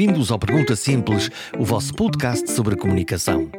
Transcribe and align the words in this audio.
bem-vindos 0.00 0.30
ao 0.30 0.38
Pergunta 0.38 0.74
Simples, 0.74 1.28
o 1.58 1.62
vosso 1.62 1.92
podcast 1.92 2.50
sobre 2.52 2.74
comunicação. 2.74 3.50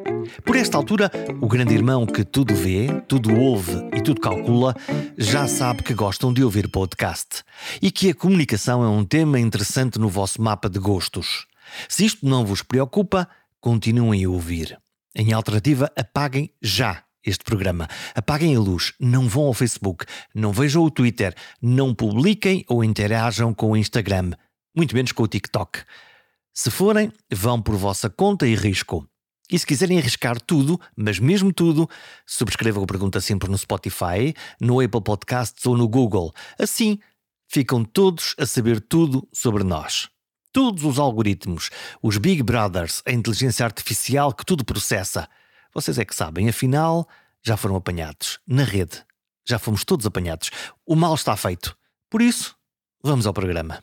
Por 0.44 0.56
esta 0.56 0.76
altura, 0.76 1.12
o 1.40 1.48
grande 1.48 1.76
irmão 1.76 2.04
que 2.04 2.24
tudo 2.24 2.56
vê, 2.56 2.88
tudo 3.08 3.40
ouve 3.40 3.74
e 3.96 4.02
tudo 4.02 4.20
calcula 4.20 4.76
já 5.16 5.48
sabe 5.48 5.84
que 5.84 5.94
gostam 5.94 6.34
de 6.34 6.44
ouvir 6.44 6.68
podcast 6.68 7.44
e 7.80 7.92
que 7.92 8.10
a 8.10 8.16
comunicação 8.16 8.84
é 8.84 8.88
um 8.88 9.06
tema 9.06 9.40
interessante 9.40 10.00
no 10.00 10.10
vosso 10.10 10.42
mapa 10.42 10.68
de 10.68 10.80
gostos. 10.80 11.46
Se 11.88 12.06
isto 12.06 12.26
não 12.26 12.44
vos 12.44 12.64
preocupa, 12.64 13.30
continuem 13.60 14.26
a 14.26 14.30
ouvir. 14.30 14.80
Em 15.16 15.34
alternativa, 15.34 15.92
apaguem 15.96 16.50
já 16.60 17.04
este 17.24 17.44
programa. 17.44 17.88
Apaguem 18.16 18.56
a 18.56 18.60
luz, 18.60 18.94
não 19.00 19.30
vão 19.30 19.44
ao 19.44 19.54
Facebook, 19.54 20.06
não 20.34 20.52
vejam 20.52 20.82
o 20.82 20.90
Twitter, 20.90 21.36
não 21.62 21.94
publiquem 21.94 22.66
ou 22.68 22.84
interajam 22.84 23.54
com 23.54 23.74
o 23.74 23.78
Instagram 23.78 24.32
muito 24.76 24.96
menos 24.96 25.12
com 25.12 25.24
o 25.24 25.28
TikTok. 25.28 25.80
Se 26.54 26.70
forem, 26.70 27.12
vão 27.32 27.62
por 27.62 27.76
vossa 27.76 28.10
conta 28.10 28.46
e 28.48 28.56
risco. 28.56 29.08
E 29.50 29.60
se 29.60 29.66
quiserem 29.66 29.98
arriscar 29.98 30.40
tudo, 30.40 30.80
mas 30.96 31.20
mesmo 31.20 31.52
tudo, 31.52 31.90
subscrevam 32.26 32.84
o 32.84 32.88
Pergunta 32.88 33.20
Sempre 33.20 33.50
no 33.50 33.58
Spotify, 33.58 34.34
no 34.60 34.80
Apple 34.80 35.02
Podcasts 35.02 35.66
ou 35.66 35.78
no 35.78 35.88
Google. 35.88 36.34
Assim, 36.58 37.00
ficam 37.50 37.84
todos 37.84 38.34
a 38.40 38.46
saber 38.46 38.80
tudo 38.80 39.28
sobre 39.34 39.64
nós. 39.64 40.10
Todos 40.54 40.84
os 40.84 41.00
algoritmos, 41.00 41.70
os 42.02 42.18
Big 42.18 42.44
Brothers, 42.44 43.02
a 43.06 43.12
inteligência 43.12 43.66
artificial 43.66 44.34
que 44.34 44.46
tudo 44.46 44.64
processa. 44.64 45.28
Vocês 45.74 45.98
é 45.98 46.06
que 46.06 46.16
sabem, 46.16 46.50
afinal, 46.50 47.08
já 47.44 47.58
foram 47.58 47.76
apanhados. 47.76 48.40
Na 48.48 48.64
rede. 48.64 49.04
Já 49.48 49.58
fomos 49.58 49.84
todos 49.84 50.06
apanhados. 50.06 50.52
O 50.86 50.96
mal 50.96 51.16
está 51.16 51.36
feito. 51.36 51.76
Por 52.10 52.22
isso, 52.22 52.56
vamos 53.04 53.26
ao 53.26 53.34
programa. 53.34 53.82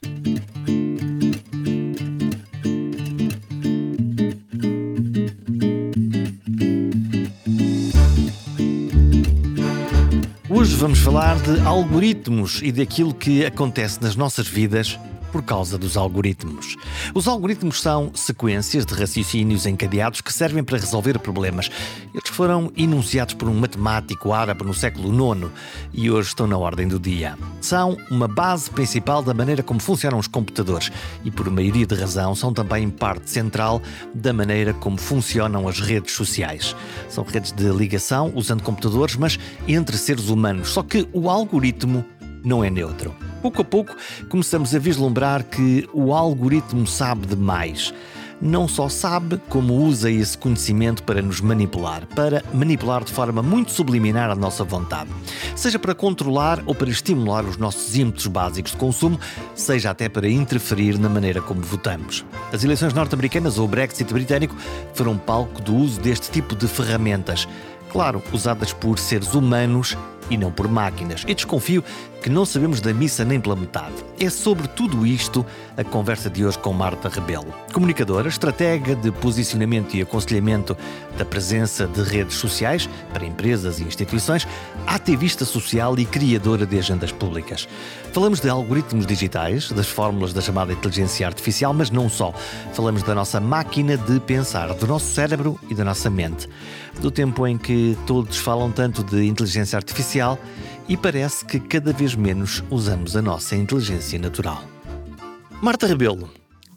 Vamos 10.79 11.01
falar 11.01 11.37
de 11.41 11.61
algoritmos 11.67 12.61
e 12.63 12.71
daquilo 12.71 13.13
que 13.13 13.45
acontece 13.45 14.01
nas 14.01 14.15
nossas 14.15 14.47
vidas 14.47 14.97
por 15.31 15.43
causa 15.43 15.79
dos 15.79 15.97
algoritmos. 15.97 16.77
Os 17.15 17.29
algoritmos 17.29 17.81
são 17.81 18.11
sequências 18.15 18.85
de 18.85 18.95
raciocínios 18.95 19.67
encadeados 19.67 20.21
que 20.21 20.33
servem 20.33 20.65
para 20.65 20.79
resolver 20.79 21.19
problemas. 21.19 21.71
Eles 22.15 22.29
foram 22.31 22.73
enunciados 22.77 23.35
por 23.35 23.49
um 23.49 23.55
matemático 23.55 24.33
árabe 24.33 24.65
no 24.65 24.75
século 24.75 25.09
IX 25.09 25.51
e 25.93 26.11
hoje 26.11 26.29
estão 26.29 26.47
na 26.47 26.57
ordem 26.57 26.89
do 26.89 26.99
dia. 26.99 27.37
São 27.61 27.97
uma 28.11 28.29
base 28.29 28.71
principal 28.71 29.23
da 29.23 29.35
maneira 29.35 29.63
como 29.63 29.81
funcionam 29.81 30.19
os 30.19 30.27
computadores 30.27 30.91
e, 31.25 31.31
por 31.31 31.51
maioria 31.51 31.87
de 31.87 31.95
razão, 31.95 32.35
são 32.35 32.53
também 32.53 32.89
parte 32.89 33.31
central 33.31 33.83
da 34.15 34.33
maneira 34.33 34.73
como 34.75 34.99
funcionam 34.99 35.69
as 35.69 35.81
redes 35.81 36.13
sociais. 36.15 36.75
São 37.09 37.25
redes 37.25 37.53
de 37.53 37.69
ligação 37.71 38.33
usando 38.35 38.63
computadores, 38.63 39.17
mas 39.17 39.39
entre 39.67 39.97
seres 39.97 40.29
humanos. 40.29 40.69
Só 40.69 40.83
que 40.83 41.09
o 41.13 41.29
algoritmo 41.29 42.05
não 42.49 42.65
é 42.65 42.71
neutro. 42.71 43.15
Pouco 43.43 43.61
a 43.61 43.65
pouco 43.65 43.95
começamos 44.31 44.75
a 44.75 44.79
vislumbrar 44.79 45.45
que 45.45 45.87
o 45.93 46.15
algoritmo 46.15 46.87
sabe 46.87 47.27
demais. 47.27 47.93
Não 48.41 48.69
só 48.69 48.89
sabe, 48.89 49.39
como 49.49 49.75
usa 49.75 50.09
esse 50.11 50.39
conhecimento 50.39 51.03
para 51.03 51.21
nos 51.21 51.41
manipular, 51.41 52.07
para 52.15 52.43
manipular 52.55 53.03
de 53.03 53.13
forma 53.13 53.43
muito 53.43 53.73
subliminar 53.73 54.31
a 54.31 54.35
nossa 54.35 54.63
vontade. 54.63 55.11
Seja 55.57 55.79
para 55.79 55.95
controlar 55.95 56.63
ou 56.65 56.75
para 56.75 56.89
estimular 56.89 57.45
os 57.45 57.57
nossos 57.57 57.97
ímpetos 57.97 58.29
básicos 58.29 58.73
de 58.73 58.79
consumo, 58.79 59.19
seja 59.55 59.91
até 59.91 60.09
para 60.09 60.29
interferir 60.31 60.99
na 60.99 61.09
maneira 61.09 61.43
como 61.43 61.61
votamos. 61.61 62.25
As 62.53 62.63
eleições 62.63 62.95
norte-americanas 62.95 63.59
ou 63.59 63.65
o 63.65 63.69
Brexit 63.69 64.13
britânico 64.13 64.57
foram 64.95 65.19
palco 65.19 65.61
do 65.61 65.75
uso 65.75 66.01
deste 66.01 66.31
tipo 66.31 66.55
de 66.55 66.69
ferramentas. 66.69 67.47
Claro, 67.91 68.23
usadas 68.33 68.73
por 68.73 68.99
seres 69.01 69.35
humanos 69.35 69.97
e 70.31 70.37
não 70.37 70.51
por 70.51 70.69
máquinas. 70.69 71.25
E 71.27 71.35
desconfio 71.35 71.83
que 72.23 72.29
não 72.29 72.45
sabemos 72.45 72.81
da 72.81 72.93
missa 72.93 73.25
nem 73.25 73.41
pela 73.41 73.55
metade. 73.55 73.95
É 74.19 74.29
sobre 74.29 74.67
tudo 74.69 75.07
isto 75.07 75.47
a 75.77 75.85
conversa 75.85 76.29
de 76.29 76.45
hoje 76.45 76.59
com 76.59 76.73
Marta 76.73 77.09
Rebelo, 77.09 77.55
comunicadora, 77.73 78.29
estratega 78.29 78.97
de 78.97 79.13
posicionamento 79.13 79.95
e 79.95 80.03
aconselhamento 80.03 80.77
da 81.17 81.25
presença 81.25 81.87
de 81.87 82.03
redes 82.03 82.37
sociais 82.37 82.89
para 83.13 83.25
empresas 83.25 83.79
e 83.79 83.85
instituições, 83.85 84.47
ativista 84.87 85.45
social 85.45 85.97
e 85.99 86.05
criadora 86.05 86.67
de 86.67 86.79
agendas 86.79 87.13
públicas. 87.13 87.69
Falamos 88.13 88.41
de 88.41 88.49
algoritmos 88.49 89.07
digitais, 89.07 89.71
das 89.71 89.87
fórmulas 89.87 90.33
da 90.33 90.41
chamada 90.41 90.73
inteligência 90.73 91.27
artificial, 91.27 91.73
mas 91.73 91.91
não 91.91 92.09
só. 92.09 92.33
Falamos 92.73 93.03
da 93.03 93.15
nossa 93.15 93.39
máquina 93.39 93.97
de 93.97 94.19
pensar, 94.21 94.75
do 94.75 94.87
nosso 94.87 95.07
cérebro 95.07 95.59
e 95.69 95.75
da 95.75 95.85
nossa 95.85 96.11
mente. 96.11 96.49
Do 97.01 97.11
tempo 97.11 97.47
em 97.47 97.57
que 97.57 97.97
todos 98.07 98.39
falam 98.39 98.73
tanto 98.73 99.05
de 99.05 99.25
inteligência 99.25 99.77
artificial 99.77 100.39
e 100.89 100.97
parece 100.97 101.45
que 101.45 101.61
cada 101.61 101.93
vez 101.93 102.15
menos 102.15 102.63
usamos 102.71 103.15
a 103.15 103.23
nossa 103.23 103.55
inteligência 103.55 104.19
natural. 104.19 104.65
Marta 105.63 105.87
Rebelo. 105.87 106.31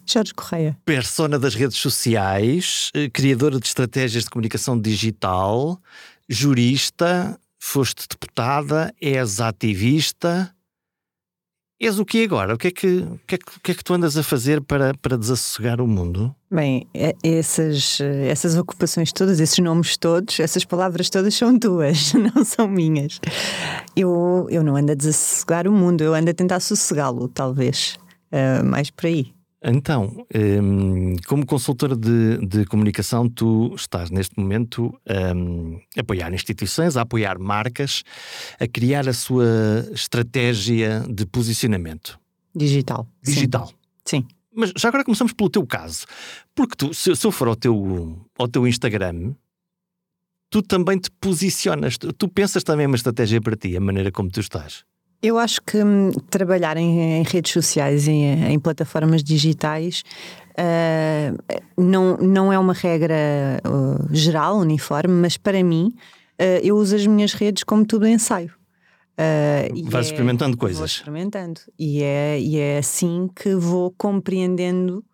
Jorge 0.06 0.34
Correia. 0.34 0.76
Persona 0.84 1.38
das 1.38 1.54
redes 1.54 1.78
sociais, 1.78 2.90
eh, 2.94 3.08
criadora 3.08 3.58
de 3.58 3.66
estratégias 3.66 4.24
de 4.24 4.30
comunicação 4.30 4.78
digital, 4.78 5.80
jurista, 6.28 7.38
foste 7.58 8.06
deputada, 8.08 8.92
és 9.00 9.40
ativista. 9.40 10.54
És 11.82 11.98
o 11.98 12.04
que 12.04 12.22
agora? 12.22 12.54
O 12.54 12.56
que 12.56 12.68
é 12.68 12.70
que, 12.70 12.86
o 12.98 13.20
que, 13.26 13.34
é 13.34 13.38
que, 13.38 13.60
que, 13.60 13.72
é 13.72 13.74
que 13.74 13.82
tu 13.82 13.92
andas 13.92 14.16
a 14.16 14.22
fazer 14.22 14.60
para, 14.60 14.94
para 14.94 15.18
desassossegar 15.18 15.80
o 15.80 15.88
mundo? 15.88 16.32
Bem, 16.48 16.86
é, 16.94 17.12
essas, 17.24 17.98
essas 18.00 18.56
ocupações 18.56 19.12
todas, 19.12 19.40
esses 19.40 19.58
nomes 19.58 19.96
todos, 19.96 20.38
essas 20.38 20.64
palavras 20.64 21.10
todas 21.10 21.34
são 21.34 21.58
tuas, 21.58 22.12
não 22.14 22.44
são 22.44 22.68
minhas. 22.68 23.20
Eu, 23.96 24.46
eu 24.48 24.62
não 24.62 24.76
ando 24.76 24.92
a 24.92 24.94
desassossegar 24.94 25.66
o 25.66 25.72
mundo, 25.72 26.04
eu 26.04 26.14
ando 26.14 26.30
a 26.30 26.34
tentar 26.34 26.60
sossegá-lo, 26.60 27.26
talvez. 27.26 27.98
Uh, 28.30 28.64
mais 28.64 28.88
por 28.88 29.06
aí. 29.06 29.34
Então, 29.64 30.26
um, 30.34 31.14
como 31.28 31.46
consultora 31.46 31.94
de, 31.96 32.44
de, 32.46 32.64
comunicação, 32.66 33.28
tu 33.28 33.72
estás 33.76 34.10
neste 34.10 34.36
momento 34.38 34.92
um, 35.36 35.80
a 35.96 36.00
apoiar 36.00 36.34
instituições, 36.34 36.96
a 36.96 37.02
apoiar 37.02 37.38
marcas, 37.38 38.02
a 38.58 38.66
criar 38.66 39.08
a 39.08 39.12
sua 39.12 39.46
estratégia 39.92 41.04
de 41.08 41.24
posicionamento. 41.26 42.18
Digital. 42.54 43.06
Digital. 43.22 43.68
Sim. 44.04 44.22
Sim. 44.22 44.26
Mas 44.54 44.72
já 44.76 44.88
agora 44.88 45.04
começamos 45.04 45.32
pelo 45.32 45.48
teu 45.48 45.64
caso. 45.64 46.06
Porque 46.54 46.74
tu, 46.76 46.92
se, 46.92 47.14
se 47.14 47.26
eu 47.26 47.30
for 47.30 47.46
ao 47.46 47.56
teu, 47.56 48.18
ao 48.36 48.48
teu 48.48 48.66
Instagram, 48.66 49.32
tu 50.50 50.60
também 50.60 50.98
te 50.98 51.10
posicionas, 51.12 51.96
tu, 51.96 52.12
tu 52.12 52.28
pensas 52.28 52.62
também 52.64 52.86
uma 52.86 52.96
estratégia 52.96 53.40
para 53.40 53.56
ti, 53.56 53.76
a 53.76 53.80
maneira 53.80 54.10
como 54.10 54.28
tu 54.28 54.40
estás. 54.40 54.84
Eu 55.22 55.38
acho 55.38 55.62
que 55.62 55.78
hum, 55.78 56.10
trabalhar 56.28 56.76
em, 56.76 57.20
em, 57.20 57.22
redes 57.22 57.52
sociais, 57.52 58.08
em, 58.08 58.52
em 58.52 58.58
plataformas 58.58 59.22
digitais, 59.22 60.02
uh, 60.52 61.60
não, 61.80 62.16
não 62.16 62.52
é 62.52 62.58
uma 62.58 62.72
regra 62.72 63.60
uh, 63.64 64.08
geral, 64.14 64.58
uniforme, 64.58 65.14
mas 65.14 65.36
para 65.36 65.62
mim, 65.62 65.94
uh, 66.40 66.60
eu 66.62 66.76
uso 66.76 66.96
as 66.96 67.06
minhas 67.06 67.34
redes 67.34 67.62
como 67.62 67.86
tudo 67.86 68.06
ensaio. 68.06 68.52
Uh, 69.12 69.90
Vais 69.90 70.06
é, 70.06 70.10
experimentando 70.10 70.56
coisas. 70.56 70.78
Vou 70.78 70.86
experimentando. 70.86 71.60
E 71.78 72.02
é, 72.02 72.40
e 72.40 72.58
é 72.58 72.78
assim 72.78 73.30
que 73.34 73.54
vou 73.54 73.94
compreendendo 73.96 75.04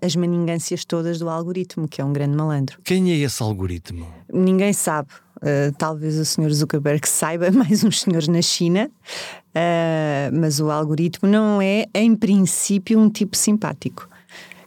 as 0.00 0.14
maningâncias 0.14 0.84
todas 0.84 1.18
do 1.18 1.28
algoritmo, 1.28 1.88
que 1.88 2.00
é 2.00 2.04
um 2.04 2.12
grande 2.12 2.36
malandro. 2.36 2.78
Quem 2.84 3.10
é 3.10 3.16
esse 3.16 3.42
algoritmo? 3.42 4.06
Ninguém 4.32 4.72
sabe. 4.72 5.08
Uh, 5.42 5.74
talvez 5.76 6.16
o 6.18 6.24
senhor 6.24 6.52
Zuckerberg 6.52 7.06
saiba, 7.08 7.50
mais 7.52 7.82
uns 7.82 8.00
senhores 8.00 8.28
na 8.28 8.40
China, 8.40 8.88
uh, 8.88 10.38
mas 10.38 10.60
o 10.60 10.70
algoritmo 10.70 11.28
não 11.28 11.60
é, 11.60 11.86
em 11.92 12.14
princípio, 12.14 12.98
um 12.98 13.10
tipo 13.10 13.36
simpático. 13.36 14.08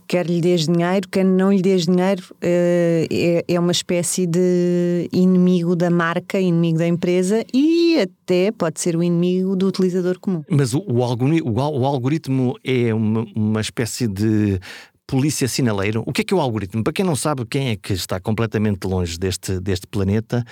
Quer 0.07 0.27
lhe 0.27 0.39
dês 0.39 0.67
dinheiro, 0.67 1.07
quer 1.09 1.23
não 1.23 1.51
lhe 1.51 1.61
dês 1.61 1.85
dinheiro, 1.85 2.23
uh, 2.33 2.37
é, 2.43 3.45
é, 3.47 3.59
uma 3.59 3.71
espécie 3.71 4.27
de 4.27 5.09
inimigo 5.11 5.75
da 5.75 5.89
marca, 5.89 6.39
inimigo 6.39 6.77
da 6.77 6.87
empresa 6.87 7.43
e 7.53 7.97
até 7.97 8.51
pode 8.51 8.79
ser 8.81 8.95
o 8.97 9.01
inimigo 9.01 9.55
do 9.55 9.67
utilizador 9.67 10.19
comum. 10.19 10.43
Mas 10.49 10.73
o, 10.73 10.83
o, 10.87 11.01
algoritmo, 11.01 11.51
o 11.53 11.85
algoritmo 11.85 12.55
é 12.63 12.93
uma, 12.93 13.25
uma 13.33 13.61
espécie 13.61 14.07
de 14.07 14.59
polícia 15.07 15.47
sinaleiro. 15.47 16.03
O 16.05 16.11
que 16.11 16.21
é 16.21 16.23
que 16.23 16.33
é 16.33 16.37
o 16.37 16.39
algoritmo? 16.39 16.83
Para 16.83 16.93
quem 16.93 17.05
não 17.05 17.15
sabe, 17.15 17.45
quem 17.45 17.69
é 17.69 17.75
que 17.75 17.93
está 17.93 18.19
completamente 18.19 18.85
longe 18.85 19.17
deste, 19.17 19.59
deste 19.59 19.87
planeta, 19.87 20.43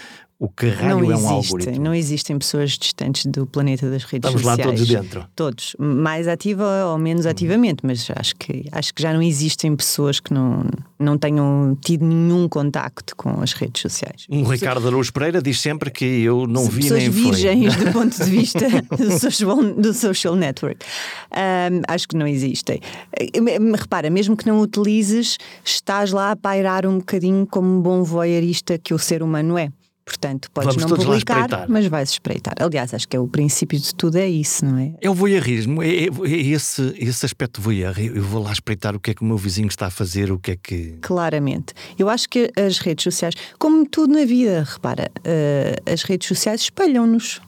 o 0.43 0.49
que 0.49 0.67
raio 0.67 0.99
não 0.99 1.09
é 1.09 1.15
um 1.15 1.29
algoritmo? 1.29 1.81
Não 1.81 1.95
existem 1.95 2.37
pessoas 2.37 2.71
distantes 2.71 3.25
do 3.27 3.45
planeta 3.45 3.89
das 3.89 4.03
redes 4.03 4.29
Estamos 4.29 4.41
sociais. 4.41 4.59
Estamos 4.59 4.89
lá 4.89 4.97
todos 4.97 5.07
dentro. 5.07 5.29
Todos, 5.33 5.75
mais 5.79 6.27
ativa 6.27 6.87
ou 6.87 6.97
menos 6.97 7.25
ativamente, 7.25 7.77
mas 7.81 8.11
acho 8.13 8.35
que, 8.35 8.65
acho 8.69 8.93
que 8.93 9.01
já 9.01 9.13
não 9.13 9.21
existem 9.21 9.73
pessoas 9.73 10.19
que 10.19 10.33
não, 10.33 10.65
não 10.99 11.17
tenham 11.17 11.77
tido 11.79 12.05
nenhum 12.05 12.49
contacto 12.49 13.15
com 13.15 13.41
as 13.41 13.53
redes 13.53 13.81
sociais. 13.81 14.25
Um 14.29 14.43
Ricardo 14.43 14.85
Araújo 14.85 15.13
Pereira 15.13 15.41
diz 15.41 15.61
sempre 15.61 15.89
que 15.89 16.03
eu 16.03 16.45
não 16.45 16.65
vi 16.65 16.81
Pessoas 16.81 17.03
nem 17.03 17.09
virgens 17.09 17.75
foi. 17.75 17.85
do 17.85 17.91
ponto 17.93 18.23
de 18.25 18.29
vista 18.29 18.67
do 18.99 19.17
social, 19.17 19.63
do 19.63 19.93
social 19.93 20.35
network. 20.35 20.85
Um, 21.31 21.81
acho 21.87 22.05
que 22.05 22.17
não 22.17 22.27
existem. 22.27 22.81
Uh, 23.17 23.75
Repara, 23.77 24.09
mesmo 24.09 24.35
que 24.35 24.45
não 24.45 24.59
utilizes, 24.59 25.37
estás 25.63 26.11
lá 26.11 26.31
a 26.31 26.35
pairar 26.35 26.85
um 26.85 26.97
bocadinho 26.97 27.47
como 27.47 27.77
um 27.77 27.81
bom 27.81 28.03
voyeurista 28.03 28.77
que 28.77 28.93
o 28.93 28.99
ser 28.99 29.23
humano 29.23 29.57
é. 29.57 29.71
Portanto, 30.05 30.51
podes 30.51 30.75
Vamos 30.75 30.91
não 30.91 30.97
publicar, 30.97 31.65
mas 31.69 31.85
vais 31.87 32.09
espreitar. 32.09 32.55
Aliás, 32.59 32.93
acho 32.93 33.07
que 33.07 33.15
é 33.15 33.19
o 33.19 33.27
princípio 33.27 33.79
de 33.79 33.95
tudo, 33.95 34.17
é 34.17 34.27
isso, 34.27 34.65
não 34.65 34.77
é? 34.77 34.93
É 34.99 35.09
o 35.09 35.13
voyeurismo, 35.13 35.81
é, 35.81 35.87
é- 35.87 36.07
é 36.25 36.47
esse, 36.51 36.93
esse 36.97 37.25
aspecto 37.25 37.61
voyeur. 37.61 37.97
Eu 37.99 38.13
eu 38.17 38.21
vou 38.23 38.41
lá 38.43 38.51
espreitar 38.51 38.95
o 38.95 38.99
que 38.99 39.11
é 39.11 39.13
que 39.13 39.21
o 39.21 39.25
meu 39.25 39.37
vizinho 39.37 39.67
está 39.67 39.87
a 39.87 39.89
fazer, 39.89 40.31
o 40.31 40.37
que 40.39 40.51
é 40.51 40.55
que. 40.55 40.97
Claramente. 41.01 41.73
Eu 41.97 42.09
acho 42.09 42.27
que 42.29 42.51
as 42.57 42.79
redes 42.79 43.03
sociais, 43.03 43.33
como 43.57 43.85
tudo 43.87 44.13
na 44.13 44.25
vida, 44.25 44.63
repara, 44.67 45.09
eh, 45.23 45.75
as 45.91 46.03
redes 46.03 46.27
sociais 46.27 46.61
espelham-nos. 46.61 47.41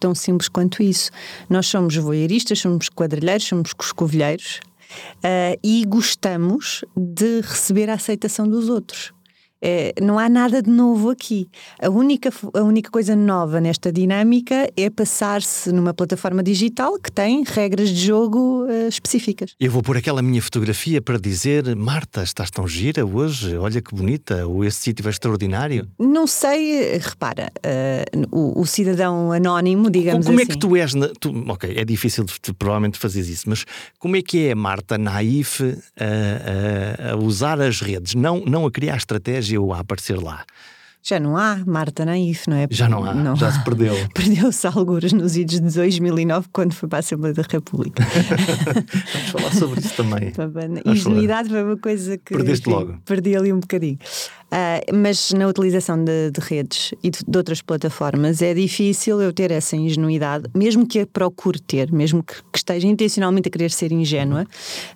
Tão 0.00 0.14
simples 0.14 0.48
quanto 0.48 0.82
isso. 0.82 1.10
Nós 1.48 1.66
somos 1.66 1.94
voyeuristas, 1.96 2.58
somos 2.58 2.88
quadrilheiros, 2.88 3.44
somos 3.46 3.72
coscovilheiros 3.72 4.60
eh, 5.22 5.58
e 5.62 5.84
gostamos 5.86 6.84
de 6.96 7.40
receber 7.40 7.88
a 7.90 7.94
aceitação 7.94 8.48
dos 8.48 8.68
outros. 8.68 9.12
Eh, 9.64 9.94
não 10.02 10.18
há 10.18 10.28
nada 10.28 10.60
de 10.60 10.68
novo 10.68 11.08
aqui. 11.10 11.48
A 11.80 11.88
única, 11.88 12.30
a 12.54 12.62
única 12.62 12.90
coisa 12.90 13.14
nova 13.14 13.60
nesta 13.60 13.92
dinâmica 13.92 14.68
é 14.76 14.90
passar-se 14.90 15.70
numa 15.70 15.94
plataforma 15.94 16.42
digital 16.42 16.98
que 16.98 17.12
tem 17.12 17.44
regras 17.46 17.90
de 17.90 18.06
jogo 18.06 18.66
eh, 18.68 18.88
específicas. 18.88 19.54
Eu 19.60 19.70
vou 19.70 19.80
pôr 19.82 19.96
aquela 19.96 20.20
minha 20.20 20.42
fotografia 20.42 21.00
para 21.00 21.16
dizer: 21.18 21.76
Marta, 21.76 22.22
estás 22.24 22.50
tão 22.50 22.66
gira 22.66 23.06
hoje, 23.06 23.56
olha 23.56 23.80
que 23.80 23.94
bonita, 23.94 24.46
ou 24.46 24.64
esse 24.64 24.78
sítio 24.78 25.06
é 25.06 25.10
extraordinário. 25.10 25.86
Não 25.98 26.26
sei, 26.26 26.98
repara, 26.98 27.52
eh, 27.62 28.04
o, 28.32 28.60
o 28.60 28.66
cidadão 28.66 29.30
anónimo, 29.30 29.88
digamos 29.90 30.26
como 30.26 30.40
é 30.40 30.42
assim. 30.42 30.52
que 30.52 30.58
tu 30.58 30.76
és? 30.76 30.92
Na, 30.94 31.08
tu- 31.20 31.32
ok, 31.48 31.72
é 31.76 31.84
difícil 31.84 32.24
de, 32.24 32.52
provavelmente 32.54 32.98
fazeres 32.98 33.28
isso, 33.28 33.48
mas 33.48 33.64
como 34.00 34.16
é 34.16 34.22
que 34.22 34.46
é 34.48 34.52
a 34.52 34.56
Marta 34.56 34.98
naif 34.98 35.60
a, 35.62 37.10
a- 37.10 37.12
a 37.12 37.16
usar 37.16 37.60
as 37.60 37.80
redes? 37.80 38.14
Não, 38.14 38.42
não 38.44 38.66
a 38.66 38.70
criar 38.70 38.96
estratégia 38.96 39.51
a 39.72 39.80
aparecer 39.80 40.18
lá. 40.18 40.44
Já 41.04 41.18
não 41.18 41.36
há 41.36 41.58
Marta 41.66 42.04
Naif, 42.04 42.48
não 42.48 42.56
é? 42.56 42.68
Já 42.70 42.88
não 42.88 43.04
há, 43.04 43.34
já 43.34 43.50
se 43.50 43.64
perdeu. 43.64 43.92
Perdeu-se 44.14 44.64
algures 44.68 45.12
nos 45.12 45.36
idos 45.36 45.60
de 45.60 45.74
2009, 45.74 46.46
quando 46.52 46.72
foi 46.74 46.88
para 46.88 46.98
a 46.98 47.00
Assembleia 47.00 47.34
da 47.34 47.42
República. 47.42 48.04
Vamos 49.12 49.30
falar 49.30 49.52
sobre 49.52 49.80
isso 49.80 49.96
também. 49.96 50.32
Ingenuidade 50.86 51.48
foi 51.48 51.64
uma 51.64 51.76
coisa 51.76 52.16
que. 52.16 52.34
Perdeste 52.34 52.70
enfim, 52.70 52.78
logo. 52.78 52.98
Perdi 53.04 53.36
ali 53.36 53.52
um 53.52 53.58
bocadinho. 53.58 53.98
Ah, 54.54 54.82
mas 54.92 55.32
na 55.32 55.48
utilização 55.48 56.04
de, 56.04 56.30
de 56.30 56.40
redes 56.40 56.92
e 57.02 57.08
de, 57.08 57.20
de 57.26 57.38
outras 57.38 57.62
plataformas 57.62 58.42
é 58.42 58.52
difícil 58.52 59.18
eu 59.22 59.32
ter 59.32 59.50
essa 59.50 59.74
ingenuidade, 59.74 60.44
mesmo 60.54 60.86
que 60.86 61.00
a 61.00 61.06
procure 61.06 61.58
ter, 61.58 61.90
mesmo 61.90 62.22
que, 62.22 62.34
que 62.34 62.58
esteja 62.58 62.86
intencionalmente 62.86 63.48
a 63.48 63.50
querer 63.50 63.70
ser 63.70 63.92
ingênua, 63.92 64.46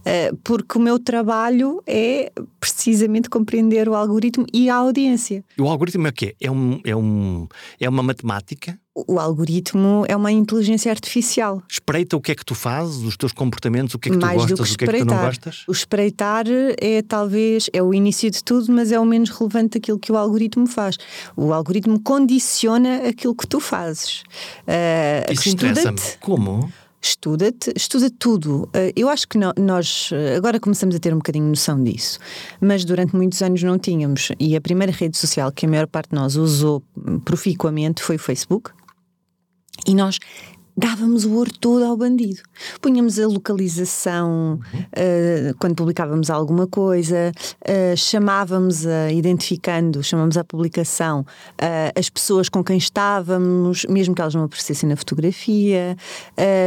ah, 0.05 0.37
porque 0.45 0.77
o 0.77 0.81
meu 0.81 0.99
trabalho 0.99 1.83
é 1.87 2.31
precisamente 2.61 3.31
compreender 3.31 3.89
o 3.89 3.95
algoritmo 3.95 4.45
e 4.53 4.69
a 4.69 4.75
audiência. 4.75 5.43
O 5.59 5.69
algoritmo 5.69 6.07
é 6.07 6.11
o 6.11 6.13
quê? 6.13 6.37
É, 6.39 6.51
um, 6.51 6.79
é, 6.85 6.95
um, 6.95 7.49
é 7.81 7.89
uma 7.89 8.03
matemática? 8.03 8.79
O 9.09 9.21
algoritmo 9.21 10.07
é 10.09 10.17
uma 10.17 10.33
inteligência 10.33 10.91
artificial. 10.91 11.63
Espreita 11.71 12.17
o 12.17 12.21
que 12.21 12.33
é 12.33 12.35
que 12.35 12.45
tu 12.45 12.55
fazes, 12.55 13.03
os 13.03 13.15
teus 13.15 13.31
comportamentos, 13.31 13.95
o 13.95 13.99
que 13.99 14.09
é 14.09 14.13
que 14.13 14.19
tu 14.19 14.25
Mais 14.25 14.47
do 14.47 14.57
gostas, 14.57 14.69
que 14.69 14.75
o 14.75 14.79
que 14.79 14.85
é 14.85 14.89
que 15.01 15.05
tu 15.05 15.05
não 15.05 15.15
espreitar. 15.15 15.27
gostas? 15.27 15.65
O 15.69 15.73
espreitar 15.73 16.45
é 16.81 17.03
talvez 17.03 17.69
é 17.75 17.83
o 17.83 17.93
início 17.93 18.31
de 18.31 18.43
tudo, 18.43 18.73
mas 18.73 18.91
é 18.93 18.99
o 18.99 19.05
menos 19.05 19.29
relevante 19.29 19.79
daquilo 19.79 19.99
que 19.99 20.11
o 20.11 20.17
algoritmo 20.17 20.67
faz. 20.67 20.97
O 21.37 21.53
algoritmo 21.53 22.01
condiciona 22.01 23.09
aquilo 23.09 23.35
que 23.35 23.47
tu 23.47 23.61
fazes. 23.61 24.23
Ah, 24.67 25.31
Isso 25.31 25.51
interessa-me. 25.51 25.99
Estuda-te, 25.99 26.19
Como? 26.19 26.73
estuda-te, 27.03 27.73
estuda 27.77 28.11
tudo. 28.11 28.67
Ah, 28.73 28.91
eu 28.97 29.11
acho 29.11 29.29
que 29.29 29.39
nós 29.39 30.09
ah, 30.11 30.37
agora 30.39 30.59
começamos 30.59 30.97
a 30.97 30.99
ter 30.99 31.13
um 31.13 31.19
bocadinho 31.19 31.45
noção 31.47 31.85
disso, 31.85 32.19
mas 32.61 32.83
durante 32.83 33.15
muitos 33.15 33.43
anos 33.43 33.63
não 33.63 33.79
tínhamos. 33.79 34.33
E 34.41 34.57
a 34.57 34.61
primeira 34.61 34.91
rede 34.91 35.19
social 35.19 35.53
que 35.53 35.67
a 35.67 35.69
maior 35.69 35.87
parte 35.87 36.09
de 36.11 36.15
nós 36.17 36.35
usou 36.37 36.83
proficuamente 37.27 38.03
foi 38.03 38.17
o 38.17 38.19
Facebook. 38.19 38.71
E 39.87 39.95
nós 39.95 40.19
dávamos 40.79 41.25
o 41.25 41.33
ouro 41.33 41.51
todo 41.59 41.83
ao 41.87 41.97
bandido. 41.97 42.43
Punhamos 42.83 43.19
a 43.19 43.27
localização 43.27 44.61
eh, 44.93 45.55
quando 45.59 45.75
publicávamos 45.75 46.29
alguma 46.29 46.67
coisa, 46.67 47.33
eh, 47.65 47.97
chamávamos 47.97 48.87
a, 48.87 49.11
identificando, 49.11 50.03
chamamos 50.03 50.37
à 50.37 50.45
publicação 50.45 51.25
eh, 51.57 51.93
as 51.97 52.11
pessoas 52.11 52.51
com 52.51 52.63
quem 52.63 52.77
estávamos, 52.77 53.87
mesmo 53.89 54.15
que 54.15 54.21
elas 54.21 54.35
não 54.35 54.45
aparecessem 54.45 54.87
na 54.87 54.97
fotografia, 54.97 55.97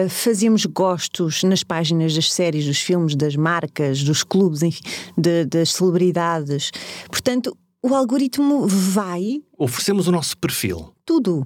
fazíamos 0.10 0.66
gostos 0.66 1.44
nas 1.44 1.64
páginas 1.64 2.16
das 2.16 2.32
séries, 2.34 2.66
dos 2.66 2.80
filmes, 2.80 3.16
das 3.16 3.36
marcas, 3.36 4.02
dos 4.04 4.24
clubes, 4.24 4.64
enfim, 4.64 4.82
de- 5.16 5.46
das 5.46 5.74
celebridades. 5.74 6.72
Portanto, 7.10 7.56
o 7.84 7.94
algoritmo 7.94 8.66
vai 8.68 9.40
Oferecemos 9.56 10.08
o 10.08 10.12
nosso 10.12 10.36
perfil. 10.36 10.92
tudo. 11.06 11.46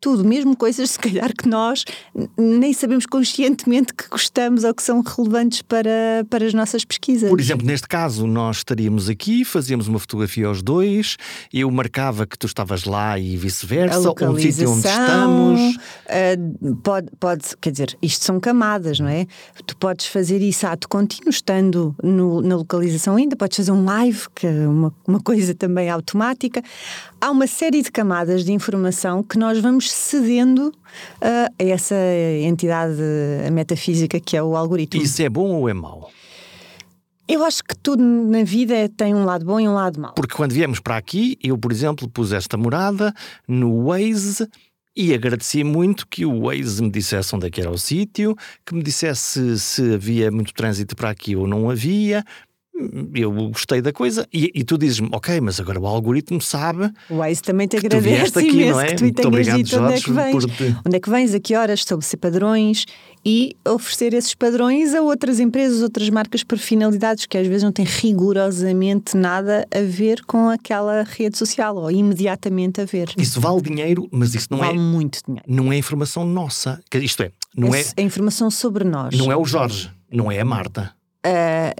Tudo, 0.00 0.24
mesmo 0.24 0.56
coisas 0.56 0.92
se 0.92 0.98
calhar 0.98 1.30
que 1.36 1.46
nós 1.46 1.84
nem 2.38 2.72
sabemos 2.72 3.04
conscientemente 3.04 3.92
que 3.92 4.08
gostamos 4.08 4.64
ou 4.64 4.72
que 4.72 4.82
são 4.82 5.02
relevantes 5.02 5.60
para, 5.60 6.24
para 6.30 6.46
as 6.46 6.54
nossas 6.54 6.84
pesquisas. 6.86 7.28
Por 7.28 7.38
exemplo, 7.38 7.66
neste 7.66 7.86
caso, 7.86 8.26
nós 8.26 8.58
estaríamos 8.58 9.10
aqui, 9.10 9.44
fazíamos 9.44 9.88
uma 9.88 9.98
fotografia 9.98 10.46
aos 10.46 10.62
dois, 10.62 11.18
eu 11.52 11.70
marcava 11.70 12.26
que 12.26 12.38
tu 12.38 12.46
estavas 12.46 12.84
lá 12.84 13.18
e 13.18 13.36
vice-versa, 13.36 13.98
ou 13.98 14.14
um 14.30 14.38
sítio 14.38 14.70
onde 14.70 14.88
estamos. 14.88 15.78
ah, 16.08 16.74
pode, 16.82 17.08
pode, 17.20 17.44
quer 17.60 17.70
dizer, 17.70 17.98
isto 18.00 18.24
são 18.24 18.40
camadas, 18.40 18.98
não 19.00 19.08
é? 19.08 19.26
Tu 19.66 19.76
podes 19.76 20.06
fazer 20.06 20.40
isso 20.40 20.66
ato 20.66 20.88
contínuo, 20.88 21.28
estando 21.28 21.94
no- 22.02 22.40
na 22.40 22.56
localização 22.56 23.16
ainda, 23.16 23.36
podes 23.36 23.56
fazer 23.56 23.72
um 23.72 23.84
live, 23.84 24.22
que 24.34 24.46
é 24.46 24.66
uma, 24.66 24.94
uma 25.06 25.20
coisa 25.20 25.54
também 25.54 25.90
automática. 25.90 26.62
Há 27.22 27.30
uma 27.30 27.46
série 27.46 27.82
de 27.82 27.92
camadas 27.92 28.46
de 28.46 28.52
informação 28.52 29.22
que 29.22 29.36
nós 29.36 29.60
vamos 29.60 29.90
cedendo 29.90 30.72
ah, 31.20 31.50
a 31.58 31.64
essa 31.64 31.94
entidade 32.40 32.96
metafísica 33.52 34.18
que 34.18 34.38
é 34.38 34.42
o 34.42 34.56
algoritmo. 34.56 35.02
Isso 35.02 35.20
é 35.20 35.28
bom 35.28 35.52
ou 35.52 35.68
é 35.68 35.74
mau? 35.74 36.10
Eu 37.28 37.44
acho 37.44 37.62
que 37.62 37.76
tudo 37.76 38.02
na 38.02 38.42
vida 38.42 38.88
tem 38.96 39.14
um 39.14 39.24
lado 39.24 39.44
bom 39.44 39.60
e 39.60 39.68
um 39.68 39.74
lado 39.74 40.00
mau. 40.00 40.14
Porque 40.14 40.34
quando 40.34 40.52
viemos 40.52 40.80
para 40.80 40.96
aqui, 40.96 41.36
eu, 41.42 41.58
por 41.58 41.70
exemplo, 41.70 42.08
pus 42.08 42.32
esta 42.32 42.56
morada 42.56 43.14
no 43.46 43.84
Waze 43.84 44.48
e 44.96 45.12
agradeci 45.12 45.62
muito 45.62 46.08
que 46.08 46.24
o 46.24 46.46
Waze 46.46 46.82
me 46.82 46.90
dissesse 46.90 47.36
onde 47.36 47.46
é 47.46 47.50
que 47.50 47.60
era 47.60 47.70
o 47.70 47.78
sítio, 47.78 48.34
que 48.64 48.74
me 48.74 48.82
dissesse 48.82 49.58
se 49.58 49.94
havia 49.94 50.30
muito 50.30 50.54
trânsito 50.54 50.96
para 50.96 51.10
aqui 51.10 51.36
ou 51.36 51.46
não 51.46 51.70
havia. 51.70 52.24
Eu 53.14 53.30
gostei 53.50 53.82
da 53.82 53.92
coisa 53.92 54.26
e, 54.32 54.50
e 54.54 54.64
tu 54.64 54.78
dizes-me, 54.78 55.08
ok, 55.12 55.38
mas 55.40 55.60
agora 55.60 55.78
o 55.78 55.86
algoritmo 55.86 56.40
sabe 56.40 56.90
O 57.10 57.16
Waze 57.16 57.42
também 57.42 57.68
te 57.68 57.76
agradece 57.76 58.38
aqui, 58.38 58.48
imenso 58.48 58.70
não 58.72 58.80
é? 58.80 58.86
que 58.86 58.94
tu 58.96 59.02
Muito 59.04 59.28
obrigado, 59.28 59.56
dito 59.62 59.76
onde 59.80 59.92
é 59.92 59.96
Jorge, 59.98 60.04
que 60.04 60.12
vens. 60.12 60.44
te- 60.56 60.76
Onde 60.86 60.96
é 60.96 61.00
que 61.00 61.10
vens, 61.10 61.34
a 61.34 61.40
que 61.40 61.54
horas, 61.54 61.80
estabelecer 61.80 62.18
padrões 62.18 62.86
e 63.22 63.54
oferecer 63.68 64.14
esses 64.14 64.34
padrões 64.34 64.94
a 64.94 65.02
outras 65.02 65.40
empresas, 65.40 65.82
outras 65.82 66.08
marcas 66.08 66.42
por 66.42 66.56
finalidades 66.56 67.26
que 67.26 67.36
às 67.36 67.46
vezes 67.46 67.62
não 67.64 67.72
têm 67.72 67.84
rigorosamente 67.84 69.14
nada 69.16 69.66
a 69.74 69.80
ver 69.82 70.24
com 70.24 70.48
aquela 70.48 71.02
rede 71.02 71.36
social 71.36 71.76
ou 71.76 71.90
imediatamente 71.90 72.80
a 72.80 72.84
ver. 72.86 73.10
Isso 73.18 73.40
vale 73.40 73.60
dinheiro, 73.60 74.08
mas 74.10 74.34
isso 74.34 74.46
não 74.50 74.58
vale 74.58 74.78
é, 74.78 74.80
muito 74.80 75.20
dinheiro. 75.26 75.44
não 75.46 75.70
é 75.72 75.76
informação 75.76 76.24
nossa. 76.24 76.80
Isto 76.94 77.24
é, 77.24 77.32
não 77.54 77.74
é, 77.74 77.84
É 77.96 78.02
informação 78.02 78.50
sobre 78.50 78.84
nós. 78.84 79.14
não 79.18 79.30
é 79.30 79.36
o 79.36 79.44
Jorge, 79.44 79.90
não 80.10 80.32
é 80.32 80.40
a 80.40 80.44
Marta. 80.44 80.92
Ah, 81.22 81.74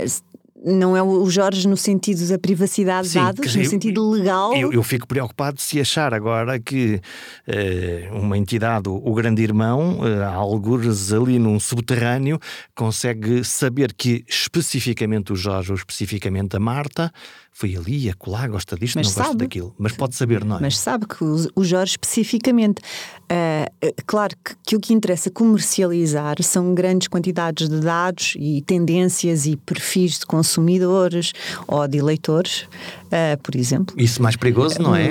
não 0.64 0.96
é 0.96 1.02
o 1.02 1.28
Jorge 1.30 1.66
no 1.66 1.76
sentido 1.76 2.26
da 2.28 2.38
privacidade 2.38 3.08
de 3.08 3.14
dados, 3.14 3.54
no 3.54 3.62
eu- 3.62 3.68
sentido 3.68 4.10
legal. 4.10 4.54
Eu, 4.54 4.72
eu 4.72 4.82
fico 4.82 5.06
preocupado 5.06 5.60
se 5.60 5.80
achar 5.80 6.12
agora 6.12 6.58
que 6.60 7.00
eh, 7.46 8.08
uma 8.12 8.36
entidade, 8.36 8.88
o 8.88 9.14
Grande 9.14 9.42
Irmão, 9.42 10.00
eh, 10.06 10.22
há 10.22 10.34
algures 10.34 11.12
ali 11.12 11.38
num 11.38 11.58
subterrâneo, 11.58 12.38
consegue 12.74 13.44
saber 13.44 13.92
que 13.94 14.24
especificamente 14.28 15.32
o 15.32 15.36
Jorge 15.36 15.70
ou 15.72 15.76
especificamente 15.76 16.56
a 16.56 16.60
Marta 16.60 17.12
foi 17.52 17.76
ali, 17.76 18.08
acolá, 18.08 18.46
gosta 18.48 18.76
disto, 18.76 18.96
Mas 18.96 19.08
não 19.08 19.12
gosta 19.14 19.28
sabe. 19.30 19.44
daquilo. 19.44 19.74
Mas 19.78 19.92
pode 19.92 20.14
saber, 20.14 20.44
não 20.44 20.56
é? 20.56 20.60
Mas 20.60 20.78
sabe 20.78 21.06
que 21.06 21.22
o, 21.22 21.64
Jorge 21.64 21.92
especificamente. 21.92 22.80
ah, 23.28 23.66
claro 24.06 24.34
que, 24.42 24.54
que 24.66 24.76
o 24.76 24.80
que 24.80 24.94
interessa 24.94 25.30
comercializar 25.30 26.42
são 26.42 26.74
grandes 26.74 27.08
quantidades 27.08 27.68
de 27.68 27.80
dados 27.80 28.34
e 28.38 28.62
tendências 28.62 29.46
e 29.46 29.56
perfis 29.56 30.20
de 30.20 30.26
consumidores 30.26 31.32
ou 31.66 31.86
de 31.86 31.98
eleitores, 31.98 32.66
uh, 33.10 33.40
por 33.42 33.56
exemplo. 33.56 33.94
Isso 33.98 34.22
mais 34.22 34.36
perigoso, 34.36 34.80
não 34.80 34.94
é? 34.94 35.10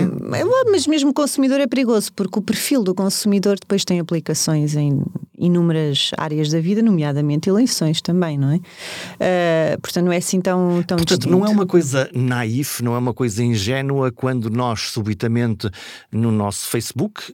Mas 0.71 0.87
mesmo 0.87 1.11
o 1.11 1.13
consumidor 1.13 1.59
é 1.59 1.67
perigoso, 1.67 2.11
porque 2.13 2.39
o 2.39 2.41
perfil 2.41 2.83
do 2.83 2.95
consumidor 2.95 3.57
depois 3.59 3.83
tem 3.83 3.99
aplicações 3.99 4.75
em 4.75 5.01
inúmeras 5.37 6.11
áreas 6.17 6.49
da 6.49 6.59
vida, 6.59 6.81
nomeadamente 6.81 7.49
eleições 7.49 8.01
também, 8.01 8.37
não 8.37 8.51
é? 8.51 8.55
Uh, 8.57 9.81
portanto, 9.81 10.05
não 10.05 10.11
é 10.11 10.17
assim 10.17 10.41
tão, 10.41 10.83
tão 10.83 10.97
Portanto, 10.97 11.19
distinto. 11.19 11.29
não 11.29 11.45
é 11.45 11.49
uma 11.49 11.65
coisa 11.65 12.09
naif, 12.13 12.83
não 12.83 12.93
é 12.93 12.97
uma 12.97 13.13
coisa 13.13 13.43
ingênua 13.43 14.11
quando 14.11 14.49
nós 14.49 14.91
subitamente 14.91 15.69
no 16.11 16.31
nosso 16.31 16.67
Facebook 16.67 17.33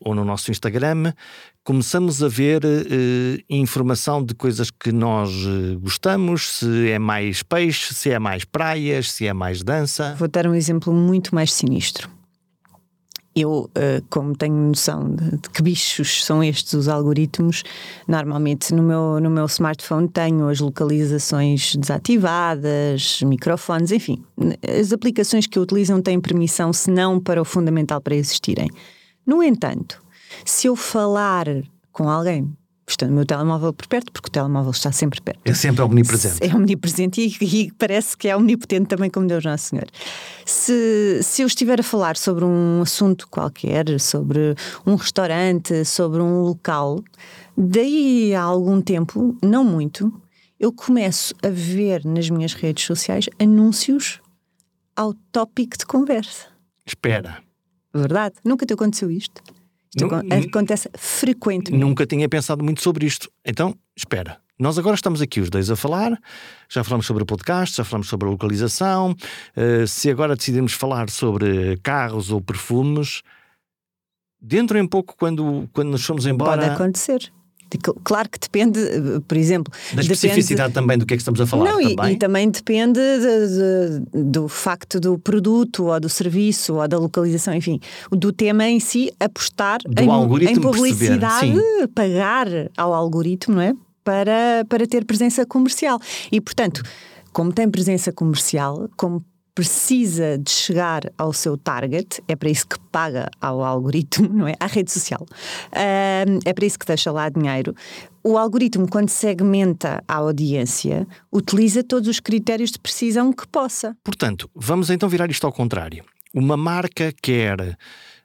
ou 0.00 0.14
no 0.14 0.24
nosso 0.24 0.50
Instagram 0.50 1.12
começamos 1.64 2.22
a 2.22 2.28
ver 2.28 2.62
eh, 2.64 3.42
informação 3.48 4.22
de 4.22 4.34
coisas 4.34 4.70
que 4.70 4.92
nós 4.92 5.30
eh, 5.30 5.76
gostamos, 5.76 6.58
se 6.58 6.90
é 6.90 6.98
mais 6.98 7.42
peixe, 7.42 7.94
se 7.94 8.10
é 8.10 8.18
mais 8.18 8.44
praias, 8.44 9.10
se 9.10 9.26
é 9.26 9.32
mais 9.32 9.62
dança. 9.62 10.14
Vou 10.18 10.28
dar 10.28 10.46
um 10.46 10.54
exemplo 10.54 10.92
muito 10.92 11.34
mais 11.34 11.50
sinistro. 11.52 12.10
Eu, 13.36 13.68
como 14.10 14.36
tenho 14.36 14.54
noção 14.54 15.12
de, 15.12 15.50
que 15.50 15.60
bichos 15.60 16.24
são 16.24 16.44
estes 16.44 16.72
os 16.72 16.86
algoritmos, 16.86 17.64
normalmente 18.06 18.72
no 18.72 18.80
meu, 18.80 19.18
no 19.18 19.28
meu 19.28 19.46
smartphone 19.46 20.06
tenho 20.06 20.48
as 20.48 20.60
localizações 20.60 21.74
desativadas, 21.74 23.22
microfones, 23.22 23.90
enfim, 23.90 24.22
as 24.62 24.92
aplicações 24.92 25.48
que 25.48 25.58
eu 25.58 25.64
utilizo 25.64 25.92
não 25.92 26.00
têm 26.00 26.20
permissão 26.20 26.72
senão 26.72 27.18
para 27.18 27.42
o 27.42 27.44
fundamental 27.44 28.00
para 28.00 28.14
existirem. 28.14 28.70
No 29.26 29.42
entanto, 29.42 30.02
se 30.44 30.66
eu 30.66 30.76
falar 30.76 31.46
com 31.92 32.08
alguém, 32.08 32.52
estando 32.86 33.12
o 33.12 33.14
meu 33.14 33.24
telemóvel 33.24 33.72
por 33.72 33.86
perto, 33.86 34.12
porque 34.12 34.28
o 34.28 34.30
telemóvel 34.30 34.70
está 34.70 34.92
sempre 34.92 35.20
perto. 35.20 35.40
É 35.44 35.54
sempre 35.54 35.82
omnipresente. 35.82 36.38
É 36.42 36.54
omnipresente 36.54 37.20
e, 37.20 37.44
e 37.44 37.72
parece 37.72 38.16
que 38.16 38.28
é 38.28 38.36
omnipotente 38.36 38.86
também, 38.88 39.08
como 39.08 39.26
Deus 39.26 39.44
Nosso 39.44 39.68
Senhor. 39.68 39.86
Se, 40.44 41.20
se 41.22 41.42
eu 41.42 41.46
estiver 41.46 41.80
a 41.80 41.82
falar 41.82 42.16
sobre 42.16 42.44
um 42.44 42.82
assunto 42.82 43.26
qualquer, 43.28 43.98
sobre 43.98 44.54
um 44.86 44.94
restaurante, 44.94 45.84
sobre 45.84 46.20
um 46.20 46.42
local, 46.42 47.02
daí 47.56 48.34
a 48.34 48.42
algum 48.42 48.80
tempo, 48.80 49.36
não 49.42 49.64
muito, 49.64 50.12
eu 50.60 50.72
começo 50.72 51.34
a 51.42 51.48
ver 51.48 52.04
nas 52.04 52.28
minhas 52.28 52.54
redes 52.54 52.84
sociais 52.84 53.28
anúncios 53.38 54.20
ao 54.94 55.14
tópico 55.32 55.76
de 55.76 55.86
conversa. 55.86 56.46
Espera. 56.86 57.42
Verdade? 57.94 58.34
Nunca 58.44 58.66
te 58.66 58.74
aconteceu 58.74 59.10
isto? 59.10 59.42
Isto 59.94 60.12
acontece 60.48 60.90
frequentemente. 60.98 61.84
Nunca 61.84 62.04
tinha 62.04 62.28
pensado 62.28 62.64
muito 62.64 62.82
sobre 62.82 63.06
isto. 63.06 63.30
Então, 63.44 63.76
espera. 63.96 64.38
Nós 64.58 64.78
agora 64.78 64.94
estamos 64.94 65.20
aqui 65.20 65.40
os 65.40 65.50
dois 65.50 65.68
a 65.68 65.74
falar, 65.74 66.16
já 66.68 66.84
falamos 66.84 67.06
sobre 67.06 67.24
o 67.24 67.26
podcast, 67.26 67.76
já 67.76 67.84
falamos 67.84 68.08
sobre 68.08 68.28
a 68.28 68.30
localização. 68.30 69.14
Uh, 69.56 69.86
se 69.86 70.08
agora 70.10 70.36
decidirmos 70.36 70.72
falar 70.72 71.10
sobre 71.10 71.76
carros 71.82 72.30
ou 72.30 72.40
perfumes, 72.40 73.22
dentro 74.40 74.78
em 74.78 74.86
pouco, 74.86 75.16
quando, 75.16 75.68
quando 75.72 75.90
nos 75.90 76.04
formos 76.04 76.26
embora. 76.26 76.62
Pode 76.62 76.74
acontecer. 76.74 77.32
Claro 77.78 78.28
que 78.28 78.38
depende, 78.38 78.80
por 79.26 79.36
exemplo. 79.36 79.72
Da 79.94 80.02
especificidade 80.02 80.70
depende... 80.70 80.74
também 80.74 80.98
do 80.98 81.06
que 81.06 81.14
é 81.14 81.16
que 81.16 81.20
estamos 81.20 81.40
a 81.40 81.46
falar. 81.46 81.64
Não, 81.64 81.80
também. 81.80 82.12
E, 82.12 82.14
e 82.14 82.16
também 82.16 82.50
depende 82.50 83.00
de, 83.00 84.10
de, 84.12 84.22
do 84.22 84.48
facto 84.48 85.00
do 85.00 85.18
produto, 85.18 85.86
ou 85.86 86.00
do 86.00 86.08
serviço, 86.08 86.74
ou 86.74 86.88
da 86.88 86.98
localização, 86.98 87.54
enfim, 87.54 87.80
do 88.10 88.32
tema 88.32 88.66
em 88.66 88.80
si, 88.80 89.12
apostar 89.18 89.80
em, 89.98 90.48
em, 90.48 90.60
publicidade, 90.60 91.54
pagar 91.94 92.46
ao 92.76 92.92
algoritmo, 92.94 93.56
não 93.56 93.62
é? 93.62 93.74
Para, 94.02 94.66
para 94.68 94.86
ter 94.86 95.04
presença 95.04 95.46
comercial. 95.46 95.98
E, 96.30 96.40
portanto, 96.40 96.82
como 97.32 97.52
tem 97.52 97.68
presença 97.70 98.12
comercial, 98.12 98.88
como 98.96 99.24
precisa 99.54 100.36
de 100.36 100.50
chegar 100.50 101.02
ao 101.16 101.32
seu 101.32 101.56
target, 101.56 102.22
é 102.26 102.34
para 102.34 102.50
isso 102.50 102.66
que 102.66 102.78
paga 102.90 103.30
ao 103.40 103.62
algoritmo, 103.62 104.28
não 104.34 104.48
é? 104.48 104.54
À 104.58 104.66
rede 104.66 104.90
social. 104.90 105.24
é 105.72 106.52
para 106.52 106.66
isso 106.66 106.78
que 106.78 106.86
deixa 106.86 107.12
lá 107.12 107.28
dinheiro. 107.28 107.74
O 108.22 108.38
algoritmo, 108.38 108.88
quando 108.88 109.10
segmenta 109.10 110.02
a 110.08 110.14
audiência, 110.16 111.06
utiliza 111.30 111.84
todos 111.84 112.08
os 112.08 112.20
critérios 112.20 112.70
de 112.70 112.78
precisão 112.78 113.32
que 113.32 113.46
possa. 113.46 113.96
Portanto, 114.02 114.50
vamos 114.54 114.90
então 114.90 115.08
virar 115.08 115.30
isto 115.30 115.46
ao 115.46 115.52
contrário. 115.52 116.04
Uma 116.32 116.56
marca 116.56 117.12
quer 117.22 117.78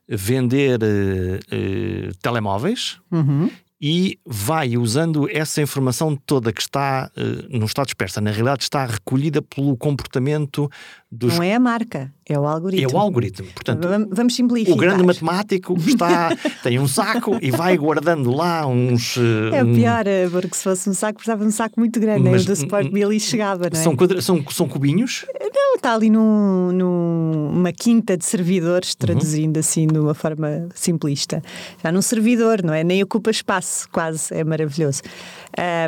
vender 0.07 0.79
uh, 0.81 2.07
uh, 2.07 2.15
telemóveis 2.21 3.00
uhum 3.12 3.50
e 3.81 4.19
vai 4.25 4.75
usando 4.75 5.29
essa 5.29 5.62
informação 5.62 6.15
toda 6.15 6.51
que 6.51 6.62
está, 6.62 7.09
uh, 7.15 7.57
não 7.57 7.65
está 7.65 7.83
dispersa, 7.83 8.19
na 8.19 8.29
realidade 8.29 8.63
está 8.63 8.86
recolhida 8.86 9.41
pelo 9.41 9.77
comportamento 9.77 10.69
dos. 11.09 11.36
Não 11.36 11.43
é 11.43 11.55
a 11.55 11.59
marca, 11.59 12.13
é 12.27 12.38
o 12.38 12.45
algoritmo. 12.45 12.89
É 12.89 12.93
o 12.93 12.98
algoritmo. 12.98 13.48
Portanto, 13.53 13.88
vamos 14.12 14.36
simplificar. 14.36 14.75
O 14.75 14.77
grande 14.77 15.03
matemático 15.03 15.75
está, 15.77 16.36
tem 16.62 16.77
um 16.77 16.88
saco 16.88 17.38
e 17.41 17.51
vai 17.51 17.77
guardando 17.77 18.31
lá 18.31 18.67
uns. 18.67 19.15
Uh, 19.15 19.53
é 19.53 19.63
pior, 19.63 20.07
eh, 20.07 20.27
porque 20.29 20.55
se 20.55 20.63
fosse 20.63 20.89
um 20.89 20.93
saco, 20.93 21.15
precisava 21.15 21.41
de 21.41 21.48
um 21.48 21.51
saco 21.51 21.79
muito 21.79 22.00
grande, 22.01 22.29
Mas, 22.29 22.43
o 22.43 22.48
do 22.48 22.53
Sport 22.53 22.91
Billy 22.91 23.19
chegava, 23.19 23.69
não 23.71 23.79
é? 23.79 23.83
São, 23.83 23.95
quadra... 23.95 24.21
são, 24.21 24.43
são 24.50 24.67
cubinhos? 24.67 25.25
Não, 25.39 25.75
está 25.75 25.93
ali 25.95 26.09
num, 26.09 26.71
numa 26.74 27.71
quinta 27.71 28.17
de 28.17 28.25
servidores, 28.25 28.93
traduzindo 28.93 29.55
uhum. 29.55 29.62
assim 29.62 29.88
de 29.88 29.98
uma 29.98 30.13
forma 30.13 30.67
simplista. 30.75 31.41
Já 31.81 31.91
num 31.93 32.01
servidor, 32.01 32.62
não 32.62 32.74
é? 32.74 32.83
Nem 32.83 33.01
ocupa 33.01 33.31
espaço 33.31 33.68
quase, 33.91 34.33
é 34.33 34.43
maravilhoso. 34.43 35.01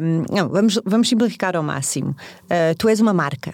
Um, 0.02 0.26
não, 0.34 0.50
vamos, 0.50 0.80
vamos 0.86 1.10
simplificar 1.10 1.56
ao 1.56 1.64
máximo. 1.64 2.16
Uh, 2.46 2.76
tu 2.78 2.90
és 2.90 3.00
uma 3.00 3.14
marca. 3.14 3.54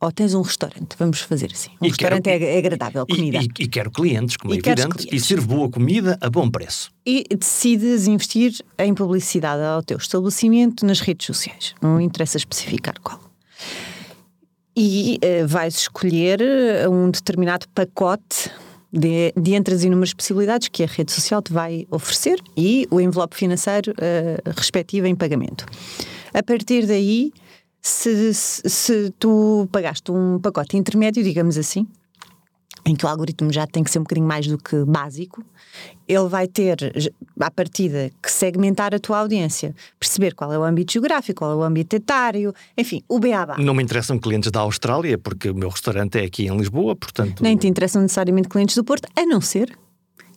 Ou 0.00 0.12
tens 0.12 0.34
um 0.34 0.42
restaurante, 0.42 0.96
vamos 0.98 1.20
fazer 1.20 1.50
assim. 1.50 1.70
Um 1.80 1.86
e 1.86 1.88
restaurante 1.88 2.24
quero, 2.24 2.44
é, 2.44 2.58
agradável, 2.58 3.06
comida. 3.06 3.38
E, 3.38 3.48
e, 3.58 3.64
e 3.64 3.68
quero 3.68 3.90
clientes, 3.90 4.36
como 4.36 4.52
é 4.52 4.58
evidente, 4.58 5.08
e 5.10 5.18
sirvo 5.18 5.46
boa 5.46 5.70
comida 5.70 6.18
a 6.20 6.28
bom 6.28 6.50
preço. 6.50 6.90
E 7.06 7.24
decides 7.34 8.06
investir 8.06 8.52
em 8.78 8.92
publicidade 8.92 9.62
ao 9.62 9.82
teu 9.82 9.96
estabelecimento 9.96 10.84
nas 10.84 11.00
redes 11.00 11.26
sociais. 11.26 11.74
Não 11.80 11.98
interessa 11.98 12.36
especificar 12.36 12.96
qual. 13.02 13.18
E 14.76 15.18
uh, 15.22 15.46
vais 15.46 15.74
escolher 15.74 16.40
um 16.90 17.10
determinado 17.10 17.66
pacote 17.74 18.50
de, 18.94 19.32
de, 19.36 19.54
entre 19.54 19.74
as 19.74 19.82
inúmeras 19.82 20.14
possibilidades 20.14 20.68
que 20.68 20.84
a 20.84 20.86
rede 20.86 21.10
social 21.10 21.42
te 21.42 21.52
vai 21.52 21.86
oferecer 21.90 22.38
e 22.56 22.86
o 22.90 23.00
envelope 23.00 23.36
financeiro 23.36 23.92
uh, 23.92 24.50
respectivo 24.56 25.06
em 25.06 25.14
pagamento. 25.14 25.66
A 26.32 26.42
partir 26.42 26.86
daí, 26.86 27.32
se, 27.82 28.32
se, 28.32 28.68
se 28.68 29.10
tu 29.18 29.68
pagaste 29.72 30.12
um 30.12 30.38
pacote 30.38 30.76
intermédio, 30.76 31.22
digamos 31.22 31.58
assim, 31.58 31.86
em 32.84 32.94
que 32.94 33.04
o 33.04 33.08
algoritmo 33.08 33.52
já 33.52 33.66
tem 33.66 33.82
que 33.82 33.90
ser 33.90 33.98
um 33.98 34.02
bocadinho 34.02 34.26
mais 34.26 34.46
do 34.46 34.58
que 34.58 34.84
básico, 34.84 35.42
ele 36.06 36.28
vai 36.28 36.46
ter, 36.46 36.76
à 37.40 37.50
partida, 37.50 38.10
que 38.22 38.30
segmentar 38.30 38.94
a 38.94 38.98
tua 38.98 39.18
audiência, 39.20 39.74
perceber 39.98 40.34
qual 40.34 40.52
é 40.52 40.58
o 40.58 40.62
âmbito 40.62 40.92
geográfico, 40.92 41.38
qual 41.38 41.52
é 41.52 41.54
o 41.54 41.62
âmbito 41.62 41.96
etário, 41.96 42.54
enfim, 42.76 43.02
o 43.08 43.18
BABA. 43.18 43.56
Não 43.58 43.74
me 43.74 43.82
interessam 43.82 44.18
clientes 44.18 44.50
da 44.50 44.60
Austrália, 44.60 45.16
porque 45.16 45.50
o 45.50 45.54
meu 45.54 45.70
restaurante 45.70 46.18
é 46.18 46.24
aqui 46.24 46.46
em 46.46 46.56
Lisboa, 46.56 46.94
portanto. 46.94 47.42
Nem 47.42 47.56
te 47.56 47.66
interessam 47.66 48.02
necessariamente 48.02 48.48
clientes 48.48 48.76
do 48.76 48.84
Porto, 48.84 49.08
a 49.16 49.24
não 49.24 49.40
ser 49.40 49.76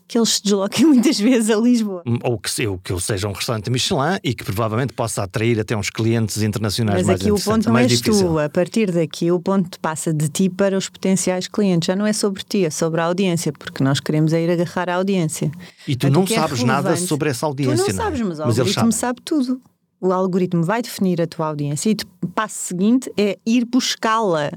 que 0.07 0.17
eles 0.17 0.29
se 0.29 0.43
desloquem 0.43 0.85
muitas 0.87 1.19
vezes 1.19 1.49
a 1.49 1.55
Lisboa. 1.55 2.01
Hum, 2.05 2.17
ou 2.23 2.39
que, 2.39 2.61
eu, 2.61 2.79
que 2.81 2.91
eu 2.91 2.99
seja 2.99 3.27
um 3.27 3.33
restaurante 3.33 3.69
Michelin 3.69 4.17
e 4.23 4.33
que 4.33 4.43
provavelmente 4.43 4.93
possa 4.93 5.23
atrair 5.23 5.59
até 5.59 5.75
uns 5.75 5.89
clientes 5.89 6.41
internacionais 6.41 6.99
Mas 6.99 7.07
mais 7.07 7.21
aqui 7.21 7.31
o 7.31 7.39
ponto 7.39 7.67
não 7.67 7.77
és 7.77 7.89
difícil. 7.89 8.29
tu. 8.29 8.39
A 8.39 8.49
partir 8.49 8.91
daqui 8.91 9.31
o 9.31 9.39
ponto 9.39 9.79
passa 9.79 10.13
de 10.13 10.29
ti 10.29 10.49
para 10.49 10.77
os 10.77 10.87
potenciais 10.87 11.47
clientes. 11.47 11.87
Já 11.87 11.95
não 11.95 12.05
é 12.05 12.13
sobre 12.13 12.43
ti, 12.43 12.65
é 12.65 12.69
sobre 12.69 13.01
a 13.01 13.05
audiência, 13.05 13.51
porque 13.51 13.83
nós 13.83 13.99
queremos 13.99 14.31
é 14.31 14.41
ir 14.41 14.49
agarrar 14.49 14.89
a 14.89 14.95
audiência. 14.95 15.51
E 15.87 15.95
tu 15.95 16.09
não 16.09 16.23
é 16.23 16.27
sabes 16.27 16.61
é 16.61 16.65
nada 16.65 16.95
sobre 16.95 17.29
essa 17.29 17.45
audiência. 17.45 17.85
Tu 17.85 17.89
não, 17.89 17.95
não 17.95 18.03
é? 18.03 18.05
sabes, 18.05 18.21
mas 18.21 18.39
o 18.39 18.45
mas 18.45 18.59
algoritmo 18.59 18.91
sabe 18.91 19.21
tudo. 19.23 19.61
O 19.99 20.13
algoritmo 20.13 20.63
vai 20.63 20.81
definir 20.81 21.21
a 21.21 21.27
tua 21.27 21.47
audiência 21.47 21.89
e 21.89 21.97
o 22.23 22.27
passo 22.27 22.67
seguinte 22.67 23.11
é 23.17 23.37
ir 23.45 23.65
buscá-la 23.65 24.51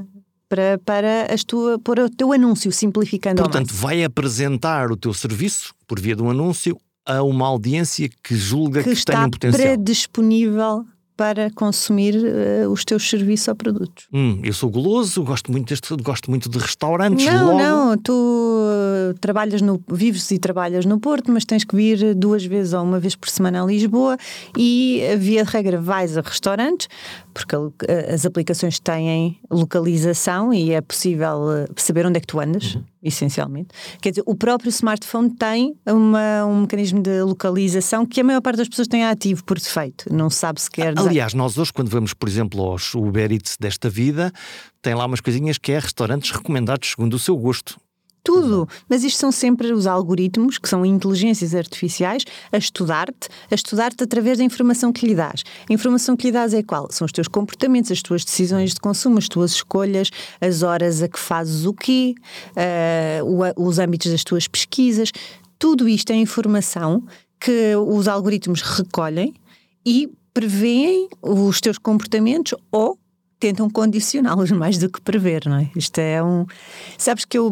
para, 0.50 0.78
para 0.84 1.32
as 1.32 1.44
tua, 1.44 1.78
pôr 1.78 2.00
o 2.00 2.10
teu 2.10 2.32
anúncio, 2.32 2.72
simplificando 2.72 3.40
Portanto, 3.40 3.72
vai 3.72 4.02
apresentar 4.02 4.90
o 4.90 4.96
teu 4.96 5.14
serviço 5.14 5.72
por 5.86 6.00
via 6.00 6.16
de 6.16 6.22
um 6.22 6.28
anúncio 6.28 6.76
a 7.06 7.22
uma 7.22 7.46
audiência 7.46 8.10
que 8.22 8.34
julga 8.34 8.82
que, 8.82 8.94
que 8.94 9.04
tem 9.04 9.16
um 9.16 9.30
potencial. 9.30 9.60
Está 9.60 9.74
predisponível 9.74 10.84
para 11.20 11.50
consumir 11.50 12.14
uh, 12.16 12.70
os 12.70 12.82
teus 12.82 13.08
serviços 13.10 13.46
ou 13.48 13.54
produtos. 13.54 14.06
Hum, 14.10 14.40
eu 14.42 14.54
sou 14.54 14.70
goloso, 14.70 15.22
gosto 15.22 15.52
muito 15.52 15.68
deste, 15.68 15.94
gosto 15.96 16.30
muito 16.30 16.48
de 16.48 16.58
restaurantes. 16.58 17.26
Não, 17.26 17.46
logo. 17.46 17.58
não, 17.58 17.98
tu 17.98 18.10
uh, 18.10 19.12
trabalhas 19.20 19.60
no, 19.60 19.78
vives 19.86 20.30
e 20.30 20.38
trabalhas 20.38 20.86
no 20.86 20.98
Porto, 20.98 21.30
mas 21.30 21.44
tens 21.44 21.62
que 21.62 21.76
vir 21.76 22.14
duas 22.14 22.42
vezes 22.42 22.72
ou 22.72 22.82
uma 22.82 22.98
vez 22.98 23.14
por 23.14 23.28
semana 23.28 23.62
a 23.62 23.66
Lisboa 23.66 24.16
e 24.56 25.02
uh, 25.14 25.18
via 25.18 25.44
de 25.44 25.50
regra 25.50 25.78
vais 25.78 26.16
a 26.16 26.22
restaurantes, 26.22 26.88
porque 27.32 27.56
as 28.12 28.26
aplicações 28.26 28.78
têm 28.78 29.40
localização 29.50 30.52
e 30.52 30.72
é 30.72 30.80
possível 30.80 31.66
saber 31.76 32.06
onde 32.06 32.18
é 32.18 32.20
que 32.20 32.26
tu 32.26 32.40
andas. 32.40 32.74
Uhum 32.74 32.84
essencialmente. 33.02 33.68
Quer 34.00 34.10
dizer, 34.10 34.22
o 34.26 34.34
próprio 34.34 34.68
smartphone 34.68 35.30
tem 35.30 35.74
uma, 35.86 36.44
um 36.44 36.60
mecanismo 36.62 37.00
de 37.02 37.22
localização 37.22 38.04
que 38.04 38.20
a 38.20 38.24
maior 38.24 38.40
parte 38.40 38.58
das 38.58 38.68
pessoas 38.68 38.88
tem 38.88 39.04
ativo 39.04 39.44
por 39.44 39.58
defeito, 39.58 40.12
não 40.12 40.28
sabe 40.28 40.60
sequer. 40.60 40.94
Aliás, 40.98 41.34
nós 41.34 41.56
hoje, 41.56 41.72
quando 41.72 41.88
vamos, 41.88 42.12
por 42.12 42.28
exemplo, 42.28 42.62
aos 42.62 42.94
Uber 42.94 43.32
Eats 43.32 43.56
desta 43.58 43.88
vida, 43.88 44.30
tem 44.82 44.94
lá 44.94 45.06
umas 45.06 45.20
coisinhas 45.20 45.58
que 45.58 45.72
é 45.72 45.78
restaurantes 45.78 46.30
recomendados 46.30 46.90
segundo 46.90 47.14
o 47.14 47.18
seu 47.18 47.36
gosto 47.36 47.80
tudo. 48.22 48.68
Mas 48.88 49.04
isto 49.04 49.18
são 49.18 49.32
sempre 49.32 49.72
os 49.72 49.86
algoritmos, 49.86 50.58
que 50.58 50.68
são 50.68 50.84
inteligências 50.84 51.54
artificiais, 51.54 52.24
a 52.52 52.58
estudar-te, 52.58 53.28
a 53.50 53.54
estudar-te 53.54 54.04
através 54.04 54.38
da 54.38 54.44
informação 54.44 54.92
que 54.92 55.06
lhe 55.06 55.14
dás. 55.14 55.42
A 55.68 55.72
informação 55.72 56.16
que 56.16 56.26
lhe 56.26 56.32
dás 56.32 56.54
é 56.54 56.62
qual? 56.62 56.88
São 56.90 57.04
os 57.04 57.12
teus 57.12 57.28
comportamentos, 57.28 57.90
as 57.90 58.02
tuas 58.02 58.24
decisões 58.24 58.74
de 58.74 58.80
consumo, 58.80 59.18
as 59.18 59.28
tuas 59.28 59.52
escolhas, 59.52 60.10
as 60.40 60.62
horas 60.62 61.02
a 61.02 61.08
que 61.08 61.18
fazes 61.18 61.64
o 61.66 61.72
quê, 61.72 62.14
uh, 62.56 63.62
os 63.62 63.78
âmbitos 63.78 64.10
das 64.10 64.24
tuas 64.24 64.46
pesquisas. 64.46 65.10
Tudo 65.58 65.88
isto 65.88 66.10
é 66.10 66.16
informação 66.16 67.04
que 67.38 67.74
os 67.74 68.06
algoritmos 68.06 68.60
recolhem 68.60 69.34
e 69.84 70.10
prevêem 70.32 71.08
os 71.22 71.60
teus 71.60 71.78
comportamentos 71.78 72.54
ou 72.70 72.98
tentam 73.38 73.68
condicioná-los 73.70 74.50
mais 74.52 74.78
do 74.78 74.90
que 74.90 75.00
prever, 75.00 75.46
não 75.46 75.56
é? 75.56 75.70
Isto 75.74 75.98
é 75.98 76.22
um. 76.22 76.46
Sabes 76.98 77.24
que 77.24 77.38
eu 77.38 77.50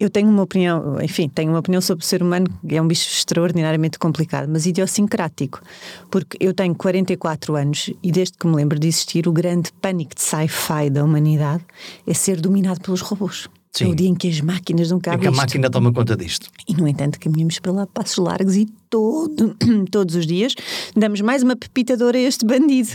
eu 0.00 0.08
tenho 0.08 0.28
uma 0.28 0.42
opinião, 0.42 1.00
enfim, 1.02 1.28
tenho 1.28 1.50
uma 1.50 1.58
opinião 1.58 1.80
sobre 1.80 2.04
o 2.04 2.06
ser 2.06 2.22
humano 2.22 2.46
que 2.66 2.76
é 2.76 2.80
um 2.82 2.86
bicho 2.86 3.08
extraordinariamente 3.08 3.98
complicado, 3.98 4.48
mas 4.48 4.64
idiosincrático. 4.64 5.60
Porque 6.08 6.36
eu 6.40 6.54
tenho 6.54 6.74
44 6.74 7.56
anos 7.56 7.90
e 8.02 8.12
desde 8.12 8.38
que 8.38 8.46
me 8.46 8.54
lembro 8.54 8.78
de 8.78 8.86
existir, 8.86 9.26
o 9.26 9.32
grande 9.32 9.72
pânico 9.80 10.14
de 10.14 10.22
sci-fi 10.22 10.88
da 10.88 11.02
humanidade 11.04 11.64
é 12.06 12.14
ser 12.14 12.40
dominado 12.40 12.80
pelos 12.80 13.00
robôs. 13.00 13.48
Sim. 13.72 13.84
É 13.84 13.88
o 13.88 13.94
dia 13.94 14.08
em 14.08 14.14
que 14.14 14.28
as 14.28 14.40
máquinas 14.40 14.90
não 14.90 14.98
cabem. 14.98 15.18
É 15.18 15.22
que 15.22 15.28
a 15.28 15.30
máquina 15.32 15.68
toma 15.68 15.92
conta 15.92 16.16
disto. 16.16 16.48
E, 16.66 16.74
no 16.74 16.88
entanto, 16.88 17.18
caminhamos 17.20 17.58
pela 17.58 17.86
passos 17.86 18.18
largos 18.18 18.56
e 18.56 18.66
todo, 18.88 19.56
todos 19.90 20.14
os 20.14 20.26
dias 20.26 20.54
damos 20.96 21.20
mais 21.20 21.42
uma 21.42 21.56
pepita 21.56 21.96
de 21.96 22.02
ouro 22.02 22.16
a 22.16 22.20
este 22.20 22.44
bandido. 22.44 22.90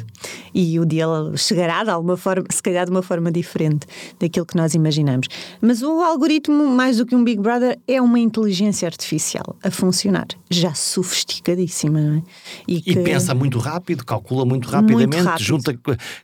E 0.53 0.79
o 0.79 0.85
dia 0.85 1.05
chegará 1.35 1.83
de 1.83 1.89
alguma 1.89 2.17
forma, 2.17 2.45
se 2.51 2.61
calhar 2.61 2.85
de 2.85 2.91
uma 2.91 3.01
forma 3.01 3.31
diferente 3.31 3.87
daquilo 4.19 4.45
que 4.45 4.55
nós 4.55 4.73
imaginamos. 4.73 5.27
Mas 5.61 5.81
o 5.81 6.01
algoritmo, 6.01 6.67
mais 6.67 6.97
do 6.97 7.05
que 7.05 7.15
um 7.15 7.23
Big 7.23 7.41
Brother, 7.41 7.79
é 7.87 8.01
uma 8.01 8.19
inteligência 8.19 8.87
artificial 8.87 9.57
a 9.63 9.71
funcionar, 9.71 10.27
já 10.49 10.73
sofisticadíssima, 10.73 11.99
não 11.99 12.17
é? 12.17 12.23
E, 12.67 12.81
que... 12.81 12.91
e 12.91 13.03
pensa 13.03 13.33
muito 13.33 13.57
rápido, 13.59 14.05
calcula 14.05 14.45
muito 14.45 14.67
rapidamente, 14.67 15.15
muito 15.15 15.25
rápido. 15.25 15.45
junta 15.45 15.79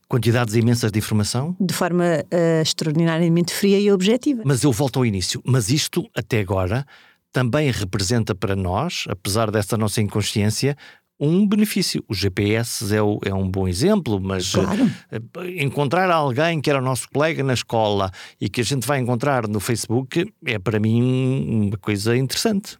quantidades 0.07 0.55
imensas 0.55 0.91
de 0.91 0.99
informação. 0.99 1.55
De 1.59 1.73
forma 1.73 2.03
uh, 2.05 2.61
extraordinariamente 2.61 3.53
fria 3.53 3.79
e 3.79 3.91
objetiva. 3.91 4.41
Mas 4.45 4.63
eu 4.63 4.71
volto 4.71 4.99
ao 4.99 5.05
início. 5.05 5.41
Mas 5.45 5.69
isto, 5.69 6.07
até 6.15 6.39
agora, 6.39 6.85
também 7.31 7.71
representa 7.71 8.33
para 8.33 8.55
nós, 8.55 9.05
apesar 9.07 9.51
dessa 9.51 9.77
nossa 9.77 10.01
inconsciência, 10.01 10.75
um 11.19 11.45
benefício. 11.45 12.03
O 12.07 12.13
GPS 12.13 12.95
é, 12.95 13.01
o, 13.01 13.19
é, 13.25 13.33
um 13.33 13.49
bom 13.49 13.67
exemplo, 13.67 14.19
mas 14.21 14.53
claro. 14.53 14.89
Eh, 15.11 15.63
encontrar 15.63 16.09
alguém 16.09 16.61
que 16.61 16.69
era 16.69 16.79
o 16.79 16.81
nosso 16.81 17.09
colega 17.09 17.43
na 17.43 17.53
escola 17.53 18.09
e 18.39 18.47
que 18.47 18.61
a 18.61 18.63
gente 18.63 18.87
vai 18.87 18.99
encontrar 18.99 19.47
no 19.47 19.59
Facebook 19.59 20.31
é 20.45 20.57
para 20.57 20.79
mim 20.79 21.67
uma 21.67 21.77
coisa 21.77 22.15
interessante. 22.15 22.77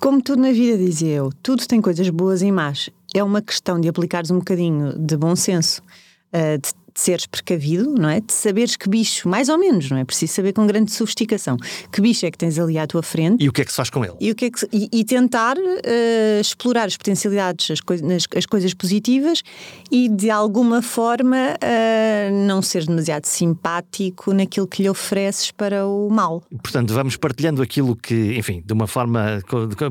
Como 0.00 0.22
tudo 0.22 0.40
na 0.40 0.52
vida, 0.52 0.78
dizia 0.78 1.16
eu, 1.16 1.30
tudo 1.42 1.66
tem 1.66 1.80
coisas 1.80 2.08
boas 2.08 2.40
e 2.40 2.50
más. 2.50 2.88
É 3.14 3.22
uma 3.22 3.42
questão 3.42 3.78
de 3.78 3.88
aplicares 3.88 4.30
um 4.30 4.38
bocadinho 4.38 4.98
de 4.98 5.16
bom 5.16 5.36
senso, 5.36 5.82
eh, 6.32 6.56
de 6.56 6.72
de 6.94 7.00
seres 7.00 7.26
precavido, 7.26 7.94
não 7.94 8.08
é? 8.08 8.20
De 8.20 8.32
saberes 8.32 8.76
que 8.76 8.88
bicho, 8.88 9.28
mais 9.28 9.48
ou 9.48 9.58
menos, 9.58 9.90
não 9.90 9.98
é? 9.98 10.04
Preciso 10.04 10.32
saber 10.34 10.52
com 10.52 10.66
grande 10.66 10.92
sofisticação 10.92 11.56
que 11.90 12.00
bicho 12.00 12.26
é 12.26 12.30
que 12.30 12.38
tens 12.38 12.58
ali 12.58 12.78
à 12.78 12.86
tua 12.86 13.02
frente. 13.02 13.42
E 13.42 13.48
o 13.48 13.52
que 13.52 13.62
é 13.62 13.64
que 13.64 13.70
se 13.70 13.76
faz 13.76 13.90
com 13.90 14.04
ele? 14.04 14.14
E, 14.20 14.30
o 14.30 14.34
que 14.34 14.46
é 14.46 14.50
que, 14.50 14.66
e, 14.72 14.88
e 14.92 15.04
tentar 15.04 15.56
uh, 15.56 16.40
explorar 16.40 16.86
as 16.86 16.96
potencialidades, 16.96 17.70
as, 17.70 17.80
coi 17.80 17.96
as, 17.96 18.26
as, 18.36 18.46
coisas 18.46 18.74
positivas 18.74 19.42
e 19.90 20.08
de 20.08 20.30
alguma 20.30 20.82
forma 20.82 21.36
uh, 21.36 22.46
não 22.46 22.62
ser 22.62 22.86
demasiado 22.86 23.26
simpático 23.26 24.32
naquilo 24.32 24.66
que 24.66 24.82
lhe 24.82 24.88
ofereces 24.88 25.50
para 25.50 25.86
o 25.86 26.08
mal. 26.10 26.42
Portanto, 26.62 26.92
vamos 26.92 27.16
partilhando 27.16 27.62
aquilo 27.62 27.96
que, 27.96 28.36
enfim, 28.36 28.62
de 28.64 28.72
uma 28.72 28.86
forma, 28.86 29.42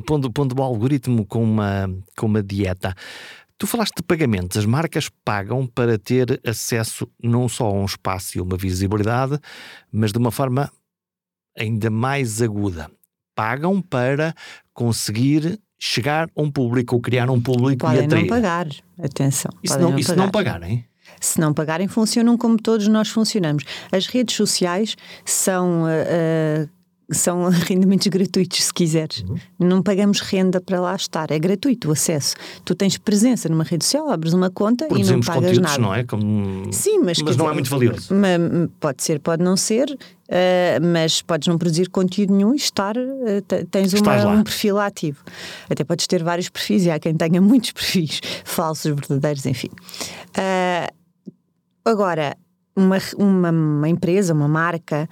pondo, 0.05 0.31
pondo 0.31 0.59
o 0.59 0.63
algoritmo 0.63 1.25
com 1.25 1.43
uma, 1.43 1.89
com 2.15 2.25
uma 2.25 2.43
dieta. 2.43 2.95
Tu 3.61 3.67
falaste 3.67 3.93
de 3.97 4.01
pagamentos. 4.01 4.57
As 4.57 4.65
marcas 4.65 5.07
pagam 5.23 5.67
para 5.67 5.95
ter 5.95 6.41
acesso 6.43 7.07
não 7.21 7.47
só 7.47 7.67
a 7.67 7.71
um 7.71 7.85
espaço 7.85 8.39
e 8.39 8.41
uma 8.41 8.57
visibilidade, 8.57 9.39
mas 9.91 10.11
de 10.11 10.17
uma 10.17 10.31
forma 10.31 10.71
ainda 11.55 11.91
mais 11.91 12.41
aguda. 12.41 12.89
Pagam 13.35 13.79
para 13.79 14.33
conseguir 14.73 15.59
chegar 15.77 16.27
a 16.35 16.41
um 16.41 16.49
público 16.49 16.95
ou 16.95 17.01
criar 17.03 17.29
um 17.29 17.39
público 17.39 17.85
podem 17.85 18.01
e 18.01 18.05
atrair. 18.05 18.21
não 18.23 18.29
pagar, 18.29 18.67
atenção. 18.99 19.51
E 19.63 19.69
se 19.69 19.77
não, 19.77 19.91
não, 19.91 19.99
e 19.99 20.03
se 20.03 20.15
não 20.15 20.31
pagarem? 20.31 20.83
Se 21.19 21.39
não 21.39 21.53
pagarem, 21.53 21.87
funcionam 21.87 22.35
como 22.39 22.59
todos 22.59 22.87
nós 22.87 23.09
funcionamos. 23.09 23.63
As 23.91 24.07
redes 24.07 24.35
sociais 24.35 24.95
são. 25.23 25.83
Uh, 25.83 26.65
uh, 26.65 26.80
são 27.11 27.49
rendimentos 27.67 28.07
gratuitos, 28.07 28.63
se 28.63 28.73
quiseres. 28.73 29.23
Uhum. 29.27 29.37
Não 29.59 29.83
pagamos 29.83 30.19
renda 30.21 30.61
para 30.61 30.79
lá 30.79 30.95
estar, 30.95 31.31
é 31.31 31.37
gratuito 31.37 31.89
o 31.89 31.91
acesso. 31.91 32.35
Tu 32.65 32.73
tens 32.73 32.97
presença 32.97 33.49
numa 33.49 33.63
rede 33.63 33.85
social, 33.85 34.09
abres 34.09 34.33
uma 34.33 34.49
conta 34.49 34.87
e 34.89 35.03
não 35.03 35.19
pagas 35.19 35.57
nada. 35.57 35.77
não 35.77 35.93
é? 35.93 36.03
Como... 36.03 36.71
Sim, 36.71 36.99
mas, 36.99 37.21
mas 37.21 37.35
não 37.35 37.49
é 37.49 37.53
muito 37.53 37.69
valioso. 37.69 38.09
Pode 38.79 39.03
ser, 39.03 39.19
pode 39.19 39.43
não 39.43 39.57
ser, 39.57 39.89
uh, 39.91 40.85
mas 40.93 41.21
podes 41.21 41.47
não 41.47 41.57
produzir 41.57 41.89
conteúdo 41.89 42.33
nenhum 42.33 42.53
e 42.53 42.57
estar, 42.57 42.95
uh, 42.97 43.65
tens 43.69 43.93
uma, 43.93 44.27
um 44.27 44.43
perfil 44.43 44.79
ativo. 44.79 45.23
Até 45.69 45.83
podes 45.83 46.07
ter 46.07 46.23
vários 46.23 46.49
perfis 46.49 46.85
e 46.85 46.91
há 46.91 46.99
quem 46.99 47.15
tenha 47.15 47.39
muitos 47.41 47.71
perfis, 47.71 48.21
falsos, 48.45 48.93
verdadeiros, 48.95 49.45
enfim. 49.45 49.69
Uh, 50.37 50.93
agora, 51.85 52.35
uma, 52.75 52.97
uma, 53.17 53.49
uma, 53.51 53.89
empresa, 53.89 54.33
uma 54.33 54.47
marca, 54.47 55.07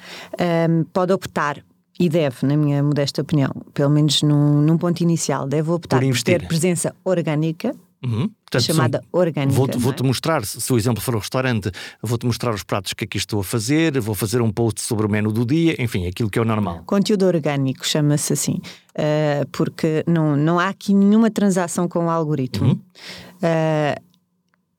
pode 0.93 1.11
optar 1.11 1.61
e 1.99 2.07
deve, 2.07 2.45
na 2.45 2.55
minha 2.55 2.81
modesta 2.81 3.21
opinião, 3.21 3.51
pelo 3.73 3.89
menos 3.89 4.21
num, 4.23 4.61
num 4.61 4.77
ponto 4.77 5.01
inicial, 5.01 5.45
deve 5.45 5.69
optar 5.69 5.99
por, 5.99 6.07
por 6.07 6.21
ter 6.21 6.47
presença 6.47 6.95
orgânica. 7.03 7.75
Uhum. 8.01 8.31
Portanto, 8.45 8.63
chamada 8.63 9.03
orgânica. 9.11 9.53
Vou-te 9.53 9.77
vou 9.77 9.91
é? 9.91 10.03
mostrar, 10.03 10.45
se 10.45 10.71
o 10.71 10.77
exemplo 10.77 11.03
for 11.03 11.13
o 11.15 11.19
restaurante, 11.19 11.69
vou-te 12.01 12.25
mostrar 12.25 12.53
os 12.53 12.63
pratos 12.63 12.93
que 12.93 13.03
aqui 13.03 13.17
estou 13.17 13.41
a 13.41 13.43
fazer, 13.43 13.99
vou 13.99 14.15
fazer 14.15 14.41
um 14.41 14.49
post 14.49 14.81
sobre 14.81 15.05
o 15.05 15.09
menu 15.09 15.33
do 15.33 15.45
dia, 15.45 15.75
enfim, 15.77 16.07
aquilo 16.07 16.29
que 16.29 16.39
é 16.39 16.41
o 16.41 16.45
normal. 16.45 16.81
Conteúdo 16.85 17.25
orgânico, 17.25 17.85
chama-se 17.85 18.31
assim, 18.31 18.61
uh, 18.95 19.45
porque 19.51 20.05
não, 20.07 20.37
não 20.37 20.57
há 20.57 20.69
aqui 20.69 20.93
nenhuma 20.93 21.29
transação 21.29 21.89
com 21.89 22.05
o 22.05 22.09
algoritmo. 22.09 22.67
Uhum. 22.67 22.73
Uh, 22.73 24.01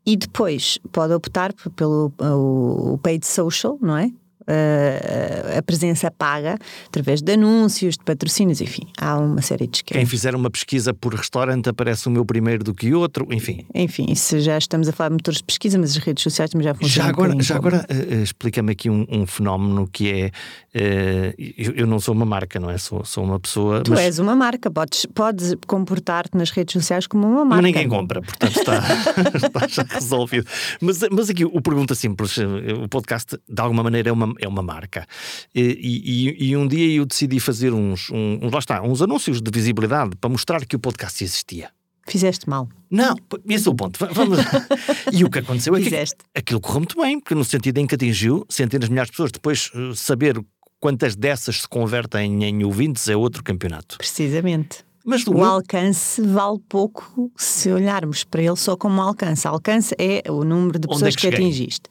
e 0.07 0.17
depois 0.17 0.79
pode 0.91 1.13
optar 1.13 1.53
pelo 1.77 2.11
o, 2.19 2.95
o 2.95 2.99
paid 2.99 3.27
social, 3.27 3.79
não 3.83 3.99
é? 3.99 4.11
Uh, 4.43 5.59
a 5.59 5.63
presença 5.63 6.11
paga 6.11 6.59
através 6.87 7.23
de 7.23 7.33
anúncios, 7.33 7.97
de 7.97 8.05
patrocínios, 8.05 8.61
enfim, 8.61 8.83
há 8.99 9.19
uma 9.19 9.43
série 9.43 9.67
de 9.67 9.79
esquemas. 9.79 10.01
Quem 10.01 10.07
fizer 10.07 10.35
uma 10.35 10.51
pesquisa 10.51 10.93
por 10.95 11.15
restaurante 11.15 11.69
aparece 11.69 12.09
o 12.09 12.11
meu 12.11 12.25
primeiro 12.25 12.65
do 12.65 12.75
que 12.75 12.93
outro, 12.95 13.27
enfim. 13.31 13.65
Enfim, 13.75 14.15
se 14.15 14.41
já 14.41 14.57
estamos 14.59 14.89
a 14.89 14.93
falar 14.93 15.09
de 15.09 15.15
motores 15.15 15.39
de 15.39 15.45
pesquisa, 15.45 15.79
mas 15.79 15.91
as 15.91 15.97
redes 15.99 16.23
sociais 16.23 16.51
também 16.51 16.65
já 16.65 16.75
funcionam. 16.75 16.95
Já 16.95 17.09
agora, 17.09 17.37
um 17.37 17.41
já 17.41 17.57
agora 17.57 17.87
uh, 17.91 18.23
explica-me 18.23 18.73
aqui 18.73 18.91
um, 18.91 19.07
um, 19.11 19.27
fenómeno 19.27 19.89
que 19.91 20.11
é. 20.11 20.31
Uh, 20.75 21.35
eu, 21.57 21.73
eu, 21.73 21.87
não 21.87 21.99
sou 21.99 22.15
uma 22.15 22.25
marca, 22.25 22.61
não 22.61 22.71
é? 22.71 22.79
Sou, 22.79 23.05
sou 23.05 23.25
uma 23.25 23.39
pessoa. 23.39 23.83
Tu 23.83 23.91
mas... 23.91 24.01
és 24.01 24.19
uma 24.19 24.37
marca, 24.37 24.71
podes, 24.71 25.07
podes 25.07 25.55
comportar-te 25.67 26.37
nas 26.37 26.51
redes 26.51 26.73
sociais 26.73 27.07
como 27.07 27.27
uma 27.27 27.45
marca. 27.45 27.63
Mas 27.63 27.65
ninguém 27.65 27.89
compra, 27.89 28.23
portanto 28.23 28.57
está, 28.57 28.79
está 29.35 29.67
já 29.69 29.83
resolvido. 29.83 30.47
Mas, 30.81 31.01
mas 31.11 31.31
aqui 31.31 31.45
o 31.45 31.61
pergunta 31.61 31.95
simples: 31.95 32.37
o 32.39 32.89
podcast 32.89 33.39
de 33.49 33.61
alguma 33.61 33.83
maneira 33.83 34.11
é 34.11 34.13
uma, 34.13 34.30
é 34.39 34.49
uma 34.49 34.63
marca. 34.63 35.07
E, 35.55 36.35
e, 36.39 36.51
e 36.51 36.57
um 36.57 36.67
dia 36.67 36.97
eu 36.97 37.07
decidi 37.07 37.41
fazer 37.41 37.73
uns, 37.73 38.11
uns, 38.11 38.53
lá 38.53 38.59
está, 38.59 38.83
uns 38.83 39.03
anúncios 39.03 39.41
de 39.41 39.51
visibilidade 39.51 40.17
para 40.17 40.31
mostrar 40.31 40.65
que 40.65 40.77
o 40.77 40.79
podcast 40.79 41.23
existia. 41.23 41.71
Fizeste 42.07 42.49
mal. 42.49 42.69
Não, 42.91 43.15
esse 43.49 43.69
é 43.69 43.71
o 43.71 43.75
ponto. 43.75 43.99
Vamos... 44.13 44.39
e 45.13 45.25
o 45.25 45.31
que 45.31 45.39
aconteceu 45.39 45.77
é 45.77 45.81
que 45.81 46.05
aquilo 46.35 46.61
correu 46.61 46.81
muito 46.81 47.01
bem, 47.01 47.21
porque 47.21 47.35
no 47.35 47.45
sentido 47.45 47.79
em 47.79 47.87
que 47.87 47.95
atingiu 47.95 48.45
centenas 48.49 48.89
de 48.89 48.93
milhares 48.93 49.11
de 49.11 49.13
pessoas, 49.13 49.31
depois 49.31 49.71
eh, 49.75 49.93
saber 49.95 50.41
quantas 50.81 51.15
dessas 51.15 51.61
se 51.61 51.69
convertem 51.69 52.45
em 52.45 52.65
ouvintes 52.65 53.09
é 53.09 53.15
outro 53.15 53.45
campeonato. 53.45 53.99
Precisamente. 53.99 54.85
Mas 55.05 55.27
o 55.27 55.43
alcance 55.43 56.21
vale 56.21 56.59
pouco 56.69 57.31
se 57.37 57.71
olharmos 57.71 58.23
para 58.23 58.43
ele 58.43 58.57
só 58.57 58.77
como 58.77 59.01
alcance. 59.01 59.49
Alcance 59.49 59.95
é 59.99 60.23
o 60.31 60.45
número 60.45 60.79
de 60.79 60.87
pessoas 60.87 61.15
é 61.15 61.17
que, 61.17 61.29
que 61.29 61.35
atingiste. 61.35 61.83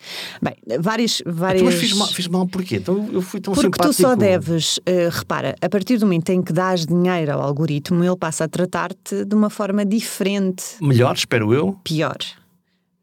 Bem, 0.42 0.56
várias. 0.80 1.22
várias... 1.26 1.64
Mas 1.64 1.76
fiz 1.76 1.94
mal, 1.94 2.08
fiz 2.08 2.28
mal 2.28 2.48
porquê? 2.48 2.78
Então 2.78 3.10
eu 3.12 3.22
fui 3.22 3.42
tão 3.42 3.54
Porque 3.54 3.68
simpático. 3.68 3.94
tu 3.96 4.02
só 4.02 4.16
deves, 4.16 4.78
uh, 4.78 5.10
repara, 5.12 5.56
a 5.60 5.70
partir 5.70 5.98
do 5.98 6.06
momento 6.06 6.30
em 6.30 6.42
que 6.42 6.54
dás 6.54 6.86
dinheiro 6.86 7.34
ao 7.34 7.42
algoritmo, 7.42 8.04
ele 8.04 8.16
passa 8.16 8.44
a 8.44 8.48
tratar-te 8.48 9.26
de 9.26 9.36
uma 9.36 9.50
forma 9.50 9.84
diferente. 9.84 10.64
Melhor, 10.80 11.16
espero 11.16 11.54
eu. 11.54 11.78
Pior. 11.84 12.18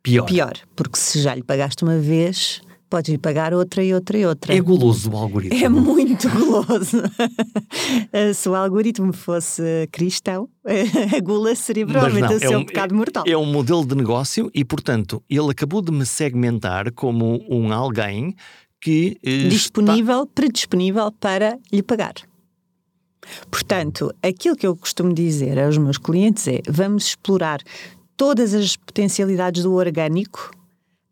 Pior. 0.03 0.25
Pior. 0.25 0.53
Porque 0.77 0.99
se 0.99 1.21
já 1.21 1.35
lhe 1.35 1.42
pagaste 1.42 1.83
uma 1.83 1.99
vez, 1.99 2.61
podes 2.88 3.14
ir 3.14 3.18
pagar 3.18 3.53
outra 3.53 3.83
e 3.83 3.92
outra 3.92 4.18
e 4.18 4.27
outra. 4.27 4.55
É 4.55 4.61
guloso 4.61 5.11
o 5.11 5.16
algoritmo. 5.16 5.64
É 5.64 5.68
muito 5.68 6.29
guloso. 6.31 7.03
Se 8.35 8.49
o 8.49 8.55
algoritmo 8.55 9.12
fosse 9.12 9.88
cristão, 9.92 10.49
a 11.16 11.20
gula 11.20 11.55
seria 11.55 11.87
provavelmente 11.87 12.35
o 12.35 12.38
seu 12.38 12.53
é 12.53 12.59
um, 12.59 12.64
pecado 12.64 12.94
mortal. 12.94 13.25
É 13.27 13.37
um 13.37 13.46
modelo 13.46 13.87
de 13.87 13.94
negócio 13.94 14.51
e, 14.55 14.64
portanto, 14.64 15.22
ele 15.29 15.51
acabou 15.51 15.83
de 15.83 15.92
me 15.92 16.07
segmentar 16.07 16.92
como 16.92 17.44
um 17.49 17.72
alguém 17.72 18.35
que. 18.81 19.18
Eh, 19.22 19.49
Disponível, 19.49 20.22
está... 20.22 20.33
predisponível 20.35 21.12
para 21.12 21.59
lhe 21.72 21.83
pagar. 21.83 22.14
Portanto, 23.51 24.14
aquilo 24.22 24.57
que 24.57 24.66
eu 24.66 24.77
costumo 24.77 25.12
dizer 25.12 25.59
aos 25.59 25.77
meus 25.79 25.99
clientes 25.99 26.46
é: 26.46 26.61
vamos 26.68 27.09
explorar 27.09 27.61
todas 28.16 28.55
as 28.55 28.77
potencialidades 28.77 29.62
do 29.62 29.72
orgânico 29.75 30.51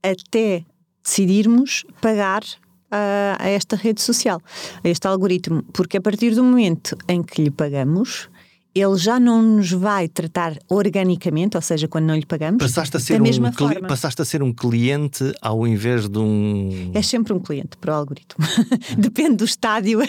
até 0.03 0.65
decidirmos 1.05 1.85
pagar 2.01 2.43
a, 2.91 3.37
a, 3.39 3.49
esta 3.49 3.77
rede 3.77 4.01
social, 4.01 4.41
a 4.83 4.89
este 4.89 5.07
algoritmo, 5.07 5.63
porque 5.73 5.99
a 5.99 6.01
partir 6.01 6.35
do 6.35 6.43
momento 6.43 6.97
em 7.09 7.23
que 7.23 7.43
lhe 7.43 7.51
pagamos, 7.51 8.29
ele 8.75 8.97
já 8.97 9.21
não 9.21 9.41
nos 9.41 9.71
vai 9.71 10.09
tratar 10.09 10.59
organicamente, 10.69 11.57
ou 11.57 11.63
seja, 11.63 11.87
quando 11.87 12.07
não 12.07 12.17
lhe 12.17 12.27
pagamos, 12.27 12.61
passaste 12.61 12.97
a 12.97 13.01
ser 13.01 13.15
da 13.15 13.21
mesma 13.21 13.51
um 13.51 13.53
forma. 13.53 13.87
Passaste 13.87 14.21
a 14.21 14.25
ser 14.25 14.43
um 14.43 14.53
cliente 14.53 15.33
ao 15.41 15.65
invés 15.65 16.09
de 16.09 16.19
um. 16.19 16.91
É 16.93 17.01
sempre 17.01 17.33
um 17.33 17.39
cliente 17.39 17.77
para 17.77 17.93
o 17.93 17.97
algoritmo. 17.97 18.45
Depende 18.99 19.37
do 19.37 19.45
estádio 19.45 20.01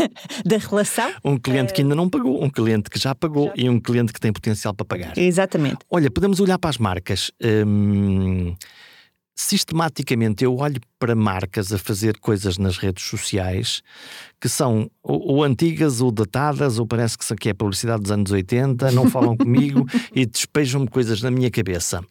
da 0.44 0.56
relação. 0.56 1.10
Um 1.22 1.36
cliente 1.36 1.74
que 1.74 1.82
ainda 1.82 1.94
não 1.94 2.08
pagou, 2.08 2.42
um 2.42 2.48
cliente 2.48 2.88
que 2.88 2.98
já 2.98 3.14
pagou 3.14 3.48
já. 3.48 3.52
e 3.56 3.68
um 3.68 3.78
cliente 3.78 4.12
que 4.12 4.20
tem 4.20 4.32
potencial 4.32 4.72
para 4.72 4.86
pagar. 4.86 5.18
Exatamente. 5.18 5.78
Olha, 5.90 6.10
podemos 6.10 6.40
olhar 6.40 6.58
para 6.58 6.70
as 6.70 6.78
marcas. 6.78 7.30
Hum 7.42 8.54
sistematicamente 9.34 10.44
eu 10.44 10.56
olho 10.56 10.80
para 10.98 11.14
marcas 11.14 11.72
a 11.72 11.78
fazer 11.78 12.18
coisas 12.18 12.56
nas 12.56 12.78
redes 12.78 13.04
sociais 13.04 13.82
que 14.40 14.48
são 14.48 14.90
ou, 15.02 15.36
ou 15.36 15.44
antigas 15.44 16.00
ou 16.00 16.12
datadas, 16.12 16.78
ou 16.78 16.86
parece 16.86 17.18
que, 17.18 17.36
que 17.36 17.48
é 17.48 17.54
publicidade 17.54 18.02
dos 18.02 18.12
anos 18.12 18.30
80, 18.30 18.92
não 18.92 19.10
falam 19.10 19.36
comigo 19.38 19.86
e 20.14 20.24
despejam-me 20.24 20.88
coisas 20.88 21.20
na 21.20 21.30
minha 21.30 21.50
cabeça 21.50 22.04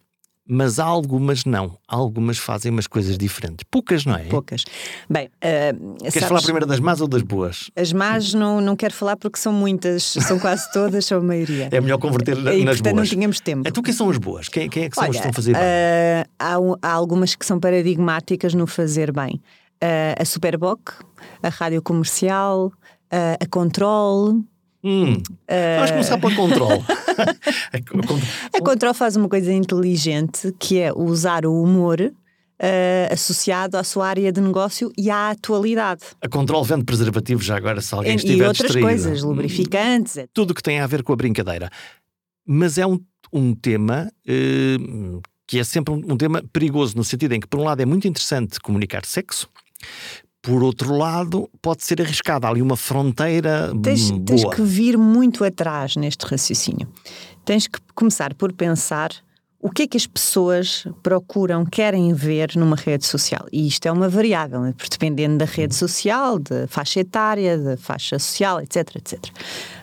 mas 0.46 0.78
algumas 0.78 1.44
não. 1.44 1.76
Algumas 1.88 2.38
fazem 2.38 2.70
umas 2.70 2.86
coisas 2.86 3.16
diferentes. 3.16 3.64
Poucas, 3.70 4.04
não 4.04 4.14
é? 4.14 4.24
Poucas. 4.24 4.64
Bem, 5.08 5.26
uh, 5.26 5.96
queres 5.98 6.14
sabes, 6.14 6.28
falar 6.28 6.42
primeiro 6.42 6.66
das 6.66 6.80
más 6.80 7.00
ou 7.00 7.08
das 7.08 7.22
boas? 7.22 7.70
As 7.74 7.92
más 7.92 8.34
não, 8.34 8.60
não 8.60 8.76
quero 8.76 8.92
falar 8.92 9.16
porque 9.16 9.38
são 9.38 9.52
muitas, 9.52 10.02
são 10.02 10.38
quase 10.38 10.70
todas, 10.72 11.06
são 11.06 11.18
a 11.18 11.22
maioria. 11.22 11.68
É 11.72 11.80
melhor 11.80 11.98
converter 11.98 12.36
e, 12.36 12.64
nas 12.64 12.76
portanto, 12.76 12.94
boas. 12.94 13.08
não 13.08 13.16
tínhamos 13.16 13.40
tempo. 13.40 13.68
Então, 13.68 13.82
quem 13.82 13.94
são 13.94 14.10
as 14.10 14.18
boas? 14.18 14.48
Quem, 14.48 14.68
quem 14.68 14.84
é 14.84 14.90
que 14.90 14.94
são 14.94 15.04
Olha, 15.04 15.10
as 15.10 15.16
que 15.16 15.28
estão 15.28 15.30
a 15.30 15.34
fazer 15.34 15.52
bem? 15.54 15.62
Uh, 15.62 16.78
há, 16.82 16.88
há, 16.88 16.92
algumas 16.92 17.34
que 17.34 17.46
são 17.46 17.58
paradigmáticas 17.58 18.54
no 18.54 18.66
fazer 18.66 19.12
bem. 19.12 19.40
Uh, 19.82 20.20
a 20.20 20.24
Superboc, 20.24 20.90
a 21.42 21.48
Rádio 21.48 21.80
Comercial, 21.82 22.72
a 23.10 23.46
Control. 23.46 24.44
Hum, 24.84 25.14
vamos 25.78 25.90
começar 25.90 26.18
pela 26.18 26.34
Control. 26.36 26.84
a 28.52 28.60
Control 28.60 28.94
faz 28.94 29.16
uma 29.16 29.28
coisa 29.28 29.52
inteligente 29.52 30.54
que 30.58 30.78
é 30.78 30.92
usar 30.92 31.46
o 31.46 31.62
humor 31.62 32.12
Uh, 32.56 33.12
associado 33.12 33.76
à 33.76 33.82
sua 33.82 34.06
área 34.06 34.30
de 34.30 34.40
negócio 34.40 34.92
e 34.96 35.10
à 35.10 35.30
atualidade. 35.30 36.02
A 36.22 36.28
Control 36.28 36.62
vende 36.62 36.84
preservativos 36.84 37.44
já 37.44 37.56
agora, 37.56 37.80
se 37.80 37.92
alguém 37.92 38.12
e, 38.12 38.14
estiver 38.14 38.44
E 38.44 38.46
outras 38.46 38.70
distraído. 38.70 38.86
coisas, 38.88 39.22
lubrificantes. 39.24 40.16
Hum, 40.18 40.26
tudo 40.32 40.54
que 40.54 40.62
tem 40.62 40.78
a 40.78 40.86
ver 40.86 41.02
com 41.02 41.12
a 41.12 41.16
brincadeira. 41.16 41.68
Mas 42.46 42.78
é 42.78 42.86
um, 42.86 43.00
um 43.32 43.56
tema 43.56 44.08
uh, 44.24 45.20
que 45.48 45.58
é 45.58 45.64
sempre 45.64 45.92
um, 45.92 46.12
um 46.12 46.16
tema 46.16 46.44
perigoso, 46.52 46.96
no 46.96 47.02
sentido 47.02 47.32
em 47.32 47.40
que, 47.40 47.48
por 47.48 47.58
um 47.58 47.64
lado, 47.64 47.82
é 47.82 47.84
muito 47.84 48.06
interessante 48.06 48.60
comunicar 48.60 49.04
sexo, 49.04 49.48
por 50.44 50.62
outro 50.62 50.94
lado, 50.94 51.48
pode 51.62 51.82
ser 51.82 52.02
arriscada 52.02 52.46
ali 52.46 52.60
uma 52.60 52.76
fronteira 52.76 53.72
tens, 53.82 54.10
boa. 54.10 54.24
Tens 54.26 54.44
que 54.54 54.62
vir 54.62 54.98
muito 54.98 55.42
atrás 55.42 55.96
neste 55.96 56.26
raciocínio. 56.26 56.86
Tens 57.46 57.66
que 57.66 57.78
começar 57.94 58.34
por 58.34 58.52
pensar 58.52 59.10
o 59.58 59.70
que 59.70 59.84
é 59.84 59.86
que 59.86 59.96
as 59.96 60.06
pessoas 60.06 60.86
procuram, 61.02 61.64
querem 61.64 62.12
ver 62.12 62.54
numa 62.54 62.76
rede 62.76 63.06
social? 63.06 63.46
E 63.50 63.66
isto 63.66 63.86
é 63.86 63.90
uma 63.90 64.10
variável, 64.10 64.60
né? 64.60 64.74
dependendo 64.90 65.38
da 65.38 65.46
rede 65.46 65.74
social, 65.74 66.38
da 66.38 66.68
faixa 66.68 67.00
etária, 67.00 67.56
da 67.56 67.78
faixa 67.78 68.18
social, 68.18 68.60
etc, 68.60 68.96
etc. 68.96 69.24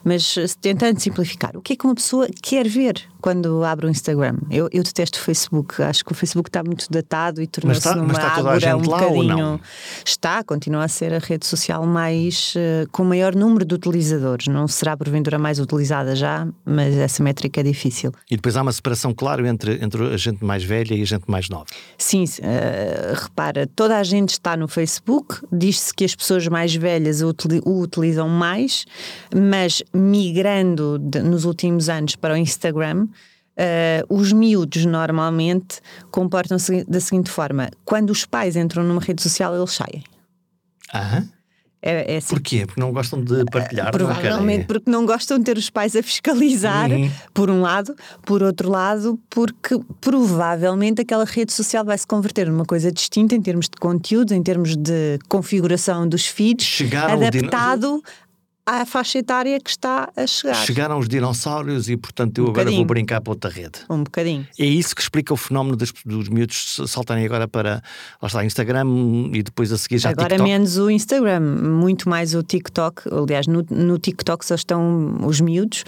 Mas 0.03 0.35
tentando 0.61 0.99
simplificar, 0.99 1.57
o 1.57 1.61
que 1.63 1.73
é 1.73 1.75
que 1.75 1.85
uma 1.85 1.95
pessoa 1.95 2.27
quer 2.43 2.67
ver 2.67 3.10
quando 3.21 3.63
abre 3.63 3.85
o 3.85 3.89
Instagram? 3.89 4.37
Eu, 4.49 4.67
eu 4.71 4.83
detesto 4.83 5.19
o 5.19 5.21
Facebook, 5.21 5.81
acho 5.81 6.03
que 6.03 6.11
o 6.11 6.15
Facebook 6.15 6.49
está 6.49 6.63
muito 6.63 6.87
datado 6.89 7.41
e 7.41 7.47
tornou-se 7.47 7.87
numa 7.95 8.19
água 8.19 8.53
um 8.75 8.81
bocadinho. 8.81 9.61
Está, 10.05 10.43
continua 10.43 10.83
a 10.83 10.87
ser 10.87 11.13
a 11.13 11.19
rede 11.19 11.45
social 11.45 11.85
mais 11.85 12.53
uh, 12.55 12.89
com 12.91 13.03
maior 13.03 13.35
número 13.35 13.63
de 13.63 13.75
utilizadores. 13.75 14.47
Não 14.47 14.67
será 14.67 14.97
porventura 14.97 15.37
mais 15.37 15.59
utilizada 15.59 16.15
já, 16.15 16.47
mas 16.65 16.95
essa 16.95 17.23
métrica 17.23 17.61
é 17.61 17.63
difícil. 17.63 18.11
E 18.29 18.35
depois 18.35 18.57
há 18.57 18.61
uma 18.61 18.71
separação 18.71 19.13
clara 19.13 19.47
entre, 19.47 19.83
entre 19.83 20.13
a 20.13 20.17
gente 20.17 20.43
mais 20.43 20.63
velha 20.63 20.93
e 20.93 21.01
a 21.01 21.05
gente 21.05 21.23
mais 21.27 21.49
nova. 21.49 21.65
Sim, 21.97 22.23
uh, 22.23 23.21
repara, 23.21 23.67
toda 23.67 23.97
a 23.97 24.03
gente 24.03 24.31
está 24.31 24.57
no 24.57 24.67
Facebook, 24.67 25.39
diz-se 25.51 25.93
que 25.93 26.03
as 26.03 26.15
pessoas 26.15 26.47
mais 26.47 26.75
velhas 26.75 27.21
o, 27.21 27.33
o 27.65 27.81
utilizam 27.81 28.27
mais, 28.27 28.85
mas 29.33 29.83
migrando 29.93 30.97
de, 30.99 31.21
nos 31.21 31.45
últimos 31.45 31.89
anos 31.89 32.15
para 32.15 32.33
o 32.33 32.37
Instagram, 32.37 33.07
Uh, 33.61 34.15
os 34.15 34.33
miúdos 34.33 34.85
normalmente 34.85 35.81
comportam-se 36.09 36.83
da 36.85 36.99
seguinte 36.99 37.29
forma: 37.29 37.69
quando 37.85 38.09
os 38.09 38.25
pais 38.25 38.55
entram 38.55 38.83
numa 38.83 39.01
rede 39.01 39.21
social, 39.21 39.55
eles 39.55 39.71
saem. 39.71 40.03
Aham. 40.93 41.29
É, 41.83 42.13
é 42.13 42.17
assim. 42.17 42.35
Porquê? 42.35 42.65
Porque 42.65 42.79
não 42.79 42.91
gostam 42.91 43.23
de 43.23 43.43
partilhar? 43.45 43.89
Uh, 43.89 43.91
provavelmente 43.91 44.59
não 44.59 44.67
porque 44.67 44.91
não 44.91 45.05
gostam 45.05 45.39
de 45.39 45.45
ter 45.45 45.57
os 45.57 45.69
pais 45.69 45.95
a 45.95 46.03
fiscalizar, 46.03 46.91
uhum. 46.91 47.09
por 47.33 47.49
um 47.49 47.61
lado. 47.61 47.95
Por 48.23 48.43
outro 48.43 48.69
lado, 48.69 49.19
porque 49.29 49.79
provavelmente 49.99 51.01
aquela 51.01 51.25
rede 51.25 51.51
social 51.51 51.83
vai 51.83 51.97
se 51.97 52.05
converter 52.05 52.47
numa 52.47 52.65
coisa 52.65 52.91
distinta 52.91 53.35
em 53.35 53.41
termos 53.41 53.65
de 53.65 53.77
conteúdo, 53.79 54.33
em 54.33 54.43
termos 54.43 54.75
de 54.75 55.17
configuração 55.27 56.07
dos 56.07 56.27
feeds, 56.27 56.65
Chegaram 56.65 57.15
adaptado 57.15 58.03
à 58.65 58.85
faixa 58.85 59.19
etária 59.19 59.59
que 59.59 59.69
está 59.69 60.09
a 60.15 60.27
chegar. 60.27 60.55
Chegaram 60.65 60.99
os 60.99 61.07
dinossauros 61.07 61.89
e, 61.89 61.97
portanto, 61.97 62.37
eu 62.37 62.45
um 62.45 62.49
agora 62.49 62.71
vou 62.71 62.85
brincar 62.85 63.21
para 63.21 63.31
outra 63.31 63.49
rede. 63.49 63.79
Um 63.89 64.03
bocadinho. 64.03 64.47
É 64.57 64.65
isso 64.65 64.95
que 64.95 65.01
explica 65.01 65.33
o 65.33 65.37
fenómeno 65.37 65.75
dos, 65.75 65.91
dos 66.05 66.29
miúdos 66.29 66.79
saltarem 66.87 67.25
agora 67.25 67.47
para 67.47 67.81
lá 68.21 68.27
está, 68.27 68.45
Instagram 68.45 68.85
e 69.33 69.43
depois 69.43 69.71
a 69.71 69.77
seguir 69.77 69.97
já 69.97 70.09
Agora 70.09 70.29
TikTok. 70.29 70.49
menos 70.49 70.77
o 70.77 70.89
Instagram, 70.89 71.39
muito 71.39 72.07
mais 72.09 72.35
o 72.35 72.43
TikTok. 72.43 73.03
Aliás, 73.11 73.47
no, 73.47 73.65
no 73.69 73.97
TikTok 73.97 74.45
só 74.45 74.55
estão 74.55 75.17
os 75.25 75.41
miúdos 75.41 75.83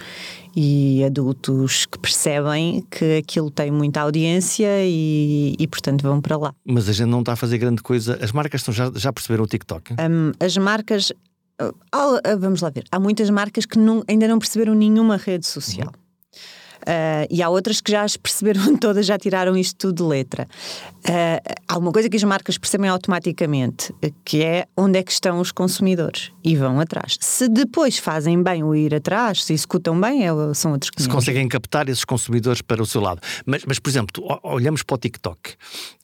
e 0.55 1.03
adultos 1.03 1.85
que 1.85 1.97
percebem 1.97 2.85
que 2.89 3.17
aquilo 3.17 3.49
tem 3.49 3.71
muita 3.71 4.01
audiência 4.01 4.69
e, 4.83 5.55
e, 5.57 5.67
portanto 5.67 6.03
vão 6.03 6.21
para 6.21 6.37
lá. 6.37 6.53
Mas 6.65 6.87
a 6.87 6.93
gente 6.93 7.07
não 7.07 7.19
está 7.19 7.33
a 7.33 7.35
fazer 7.35 7.57
grande 7.57 7.81
coisa. 7.81 8.17
As 8.21 8.31
marcas 8.31 8.61
estão 8.61 8.73
já, 8.73 8.91
já 8.95 9.11
perceberam 9.11 9.43
o 9.43 9.47
TikTok? 9.47 9.93
Um, 9.93 10.31
as 10.39 10.55
marcas 10.57 11.11
vamos 12.39 12.61
lá 12.61 12.69
ver. 12.69 12.83
Há 12.91 12.99
muitas 12.99 13.29
marcas 13.29 13.65
que 13.65 13.77
não, 13.77 14.03
ainda 14.07 14.27
não 14.27 14.39
perceberam 14.39 14.73
nenhuma 14.73 15.17
rede 15.17 15.45
social. 15.45 15.87
Uhum. 15.87 16.03
Uh, 16.83 17.23
e 17.29 17.41
há 17.41 17.49
outras 17.49 17.79
que 17.79 17.91
já 17.91 18.03
as 18.03 18.17
perceberam 18.17 18.75
todas, 18.77 19.05
já 19.05 19.17
tiraram 19.17 19.55
isto 19.55 19.77
tudo 19.77 20.03
de 20.03 20.09
letra. 20.09 20.47
Uh, 20.99 21.55
há 21.67 21.77
uma 21.77 21.91
coisa 21.91 22.09
que 22.09 22.17
as 22.17 22.23
marcas 22.23 22.57
percebem 22.57 22.89
automaticamente, 22.89 23.93
que 24.25 24.43
é 24.43 24.65
onde 24.75 24.99
é 24.99 25.03
que 25.03 25.11
estão 25.11 25.39
os 25.39 25.51
consumidores 25.51 26.31
e 26.43 26.55
vão 26.55 26.79
atrás. 26.79 27.17
Se 27.21 27.47
depois 27.47 27.97
fazem 27.97 28.41
bem 28.41 28.63
o 28.63 28.75
ir 28.75 28.93
atrás, 28.93 29.43
se 29.43 29.53
executam 29.53 29.99
bem, 29.99 30.27
é, 30.27 30.53
são 30.53 30.73
outros 30.73 30.89
que 30.89 31.01
Se 31.01 31.09
conseguem 31.09 31.47
captar 31.47 31.87
esses 31.87 32.03
consumidores 32.03 32.61
para 32.61 32.81
o 32.81 32.85
seu 32.85 33.01
lado. 33.01 33.21
Mas, 33.45 33.63
mas 33.65 33.79
por 33.79 33.89
exemplo, 33.89 34.39
olhamos 34.43 34.83
para 34.83 34.95
o 34.95 34.97
TikTok. 34.97 35.55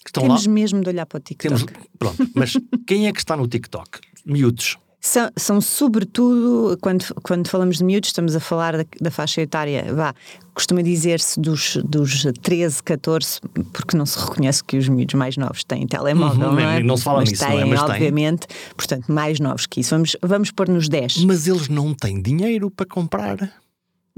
Estão 0.06 0.24
Temos 0.24 0.46
lá... 0.46 0.54
mesmo 0.54 0.82
de 0.82 0.90
olhar 0.90 1.06
para 1.06 1.18
o 1.18 1.20
TikTok. 1.20 1.66
Temos... 1.66 1.88
Pronto, 1.98 2.30
mas 2.34 2.54
quem 2.88 3.08
é 3.08 3.12
que 3.12 3.20
está 3.20 3.36
no 3.36 3.48
TikTok? 3.48 4.00
Miúdos. 4.26 4.78
São, 5.02 5.32
são, 5.38 5.62
sobretudo, 5.62 6.78
quando, 6.82 7.06
quando 7.24 7.48
falamos 7.48 7.78
de 7.78 7.86
miúdos, 7.86 8.10
estamos 8.10 8.36
a 8.36 8.40
falar 8.40 8.78
da, 8.78 8.86
da 9.00 9.10
faixa 9.10 9.42
etária, 9.42 9.94
vá, 9.94 10.14
costuma 10.54 10.82
dizer-se 10.82 11.40
dos, 11.40 11.78
dos 11.86 12.24
13, 12.42 12.84
14, 12.84 13.40
porque 13.72 13.96
não 13.96 14.06
se 14.06 14.20
reconhece 14.20 14.62
que 14.62 14.78
os 14.78 14.90
miúdos 14.90 15.16
mais 15.16 15.38
novos 15.38 15.64
têm 15.64 15.88
telemóvel, 15.88 16.50
uhum, 16.50 16.56
não 16.56 16.60
é? 16.60 16.84
Não 16.84 16.98
se 16.98 17.04
fala 17.04 17.22
mas 17.22 17.32
nisso, 17.32 17.46
têm, 17.46 17.56
não 17.56 17.62
é? 17.62 17.66
Mas 17.66 17.82
obviamente, 17.82 18.48
têm. 18.48 18.58
portanto, 18.76 19.10
mais 19.10 19.40
novos 19.40 19.66
que 19.66 19.80
isso. 19.80 19.92
Vamos, 19.92 20.18
vamos 20.22 20.52
pôr 20.52 20.68
nos 20.68 20.90
10. 20.90 21.24
Mas 21.24 21.48
eles 21.48 21.70
não 21.70 21.94
têm 21.94 22.22
dinheiro 22.22 22.70
para 22.70 22.86
comprar. 22.86 23.38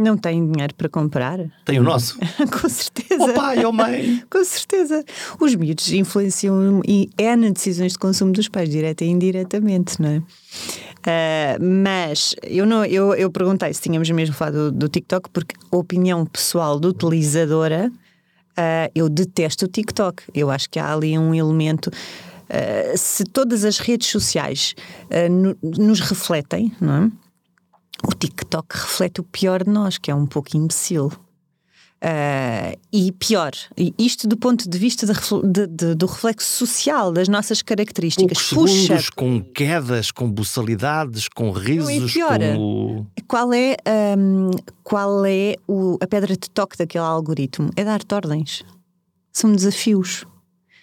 Não 0.02 0.18
têm 0.18 0.52
dinheiro 0.52 0.74
para 0.74 0.90
comprar? 0.90 1.40
Tem 1.64 1.80
o 1.80 1.84
nosso? 1.84 2.18
Com 2.60 2.68
certeza. 2.68 3.24
O 3.24 3.34
pai, 3.36 3.64
ou 3.64 3.72
mãe. 3.72 4.24
Com 4.30 4.44
certeza. 4.44 5.06
Os 5.40 5.54
miúdos 5.54 5.92
influenciam 5.94 6.82
e 6.88 7.08
é 7.20 7.36
na 7.36 7.50
decisões 7.50 7.92
de 7.92 8.00
consumo 8.00 8.32
dos 8.32 8.50
pais, 8.50 8.68
direta 8.68 9.06
e 9.06 9.10
indiretamente, 9.10 10.02
não 10.02 10.10
é? 10.10 10.18
Uh, 10.18 11.64
mas 11.64 12.36
eu, 12.42 12.66
não, 12.66 12.84
eu, 12.84 13.14
eu 13.14 13.30
perguntei 13.30 13.72
se 13.74 13.82
tínhamos 13.82 14.10
mesmo 14.10 14.34
falado 14.34 14.72
do, 14.72 14.80
do 14.80 14.90
TikTok, 14.90 15.30
porque 15.30 15.56
a 15.72 15.78
opinião 15.78 16.26
pessoal 16.26 16.80
do 16.80 16.90
utilizadora, 16.90 17.92
uh, 17.92 18.92
eu 18.96 19.08
detesto 19.08 19.66
o 19.66 19.68
TikTok. 19.68 20.24
Eu 20.34 20.50
acho 20.50 20.68
que 20.68 20.80
há 20.80 20.92
ali 20.92 21.18
um 21.18 21.36
elemento. 21.36 21.92
Uh, 22.50 22.98
se 22.98 23.24
todas 23.24 23.64
as 23.64 23.78
redes 23.78 24.08
sociais 24.08 24.74
no, 25.30 25.56
nos 25.62 26.00
refletem, 26.00 26.72
não 26.82 27.04
é? 27.06 27.12
O 28.04 28.14
TikTok 28.14 28.68
reflete 28.74 29.22
o 29.22 29.24
pior 29.24 29.64
de 29.64 29.70
nós, 29.70 29.98
que 29.98 30.12
é 30.12 30.16
um 30.16 30.26
pouco 30.26 30.56
imbecil. 30.56 31.12
Uh, 32.04 32.76
e 32.92 33.12
pior, 33.12 33.52
isto 33.96 34.28
do 34.28 34.36
ponto 34.36 34.68
de 34.68 34.76
vista 34.80 35.06
de, 35.06 35.14
de, 35.14 35.68
de, 35.68 35.94
do 35.94 36.08
reflexo 36.08 36.52
social 36.52 37.12
das 37.12 37.28
nossas 37.28 37.62
características. 37.62 38.50
Poucos 38.50 38.72
Puxa, 38.72 39.00
segundos, 39.00 39.10
com 39.12 39.44
quedas, 39.54 40.10
com 40.10 40.28
buçalidades, 40.32 41.28
com 41.28 41.52
risos. 41.52 42.12
pior, 42.12 42.40
com... 42.40 43.06
qual 43.28 43.54
é, 43.54 43.78
um, 44.18 44.50
qual 44.84 45.24
é 45.26 45.56
o, 45.68 46.00
a 46.02 46.08
pedra 46.08 46.34
de 46.34 46.50
toque 46.50 46.76
daquele 46.76 47.04
algoritmo? 47.04 47.70
É 47.76 47.84
dar-te 47.84 48.16
ordens. 48.16 48.64
São 49.32 49.54
desafios. 49.54 50.26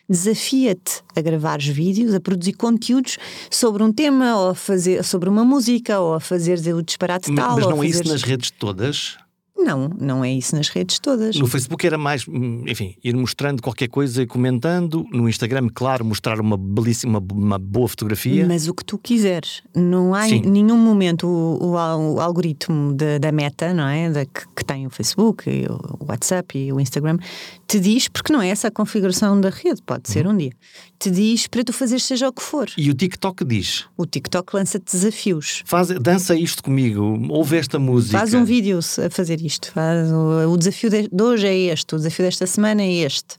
Desafia-te 0.08 1.02
a 1.14 1.20
gravar 1.20 1.58
vídeos, 1.60 2.14
a 2.14 2.20
produzir 2.20 2.54
conteúdos 2.54 3.18
sobre 3.50 3.82
um 3.82 3.92
tema, 3.92 4.38
ou 4.38 4.50
a 4.50 4.54
fazer 4.54 5.04
sobre 5.04 5.28
uma 5.28 5.44
música, 5.44 6.00
ou 6.00 6.14
a 6.14 6.20
fazer 6.20 6.58
o 6.74 6.82
disparate 6.82 7.30
mas, 7.30 7.38
tal. 7.38 7.56
Mas 7.56 7.66
não 7.66 7.82
é 7.82 7.86
isso 7.86 8.08
nas 8.08 8.22
redes 8.22 8.50
todas? 8.50 9.18
Não, 9.58 9.90
não 10.00 10.24
é 10.24 10.32
isso 10.32 10.54
nas 10.54 10.68
redes 10.68 11.00
todas. 11.00 11.36
No 11.36 11.48
Facebook 11.48 11.84
era 11.84 11.98
mais, 11.98 12.26
hum, 12.28 12.62
enfim, 12.66 12.94
ir 13.02 13.14
mostrando 13.16 13.60
qualquer 13.60 13.88
coisa 13.88 14.22
e 14.22 14.26
comentando. 14.26 15.04
No 15.10 15.28
Instagram, 15.28 15.68
claro, 15.74 16.04
mostrar 16.04 16.40
uma 16.40 16.56
belíssima, 16.56 17.22
uma 17.32 17.58
boa 17.58 17.88
fotografia. 17.88 18.46
Mas 18.46 18.68
o 18.68 18.74
que 18.74 18.84
tu 18.84 18.96
quiseres. 18.96 19.62
Não 19.74 20.14
há 20.14 20.28
em 20.28 20.42
nenhum 20.42 20.78
momento 20.78 21.26
o, 21.26 21.74
o, 21.74 22.14
o 22.14 22.20
algoritmo 22.20 22.94
de, 22.94 23.18
da 23.18 23.32
meta, 23.32 23.74
não 23.74 23.88
é? 23.88 24.08
Da, 24.10 24.24
que, 24.24 24.46
que, 24.54 24.64
tem 24.64 24.86
o 24.86 24.90
Facebook, 24.90 25.44
o 25.68 26.04
WhatsApp 26.04 26.56
e 26.56 26.72
o 26.72 26.78
Instagram, 26.78 27.18
te 27.66 27.80
diz, 27.80 28.06
porque 28.06 28.32
não 28.32 28.40
é 28.40 28.48
essa 28.48 28.68
a 28.68 28.70
configuração 28.70 29.40
da 29.40 29.50
rede, 29.50 29.82
pode 29.82 30.08
ser 30.08 30.26
uhum. 30.26 30.34
um 30.34 30.36
dia, 30.36 30.52
te 30.98 31.10
diz 31.10 31.46
para 31.46 31.64
tu 31.64 31.72
fazer 31.72 31.98
seja 32.00 32.28
o 32.28 32.32
que 32.32 32.42
for. 32.42 32.68
E 32.76 32.90
o 32.90 32.94
TikTok 32.94 33.44
diz? 33.44 33.86
O 33.96 34.06
TikTok 34.06 34.54
lança-te 34.54 34.92
desafios. 34.92 35.62
Faz, 35.64 35.88
dança 35.88 36.34
isto 36.34 36.62
comigo, 36.62 37.26
ouve 37.28 37.56
esta 37.56 37.78
música. 37.78 38.18
Faz 38.18 38.34
um 38.34 38.44
vídeo 38.44 38.78
a 38.78 39.10
fazer 39.10 39.40
isto. 39.40 39.47
Faz, 39.56 40.10
o, 40.10 40.52
o 40.52 40.56
desafio 40.56 40.90
de, 40.90 41.08
de, 41.08 41.22
hoje 41.22 41.46
é 41.46 41.56
este, 41.72 41.94
o 41.94 41.98
desafio 41.98 42.24
desta 42.24 42.46
semana 42.46 42.82
é 42.82 42.92
este. 42.92 43.34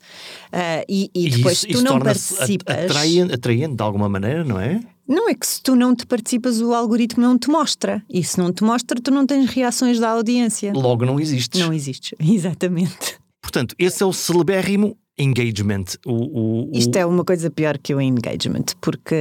Uh, 0.53 0.85
e, 0.87 1.11
e, 1.13 1.29
depois 1.29 1.57
isso, 1.57 1.67
tu 1.67 1.73
isso 1.73 1.83
não 1.83 1.99
participas. 1.99 2.85
Atraente, 2.85 3.33
atraente 3.33 3.75
de 3.75 3.83
alguma 3.83 4.09
maneira, 4.09 4.43
não 4.43 4.59
é? 4.59 4.81
Não 5.07 5.27
é 5.27 5.33
que 5.33 5.47
se 5.47 5.61
tu 5.61 5.75
não 5.75 5.95
te 5.95 6.05
participas, 6.05 6.61
o 6.61 6.73
algoritmo 6.73 7.23
não 7.23 7.37
te 7.37 7.49
mostra. 7.49 8.03
E 8.09 8.23
se 8.23 8.37
não 8.37 8.53
te 8.53 8.63
mostra, 8.63 8.99
tu 9.01 9.09
não 9.09 9.25
tens 9.25 9.49
reações 9.49 9.99
da 9.99 10.09
audiência. 10.09 10.71
Logo 10.73 11.03
não 11.05 11.19
existes. 11.19 11.59
Não 11.59 11.73
existes, 11.73 12.13
exatamente. 12.21 13.17
Portanto, 13.41 13.73
esse 13.79 14.03
é 14.03 14.05
o 14.05 14.13
celebérrimo 14.13 14.95
engagement. 15.17 15.85
O, 16.05 16.11
o, 16.11 16.69
o... 16.69 16.71
Isto 16.73 16.95
é 16.95 17.05
uma 17.05 17.25
coisa 17.25 17.49
pior 17.49 17.77
que 17.77 17.93
o 17.93 17.99
engagement, 17.99 18.65
porque. 18.79 19.15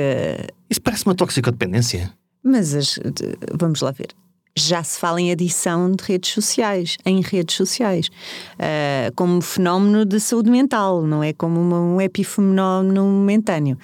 Isso 0.68 0.82
parece 0.82 1.06
uma 1.06 1.14
toxicodependência. 1.14 2.12
Mas 2.42 2.74
as, 2.74 2.98
vamos 3.58 3.80
lá 3.80 3.90
ver. 3.90 4.08
Já 4.58 4.82
se 4.82 4.98
fala 4.98 5.20
em 5.20 5.30
adição 5.30 5.92
de 5.92 6.02
redes 6.02 6.32
sociais, 6.32 6.96
em 7.04 7.20
redes 7.20 7.56
sociais, 7.56 8.08
uh, 8.54 9.14
como 9.14 9.40
fenómeno 9.40 10.04
de 10.04 10.18
saúde 10.18 10.50
mental, 10.50 11.02
não 11.02 11.22
é 11.22 11.32
como 11.32 11.60
uma, 11.60 11.80
um 11.80 12.00
epifenómeno 12.00 13.04
momentâneo. 13.04 13.78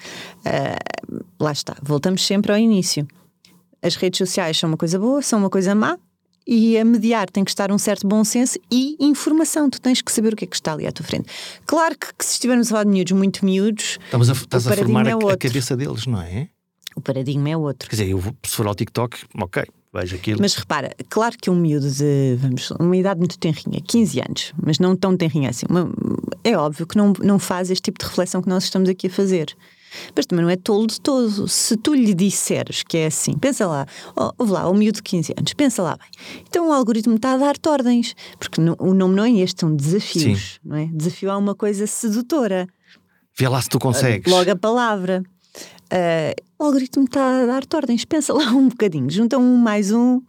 Uh, 0.45 1.23
lá 1.39 1.51
está, 1.51 1.77
voltamos 1.81 2.25
sempre 2.25 2.51
ao 2.51 2.57
início. 2.57 3.07
As 3.81 3.95
redes 3.95 4.17
sociais 4.17 4.57
são 4.57 4.69
uma 4.69 4.77
coisa 4.77 4.99
boa, 4.99 5.21
são 5.21 5.39
uma 5.39 5.49
coisa 5.49 5.73
má, 5.73 5.97
e 6.45 6.77
a 6.77 6.85
mediar 6.85 7.29
tem 7.29 7.43
que 7.43 7.51
estar 7.51 7.71
um 7.71 7.77
certo 7.77 8.07
bom 8.07 8.23
senso 8.23 8.59
e 8.71 8.95
informação. 8.99 9.69
Tu 9.69 9.81
tens 9.81 10.01
que 10.01 10.11
saber 10.11 10.33
o 10.33 10.35
que 10.35 10.43
é 10.43 10.47
que 10.47 10.55
está 10.55 10.73
ali 10.73 10.85
à 10.85 10.91
tua 10.91 11.05
frente. 11.05 11.27
Claro 11.65 11.97
que, 11.97 12.07
que 12.13 12.25
se 12.25 12.33
estivermos 12.33 12.67
a 12.67 12.69
falar 12.71 12.83
de 12.83 12.89
miúdos 12.91 13.13
muito 13.13 13.45
miúdos. 13.45 13.97
Estamos 14.03 14.29
a, 14.29 14.33
estás 14.33 14.67
a 14.67 14.75
formar 14.75 15.07
é 15.07 15.11
a, 15.13 15.33
a, 15.33 15.37
cabeça 15.37 15.75
deles, 15.75 16.05
não 16.05 16.21
é? 16.21 16.49
O 16.95 17.01
paradigma 17.01 17.49
é 17.49 17.57
outro. 17.57 17.89
Quer 17.89 17.95
dizer, 17.95 18.09
eu, 18.09 18.21
se 18.43 18.55
for 18.55 18.67
ao 18.67 18.75
TikTok, 18.75 19.17
ok, 19.41 19.63
vejo 19.95 20.15
aquilo. 20.15 20.39
Mas 20.41 20.53
repara, 20.55 20.91
claro 21.09 21.35
que 21.41 21.49
um 21.49 21.55
miúdo 21.55 21.89
de, 21.89 22.37
vamos, 22.39 22.71
uma 22.71 22.95
idade 22.95 23.19
muito 23.19 23.37
tenrinha, 23.37 23.81
15 23.81 24.19
anos, 24.19 24.53
mas 24.61 24.77
não 24.79 24.95
tão 24.95 25.15
tenrinha 25.15 25.49
assim, 25.49 25.65
uma, 25.69 25.89
é 26.43 26.57
óbvio 26.57 26.85
que 26.85 26.97
não, 26.97 27.13
não 27.23 27.39
faz 27.39 27.71
este 27.71 27.83
tipo 27.83 27.99
de 27.99 28.05
reflexão 28.05 28.41
que 28.41 28.49
nós 28.49 28.65
estamos 28.65 28.89
aqui 28.89 29.07
a 29.07 29.09
fazer. 29.09 29.55
Mas 30.13 30.25
também 30.25 30.43
não 30.43 30.51
é 30.51 30.57
tolo 30.57 30.87
de 30.87 30.99
todo. 30.99 31.47
Se 31.47 31.77
tu 31.77 31.93
lhe 31.93 32.13
disseres 32.13 32.83
que 32.83 32.97
é 32.97 33.05
assim, 33.05 33.37
pensa 33.37 33.65
lá, 33.65 33.87
ouve 34.37 34.51
lá, 34.51 34.69
o 34.69 34.73
miúdo 34.73 34.97
de 34.97 35.03
15 35.03 35.33
anos, 35.37 35.53
pensa 35.53 35.81
lá 35.81 35.95
bem. 35.95 36.43
Então 36.47 36.67
o 36.67 36.73
algoritmo 36.73 37.15
está 37.15 37.33
a 37.33 37.37
dar-te 37.37 37.69
ordens, 37.69 38.13
porque 38.37 38.59
no, 38.59 38.75
o 38.77 38.93
nome 38.93 39.15
não 39.15 39.23
é 39.23 39.31
este, 39.31 39.61
são 39.61 39.73
desafios, 39.73 40.55
Sim. 40.55 40.59
não 40.65 40.75
é? 40.75 40.89
Desafio 40.91 41.29
é 41.29 41.35
uma 41.37 41.55
coisa 41.55 41.87
sedutora. 41.87 42.67
Vê 43.37 43.47
lá 43.47 43.61
se 43.61 43.69
tu 43.69 43.79
consegues. 43.79 44.29
Logo 44.31 44.51
a 44.51 44.55
palavra. 44.55 45.23
Uh, 45.85 46.44
o 46.57 46.63
algoritmo 46.63 47.05
está 47.05 47.43
a 47.43 47.45
dar-te 47.45 47.75
ordens, 47.75 48.05
pensa 48.05 48.33
lá 48.33 48.51
um 48.51 48.69
bocadinho, 48.69 49.09
junta 49.09 49.37
um 49.37 49.57
mais 49.57 49.91
um. 49.91 50.21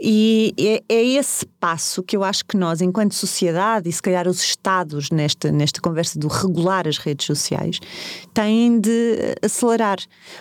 E 0.00 0.54
é, 0.58 0.82
é, 0.88 1.04
esse 1.16 1.46
passo 1.58 2.02
que 2.02 2.16
eu 2.16 2.22
acho 2.22 2.44
que 2.44 2.56
nós, 2.56 2.80
enquanto 2.80 3.14
sociedade, 3.14 3.88
e 3.88 3.92
se 3.92 4.02
calhar 4.02 4.28
os 4.28 4.42
Estados, 4.42 5.10
nesta, 5.10 5.50
nesta 5.50 5.80
conversa 5.80 6.18
do 6.18 6.28
regular 6.28 6.86
as 6.86 6.98
redes 6.98 7.26
sociais, 7.26 7.80
têm 8.34 8.78
de 8.78 9.36
acelerar, 9.42 9.98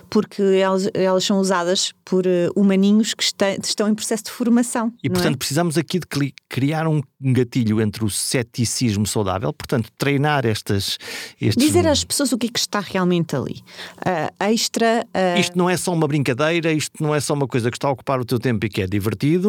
porque 0.10 0.41
elas, 0.41 0.89
elas 0.94 1.24
são 1.24 1.39
usadas 1.39 1.94
por 2.04 2.26
uh, 2.28 2.52
humaninhos 2.56 3.13
que 3.13 3.24
está, 3.24 3.52
estão 3.54 3.88
em 3.88 3.96
processo 3.96 4.26
de 4.26 4.32
formação. 4.32 4.94
E, 5.04 5.10
portanto, 5.10 5.36
é? 5.36 5.38
precisamos 5.38 5.78
aqui 5.78 6.00
de 6.00 6.34
criar 6.50 6.88
um 6.88 7.02
gatilho 7.22 7.82
entre 7.82 8.04
o 8.04 8.10
ceticismo 8.10 9.08
saudável, 9.08 9.52
portanto, 9.54 9.89
treinar 9.98 10.46
estas. 10.46 10.98
Estes... 11.41 11.65
Dizer 11.65 11.88
às 11.88 12.04
pessoas 12.04 12.32
o 12.32 12.38
que 12.38 12.48
é 12.48 12.50
que 12.50 12.60
está 12.60 12.80
realmente 12.80 13.36
ali. 13.36 13.63
Uh, 14.00 14.44
extra. 14.52 15.06
Uh... 15.15 15.39
Isto 15.39 15.58
não 15.58 15.70
é 15.70 15.78
só 15.78 15.94
uma 15.94 16.08
brincadeira, 16.08 16.72
isto 16.72 17.02
não 17.02 17.15
é 17.15 17.20
só 17.20 17.34
uma 17.34 17.48
coisa 17.48 17.72
que 17.72 17.78
está 17.78 17.88
a 17.88 17.91
ocupar 17.91 18.20
o 18.20 18.26
teu 18.26 18.39
tempo 18.39 18.65
e 18.65 18.70
que 18.70 18.82
é 18.82 18.88
divertido. 18.88 19.45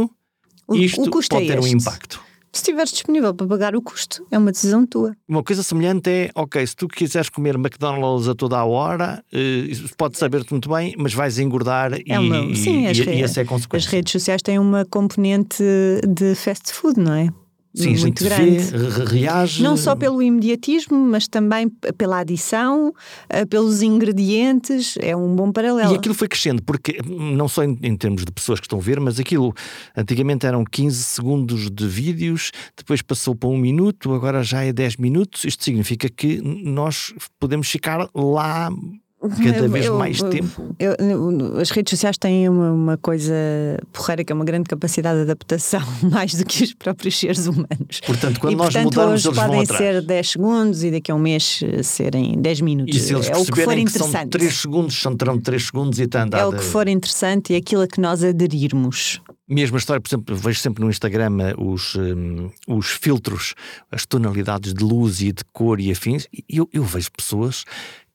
O, 0.69 0.75
isto 0.75 1.03
o 1.03 1.11
custo 1.11 1.37
pode 1.37 1.51
é 1.51 1.55
ter 1.55 1.61
um 1.61 1.67
impacto. 1.67 2.21
Se 2.53 2.63
estiveres 2.63 2.91
disponível 2.91 3.35
para 3.35 3.47
pagar 3.47 3.77
o 3.77 3.83
custo, 3.83 4.27
é 4.31 4.39
uma 4.39 4.51
decisão 4.51 4.87
tua. 4.87 5.15
Uma 5.29 5.43
coisa 5.43 5.63
semelhante 5.63 6.09
é, 6.09 6.31
ok, 6.35 6.67
se 6.67 6.75
tu 6.75 6.89
quiseres 6.89 7.29
comer 7.29 7.55
McDonald's 7.57 8.29
a 8.29 8.35
toda 8.35 8.57
a 8.57 8.65
hora, 8.65 9.23
uh, 9.31 9.97
pode 9.99 10.17
saber-te 10.17 10.53
muito 10.53 10.71
bem, 10.71 10.95
mas 10.97 11.13
vais 11.13 11.39
engordar 11.39 11.93
é 11.93 12.01
e, 12.07 12.19
uma... 12.19 12.55
Sim, 12.55 12.87
e, 12.87 13.19
e 13.19 13.23
essa 13.23 13.41
é 13.41 13.43
a 13.43 13.47
consequência. 13.47 13.87
As 13.87 13.93
redes 13.93 14.11
sociais 14.11 14.41
têm 14.41 14.59
uma 14.59 14.87
componente 14.87 15.63
de 16.09 16.35
fast 16.35 16.73
food, 16.73 16.99
não 16.99 17.13
é? 17.13 17.29
Sim, 17.77 17.97
muito 17.99 18.25
grande. 18.25 18.59
Vê, 18.59 19.05
reage. 19.05 19.63
Não 19.63 19.77
só 19.77 19.95
pelo 19.95 20.23
imediatismo, 20.23 20.99
mas 20.99 21.29
também 21.29 21.69
pela 21.99 22.21
adição, 22.21 22.93
eh, 23.29 23.45
pelos 23.45 23.83
ingredientes. 23.83 24.97
É 25.01 25.15
um 25.15 25.37
bom 25.37 25.53
paralelo. 25.53 25.93
E 25.93 25.97
aquilo 25.97 26.15
foi 26.15 26.27
crescendo, 26.27 26.63
porque 26.63 26.99
não 27.07 27.47
só 27.47 27.63
em, 27.63 27.79
em, 27.83 27.97
termos 27.97 28.25
de 28.25 28.33
pessoas 28.33 28.61
que 28.61 28.67
estão 28.67 28.79
a 28.79 28.83
ver, 28.83 28.99
mas 28.99 29.21
aquilo 29.21 29.53
antigamente 29.95 30.47
eram 30.47 30.65
15 30.65 31.05
segundos 31.05 31.71
de 31.71 31.87
vídeos, 31.87 32.51
depois 32.77 33.03
passou 33.03 33.35
para 33.35 33.51
um 33.51 33.59
minuto, 33.59 34.15
agora 34.15 34.43
já 34.43 34.65
é 34.65 34.73
10 34.73 34.97
minutos. 34.97 35.45
Isto 35.45 35.63
significa 35.63 36.09
que 36.09 36.41
nós 36.41 37.13
podemos 37.39 37.69
ficar 37.69 38.09
lá 38.15 38.71
cada 39.29 39.69
vez 39.69 39.87
eu, 39.87 39.99
mais 39.99 40.21
eu, 40.21 40.31
tempo. 40.31 40.75
Eu, 40.79 41.59
as 41.61 41.71
redes 41.71 41.91
sociais 41.91 42.17
têm 42.19 42.49
uma, 42.49 42.73
uma, 42.73 42.97
coisa 42.97 43.35
porreira 43.93 44.25
que 44.25 44.33
é 44.33 44.35
uma 44.35 44.45
grande 44.45 44.65
capacidade 44.65 45.17
de 45.17 45.23
adaptação, 45.23 45.83
mais 46.11 46.35
do 46.35 46.45
que 46.45 46.65
os 46.65 46.75
próprios 46.75 47.19
seres 47.19 47.47
humanos. 47.47 48.01
Portanto, 48.05 48.41
quando 48.41 48.53
e, 48.53 48.57
nós 48.57 48.73
portanto, 48.73 48.85
mudarmos, 48.85 49.15
hoje 49.15 49.29
eles 49.29 49.39
podem 49.39 49.65
vão 49.65 49.77
ser 49.77 50.03
10 50.03 50.31
segundos 50.31 50.85
e 50.85 50.91
daqui 50.91 51.11
a 51.11 51.15
um 51.15 51.19
mês 51.19 51.61
eh, 51.63 51.83
serem 51.83 52.41
10 52.41 52.61
minutos. 52.61 52.97
E 52.97 53.01
se 53.01 53.15
eles 53.15 53.29
é 53.29 53.37
o 53.37 53.45
que 53.45 53.63
for 53.63 53.77
interessante. 53.77 54.13
Que 54.13 54.21
são 54.21 54.29
3 54.29 54.55
segundos, 54.55 55.01
são 55.01 55.17
terão 55.17 55.41
3 55.41 55.65
segundos 55.65 55.99
e 55.99 56.03
está 56.03 56.23
andado. 56.23 56.41
É 56.41 56.47
o 56.47 56.53
que 56.53 56.65
for 56.65 56.89
interessante 56.89 57.53
e 57.53 57.57
aquilo 57.57 57.83
a 57.83 57.87
que 57.87 58.01
nós 58.01 58.23
aderirmos. 58.23 59.21
Mesma 59.49 59.79
história, 59.79 60.01
por 60.01 60.09
exemplo, 60.09 60.35
vejo 60.35 60.59
sempre 60.59 60.83
no 60.83 60.91
Instagram 60.91 61.39
eh, 61.41 61.55
os, 61.57 61.95
um, 61.95 62.51
os 62.67 62.89
filtros, 62.89 63.55
as 63.93 64.05
tonalidades 64.05 64.75
de 64.75 64.83
luz 64.83 65.21
e 65.21 65.31
de 65.31 65.45
cor 65.53 65.79
e 65.79 65.93
afins, 65.93 66.27
e 66.33 66.59
eu, 66.59 66.69
eu 66.73 66.83
vejo 66.83 67.13
pessoas 67.17 67.65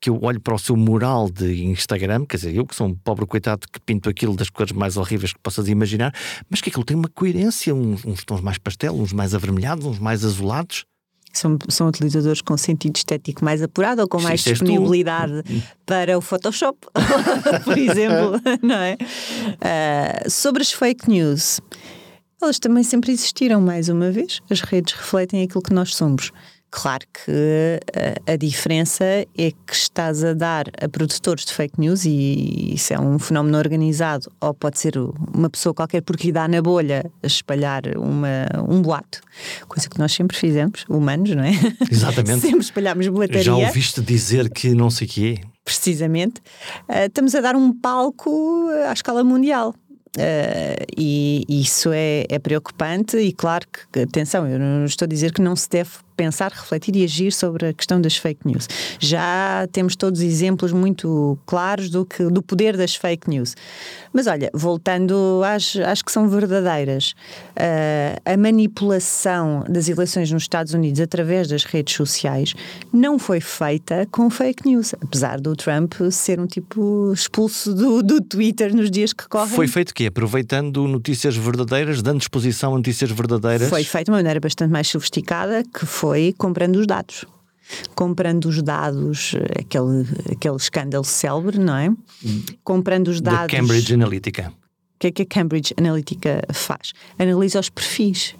que 0.01 0.09
eu 0.09 0.17
olho 0.23 0.41
para 0.41 0.55
o 0.55 0.59
seu 0.59 0.75
mural 0.75 1.29
de 1.29 1.63
Instagram, 1.63 2.25
quer 2.25 2.37
dizer, 2.37 2.55
eu 2.55 2.65
que 2.65 2.75
sou 2.75 2.87
um 2.87 2.95
pobre 2.95 3.23
coitado 3.27 3.67
que 3.71 3.79
pinto 3.79 4.09
aquilo 4.09 4.35
das 4.35 4.49
cores 4.49 4.71
mais 4.71 4.97
horríveis 4.97 5.31
que 5.31 5.39
possas 5.39 5.69
imaginar, 5.69 6.11
mas 6.49 6.59
que 6.59 6.69
aquilo 6.69 6.83
tem 6.83 6.97
uma 6.97 7.07
coerência, 7.07 7.73
uns, 7.73 8.03
uns 8.03 8.25
tons 8.25 8.41
mais 8.41 8.57
pastel, 8.57 8.95
uns 8.95 9.13
mais 9.13 9.35
avermelhados, 9.35 9.85
uns 9.85 9.99
mais 9.99 10.25
azulados. 10.25 10.85
São, 11.31 11.57
são 11.69 11.87
utilizadores 11.87 12.41
com 12.41 12.57
sentido 12.57 12.97
estético 12.97 13.45
mais 13.45 13.61
apurado 13.61 14.01
ou 14.01 14.07
com 14.07 14.19
mais 14.19 14.41
disponibilidade 14.43 15.43
para 15.85 16.17
o 16.17 16.21
Photoshop, 16.21 16.77
por 17.63 17.77
exemplo, 17.77 18.41
não 18.61 18.75
é? 18.75 18.97
Uh, 18.97 20.29
sobre 20.29 20.61
as 20.61 20.73
fake 20.73 21.09
news, 21.09 21.61
elas 22.41 22.59
também 22.59 22.83
sempre 22.83 23.11
existiram, 23.11 23.61
mais 23.61 23.87
uma 23.87 24.11
vez. 24.11 24.41
As 24.49 24.61
redes 24.61 24.93
refletem 24.93 25.43
aquilo 25.43 25.61
que 25.61 25.73
nós 25.73 25.95
somos. 25.95 26.31
Claro 26.71 27.05
que 27.13 27.31
a, 27.31 27.99
eh, 27.99 28.33
a, 28.33 28.35
diferença 28.37 29.03
é 29.03 29.51
que 29.51 29.73
estás 29.73 30.23
a 30.23 30.33
dar 30.33 30.67
a 30.81 30.87
produtores 30.87 31.43
de 31.43 31.53
fake 31.53 31.77
news, 31.77 32.05
e 32.05 32.73
isso 32.73 32.93
é 32.93 32.99
um 32.99 33.19
fenómeno 33.19 33.57
organizado, 33.57 34.31
ou 34.39 34.53
pode 34.53 34.79
ser 34.79 34.97
uma 34.97 35.49
pessoa 35.49 35.73
qualquer 35.73 36.01
porque 36.01 36.31
dá 36.31 36.47
na 36.47 36.61
bolha 36.61 37.11
a 37.21 37.27
espalhar 37.27 37.83
uma, 37.97 38.47
um 38.69 38.81
boato, 38.81 39.19
coisa 39.67 39.89
que 39.89 39.99
nós 39.99 40.13
sempre 40.13 40.37
fizemos, 40.37 40.85
humanos, 40.87 41.35
não 41.35 41.43
é? 41.43 41.51
Exatamente. 41.91 42.39
sempre 42.39 42.61
espalhámos 42.61 43.07
boataria. 43.09 43.43
Já 43.43 43.55
ouviste 43.55 44.01
dizer 44.01 44.49
que 44.49 44.73
não 44.73 44.89
sei 44.89 45.07
o 45.07 45.09
que 45.09 45.33
é? 45.33 45.51
precisamente, 45.63 46.41
uh, 46.89 47.05
estamos 47.07 47.35
a 47.35 47.41
dar 47.41 47.55
um 47.55 47.73
palco 47.73 48.69
à 48.87 48.93
escala 48.93 49.23
mundial. 49.23 49.73
Uh, 50.17 50.83
e 50.97 51.45
isso 51.47 51.89
é, 51.93 52.25
é, 52.27 52.37
preocupante 52.37 53.15
e 53.15 53.31
claro 53.31 53.65
que, 53.93 54.01
atenção, 54.01 54.45
eu 54.45 54.59
não 54.59 54.83
estou 54.83 55.05
a 55.05 55.07
dizer 55.07 55.31
que 55.31 55.41
não 55.41 55.55
se 55.55 55.69
deve 55.69 55.91
pensar, 56.21 56.51
refletir 56.51 56.95
e 56.95 57.03
agir 57.03 57.33
sobre 57.33 57.69
a 57.69 57.73
questão 57.73 57.99
das 57.99 58.15
fake 58.15 58.45
news. 58.45 58.67
Já 58.99 59.67
temos 59.71 59.95
todos 59.95 60.21
exemplos 60.21 60.71
muito 60.71 61.35
claros 61.47 61.89
do, 61.89 62.05
que, 62.05 62.23
do 62.25 62.43
poder 62.43 62.77
das 62.77 62.95
fake 62.95 63.27
news. 63.27 63.55
Mas 64.13 64.27
olha, 64.27 64.51
voltando 64.53 65.41
às, 65.43 65.75
às 65.77 66.03
que 66.03 66.11
são 66.11 66.29
verdadeiras, 66.29 67.15
uh, 67.57 68.21
a 68.23 68.37
manipulação 68.37 69.65
das 69.67 69.89
eleições 69.89 70.29
nos 70.31 70.43
Estados 70.43 70.75
Unidos 70.75 71.01
através 71.01 71.47
das 71.47 71.63
redes 71.63 71.95
sociais 71.95 72.53
não 72.93 73.17
foi 73.17 73.41
feita 73.41 74.07
com 74.11 74.29
fake 74.29 74.67
news, 74.67 74.93
apesar 75.01 75.41
do 75.41 75.55
Trump 75.55 75.93
ser 76.11 76.39
um 76.39 76.45
tipo 76.45 77.11
expulso 77.13 77.73
do, 77.73 78.03
do 78.03 78.21
Twitter 78.21 78.75
nos 78.75 78.91
dias 78.91 79.11
que 79.11 79.27
correm. 79.27 79.55
Foi 79.55 79.67
feito 79.67 79.89
o 79.89 79.93
quê? 79.93 80.05
Aproveitando 80.05 80.87
notícias 80.87 81.35
verdadeiras, 81.35 82.03
dando 82.03 82.21
exposição 82.21 82.75
a 82.75 82.77
notícias 82.77 83.09
verdadeiras? 83.09 83.69
Foi 83.69 83.83
feito 83.83 84.05
de 84.05 84.11
uma 84.11 84.17
maneira 84.17 84.39
bastante 84.39 84.71
mais 84.71 84.87
sofisticada, 84.87 85.63
que 85.63 85.85
foi 85.85 86.10
foi 86.11 86.33
comprando 86.37 86.75
os 86.75 86.85
dados. 86.85 87.23
Comprando 87.95 88.45
os 88.47 88.61
dados, 88.61 89.33
aquele, 89.57 90.05
aquele 90.29 90.57
escândalo 90.57 91.05
célebre, 91.05 91.57
não 91.57 91.77
é? 91.77 91.89
Comprando 92.65 93.07
os 93.07 93.21
dados. 93.21 93.49
Da 93.49 93.57
Cambridge 93.57 93.93
Analytica. 93.93 94.51
O 94.95 94.99
que 94.99 95.07
é 95.07 95.11
que 95.11 95.21
a 95.21 95.25
Cambridge 95.25 95.73
Analytica 95.77 96.41
faz? 96.51 96.91
Analisa 97.17 97.61
os 97.61 97.69
perfis, 97.69 98.35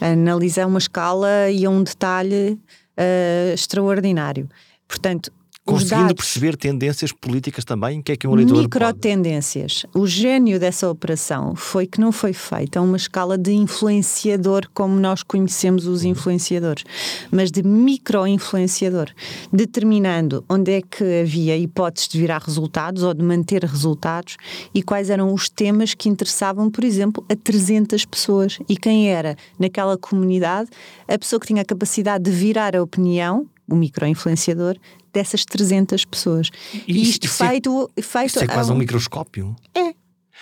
analisa 0.00 0.68
uma 0.68 0.78
escala 0.78 1.50
e 1.50 1.66
um 1.66 1.82
detalhe 1.82 2.52
uh, 2.52 3.52
extraordinário. 3.52 4.48
Portanto, 4.86 5.32
Conseguindo 5.66 6.14
perceber 6.14 6.56
tendências 6.56 7.10
políticas 7.10 7.64
também, 7.64 8.00
que 8.00 8.12
é 8.12 8.16
que 8.16 8.26
um 8.26 8.34
eleitor 8.34 8.58
Microtendências. 8.58 9.84
O 9.92 10.06
gênio 10.06 10.60
dessa 10.60 10.88
operação 10.88 11.56
foi 11.56 11.86
que 11.88 12.00
não 12.00 12.12
foi 12.12 12.32
feita 12.32 12.78
a 12.78 12.82
uma 12.82 12.96
escala 12.96 13.36
de 13.36 13.52
influenciador 13.52 14.68
como 14.72 14.94
nós 14.98 15.24
conhecemos 15.24 15.86
os 15.86 16.04
uhum. 16.04 16.10
influenciadores, 16.10 16.84
mas 17.32 17.50
de 17.50 17.64
micro-influenciador, 17.64 19.08
determinando 19.52 20.44
onde 20.48 20.72
é 20.72 20.80
que 20.80 21.22
havia 21.22 21.56
hipóteses 21.56 22.08
de 22.08 22.20
virar 22.20 22.42
resultados 22.42 23.02
ou 23.02 23.12
de 23.12 23.24
manter 23.24 23.64
resultados 23.64 24.36
e 24.72 24.82
quais 24.82 25.10
eram 25.10 25.34
os 25.34 25.48
temas 25.48 25.94
que 25.94 26.08
interessavam, 26.08 26.70
por 26.70 26.84
exemplo, 26.84 27.24
a 27.28 27.34
300 27.34 28.04
pessoas 28.04 28.58
e 28.68 28.76
quem 28.76 29.10
era 29.10 29.36
naquela 29.58 29.98
comunidade 29.98 30.70
a 31.08 31.18
pessoa 31.18 31.40
que 31.40 31.46
tinha 31.48 31.62
a 31.62 31.64
capacidade 31.64 32.22
de 32.24 32.30
virar 32.30 32.76
a 32.76 32.82
opinião 32.82 33.48
o 33.68 33.74
micro-influenciador 33.74 34.76
dessas 35.16 35.44
300 35.46 36.04
pessoas. 36.04 36.50
E 36.86 37.02
isto, 37.02 37.24
isto 37.24 37.28
feito, 37.28 37.90
é, 37.96 38.02
feito. 38.02 38.26
Isto 38.26 38.44
é 38.44 38.46
quase 38.46 38.70
um 38.70 38.76
microscópio. 38.76 39.56
É. 39.74 39.94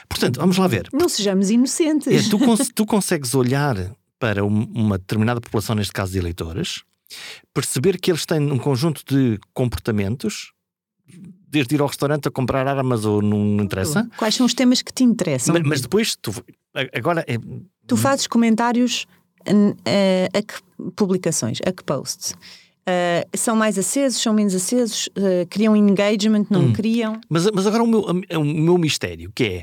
Portanto, 0.08 0.40
vamos 0.40 0.56
lá 0.56 0.66
ver. 0.66 0.88
Não 0.92 1.08
sejamos 1.08 1.48
inocentes. 1.48 2.08
É, 2.08 2.28
tu, 2.28 2.38
cons 2.38 2.68
tu 2.74 2.84
consegues 2.84 3.34
olhar 3.34 3.76
para 4.18 4.44
uma 4.44 4.98
determinada 4.98 5.40
população, 5.40 5.76
neste 5.76 5.92
caso 5.92 6.12
de 6.12 6.18
eleitores, 6.18 6.82
perceber 7.52 8.00
que 8.00 8.10
eles 8.10 8.26
têm 8.26 8.40
um 8.40 8.58
conjunto 8.58 9.02
de 9.06 9.38
comportamentos, 9.52 10.52
desde 11.48 11.76
ir 11.76 11.80
ao 11.80 11.86
restaurante 11.86 12.26
a 12.26 12.30
comprar 12.30 12.66
armas 12.66 13.04
ou 13.04 13.22
não 13.22 13.62
interessa. 13.62 14.08
Quais 14.16 14.34
são 14.34 14.44
os 14.44 14.54
temas 14.54 14.82
que 14.82 14.92
te 14.92 15.04
interessam? 15.04 15.54
Mas, 15.54 15.62
mas 15.62 15.80
depois, 15.82 16.16
tu, 16.16 16.32
agora. 16.92 17.24
É... 17.28 17.36
Tu 17.86 17.96
fazes 17.96 18.26
comentários 18.26 19.06
a, 19.46 19.50
a, 19.52 20.38
a 20.38 20.42
que 20.42 20.54
publicações, 20.96 21.58
a 21.64 21.70
que 21.70 21.84
posts. 21.84 22.34
Uh, 22.86 23.24
são 23.36 23.56
mais 23.56 23.78
acesos, 23.78 24.20
são 24.20 24.34
menos 24.34 24.54
acesos, 24.54 25.06
uh, 25.16 25.46
criam 25.48 25.74
engagement, 25.74 26.46
não 26.50 26.66
hum. 26.66 26.72
criam. 26.72 27.18
Mas, 27.30 27.50
mas 27.50 27.66
agora 27.66 27.82
o 27.82 27.86
meu, 27.86 28.00
o 28.00 28.44
meu 28.44 28.76
mistério, 28.76 29.32
que 29.34 29.44
é. 29.44 29.62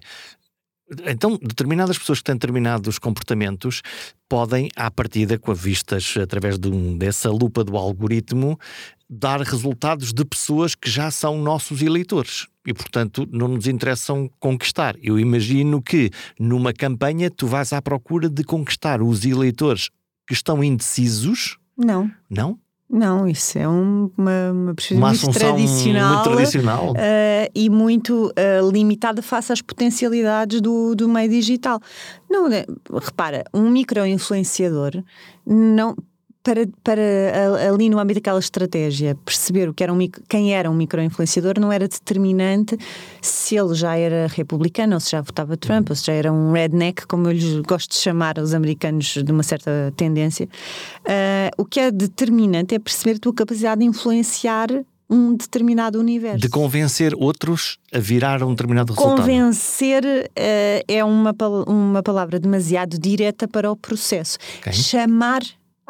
Então, 1.05 1.37
determinadas 1.41 1.97
pessoas 1.97 2.19
que 2.19 2.25
têm 2.25 2.35
determinados 2.35 2.99
comportamentos 2.99 3.81
podem, 4.27 4.69
à 4.75 4.89
partida, 4.91 5.37
com 5.37 5.51
a 5.51 5.53
vistas 5.53 6.15
através 6.21 6.57
de 6.57 6.67
um, 6.67 6.97
dessa 6.97 7.29
lupa 7.29 7.63
do 7.63 7.77
algoritmo, 7.77 8.59
dar 9.09 9.39
resultados 9.41 10.11
de 10.11 10.25
pessoas 10.25 10.73
que 10.73 10.89
já 10.89 11.11
são 11.11 11.41
nossos 11.41 11.81
eleitores 11.81 12.47
e, 12.65 12.73
portanto, 12.73 13.27
não 13.31 13.47
nos 13.47 13.67
interessam 13.67 14.29
conquistar. 14.39 14.95
Eu 15.01 15.19
imagino 15.19 15.81
que 15.81 16.09
numa 16.39 16.73
campanha 16.73 17.29
tu 17.29 17.47
vais 17.47 17.71
à 17.71 17.81
procura 17.81 18.29
de 18.29 18.43
conquistar 18.43 19.01
os 19.01 19.25
eleitores 19.25 19.89
que 20.27 20.33
estão 20.33 20.63
indecisos. 20.63 21.57
Não. 21.77 22.11
Não? 22.29 22.59
Não, 22.91 23.25
isso 23.25 23.57
é 23.57 23.67
um, 23.67 24.11
uma, 24.17 24.51
uma 24.51 24.75
perspectiva 24.75 25.07
muito 25.07 25.31
tradicional, 25.31 26.13
muito 26.13 26.29
tradicional. 26.29 26.91
Uh, 26.91 27.51
e 27.55 27.69
muito 27.69 28.27
uh, 28.27 28.69
limitada 28.69 29.21
face 29.21 29.53
às 29.53 29.61
potencialidades 29.61 30.59
do, 30.59 30.93
do 30.93 31.07
meio 31.07 31.29
digital. 31.29 31.79
Não, 32.29 32.49
né, 32.49 32.65
repara, 32.93 33.45
um 33.53 33.69
micro-influenciador 33.69 35.01
não 35.45 35.95
para, 36.43 36.67
para 36.83 37.69
ali 37.69 37.89
no 37.89 37.99
âmbito 37.99 38.19
daquela 38.19 38.39
estratégia, 38.39 39.15
perceber 39.23 39.69
o 39.69 39.73
que 39.73 39.83
era 39.83 39.93
um, 39.93 39.99
quem 40.27 40.53
era 40.53 40.69
um 40.69 40.73
microinfluenciador 40.73 41.59
não 41.59 41.71
era 41.71 41.87
determinante 41.87 42.77
se 43.21 43.55
ele 43.55 43.73
já 43.75 43.95
era 43.95 44.27
republicano, 44.27 44.95
ou 44.95 44.99
se 44.99 45.11
já 45.11 45.21
votava 45.21 45.55
Trump, 45.55 45.89
ou 45.89 45.95
se 45.95 46.05
já 46.05 46.13
era 46.13 46.31
um 46.31 46.51
redneck, 46.51 47.05
como 47.05 47.27
eu 47.27 47.33
lhes 47.33 47.59
gosto 47.61 47.91
de 47.91 47.97
chamar 47.97 48.39
aos 48.39 48.53
americanos 48.53 49.17
de 49.23 49.31
uma 49.31 49.43
certa 49.43 49.93
tendência. 49.95 50.47
Uh, 51.01 51.61
o 51.61 51.65
que 51.65 51.79
é 51.79 51.91
determinante 51.91 52.75
é 52.75 52.79
perceber 52.79 53.17
a 53.17 53.19
tua 53.19 53.33
capacidade 53.33 53.81
de 53.81 53.87
influenciar 53.87 54.69
um 55.09 55.35
determinado 55.35 55.99
universo. 55.99 56.39
De 56.39 56.47
convencer 56.47 57.13
outros 57.13 57.77
a 57.93 57.99
virar 57.99 58.41
um 58.43 58.51
determinado 58.51 58.93
resultado. 58.93 59.19
Convencer 59.19 60.03
uh, 60.05 60.83
é 60.87 61.03
uma, 61.03 61.35
uma 61.67 62.01
palavra 62.01 62.39
demasiado 62.39 62.97
direta 62.97 63.45
para 63.45 63.69
o 63.69 63.75
processo. 63.75 64.37
Okay. 64.61 64.71
Chamar 64.71 65.41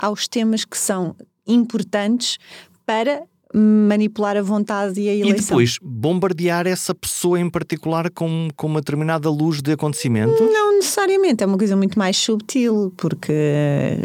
aos 0.01 0.27
temas 0.27 0.65
que 0.65 0.77
são 0.77 1.15
importantes 1.47 2.37
para 2.85 3.23
manipular 3.53 4.37
a 4.37 4.41
vontade 4.41 4.99
e 5.01 5.09
a 5.09 5.13
eleição. 5.13 5.37
E 5.37 5.41
depois 5.41 5.77
bombardear 5.81 6.67
essa 6.67 6.95
pessoa 6.95 7.39
em 7.39 7.49
particular 7.49 8.09
com, 8.09 8.47
com 8.55 8.67
uma 8.67 8.79
determinada 8.79 9.29
luz 9.29 9.61
de 9.61 9.73
acontecimento? 9.73 10.41
Não 10.41 10.75
necessariamente, 10.75 11.43
é 11.43 11.47
uma 11.47 11.57
coisa 11.57 11.75
muito 11.75 11.99
mais 11.99 12.17
subtil, 12.17 12.93
porque 12.97 14.03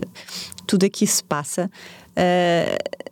tudo 0.67 0.85
aqui 0.85 1.07
se 1.07 1.23
passa. 1.23 1.71
Uh, 2.11 3.07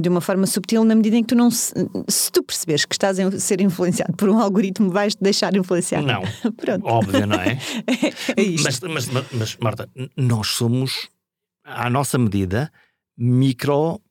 de 0.00 0.08
uma 0.08 0.20
forma 0.20 0.46
subtil 0.46 0.84
na 0.84 0.94
medida 0.94 1.16
em 1.16 1.22
que 1.22 1.28
tu 1.28 1.34
não 1.34 1.50
se, 1.50 1.74
se 2.06 2.30
tu 2.30 2.42
perceberes 2.44 2.84
que 2.84 2.94
estás 2.94 3.18
a 3.18 3.38
ser 3.38 3.60
influenciado 3.60 4.14
por 4.14 4.28
um 4.28 4.38
algoritmo 4.38 4.88
vais 4.88 5.16
te 5.16 5.22
deixar 5.22 5.54
influenciar 5.56 6.00
não 6.00 6.22
óbvio 6.84 7.26
não 7.26 7.36
é, 7.40 7.58
é, 7.86 8.40
é 8.40 8.50
mas, 8.62 8.80
mas, 8.80 9.08
mas 9.32 9.56
Marta 9.60 9.88
nós 10.16 10.46
somos 10.46 11.08
à 11.68 11.90
nossa 11.90 12.18
medida, 12.18 12.70
micro 13.16 14.02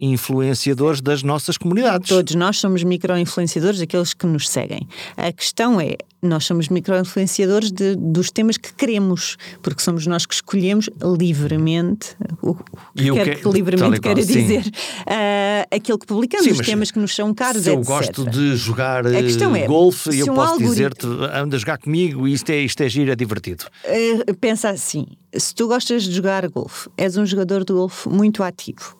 influenciadores 0.00 1.00
das 1.00 1.22
nossas 1.22 1.58
comunidades. 1.58 2.08
Todos 2.08 2.34
nós 2.34 2.58
somos 2.58 2.82
micro-influenciadores 2.82 3.78
daqueles 3.78 4.14
que 4.14 4.26
nos 4.26 4.48
seguem. 4.48 4.88
A 5.16 5.30
questão 5.30 5.80
é, 5.80 5.96
nós 6.22 6.44
somos 6.44 6.68
micro-influenciadores 6.68 7.70
dos 7.70 8.30
temas 8.30 8.56
que 8.56 8.72
queremos, 8.72 9.36
porque 9.62 9.82
somos 9.82 10.06
nós 10.06 10.26
que 10.26 10.34
escolhemos 10.34 10.88
livremente 11.02 12.16
o 12.42 12.54
que 12.54 13.10
quer 13.12 13.36
que, 13.36 13.42
que 13.42 13.48
livremente 13.48 14.00
quer 14.00 14.14
dizer 14.14 14.66
uh, 14.66 15.74
aquilo 15.74 15.98
que 15.98 16.06
publicamos, 16.06 16.44
sim, 16.44 16.52
os 16.52 16.66
temas 16.66 16.90
que 16.90 16.98
nos 16.98 17.14
são 17.14 17.32
caros, 17.34 17.62
se 17.62 17.70
etc. 17.70 17.78
eu 17.78 17.84
gosto 17.84 18.28
de 18.28 18.56
jogar 18.56 19.04
é, 19.06 19.66
golfe, 19.66 20.18
eu 20.18 20.32
um 20.32 20.34
posso 20.34 20.52
algoritmo... 20.52 20.70
dizer-te, 20.70 21.06
anda 21.06 21.56
a 21.56 21.58
jogar 21.58 21.78
comigo 21.78 22.26
e 22.26 22.32
isto 22.32 22.50
é, 22.50 22.58
isto 22.58 22.82
é 22.82 22.88
giro, 22.88 23.10
é 23.10 23.16
divertido. 23.16 23.64
Uh, 23.84 24.34
pensa 24.34 24.70
assim, 24.70 25.06
se 25.34 25.54
tu 25.54 25.68
gostas 25.68 26.04
de 26.04 26.12
jogar 26.12 26.46
golfe, 26.48 26.88
és 26.96 27.16
um 27.16 27.24
jogador 27.24 27.64
de 27.64 27.72
golfe 27.72 28.08
muito 28.08 28.42
ativo 28.42 28.96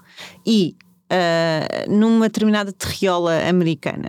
e 0.46 0.74
uh, 1.10 1.90
numa 1.90 2.28
determinada 2.28 2.72
terriola 2.72 3.48
americana. 3.48 4.08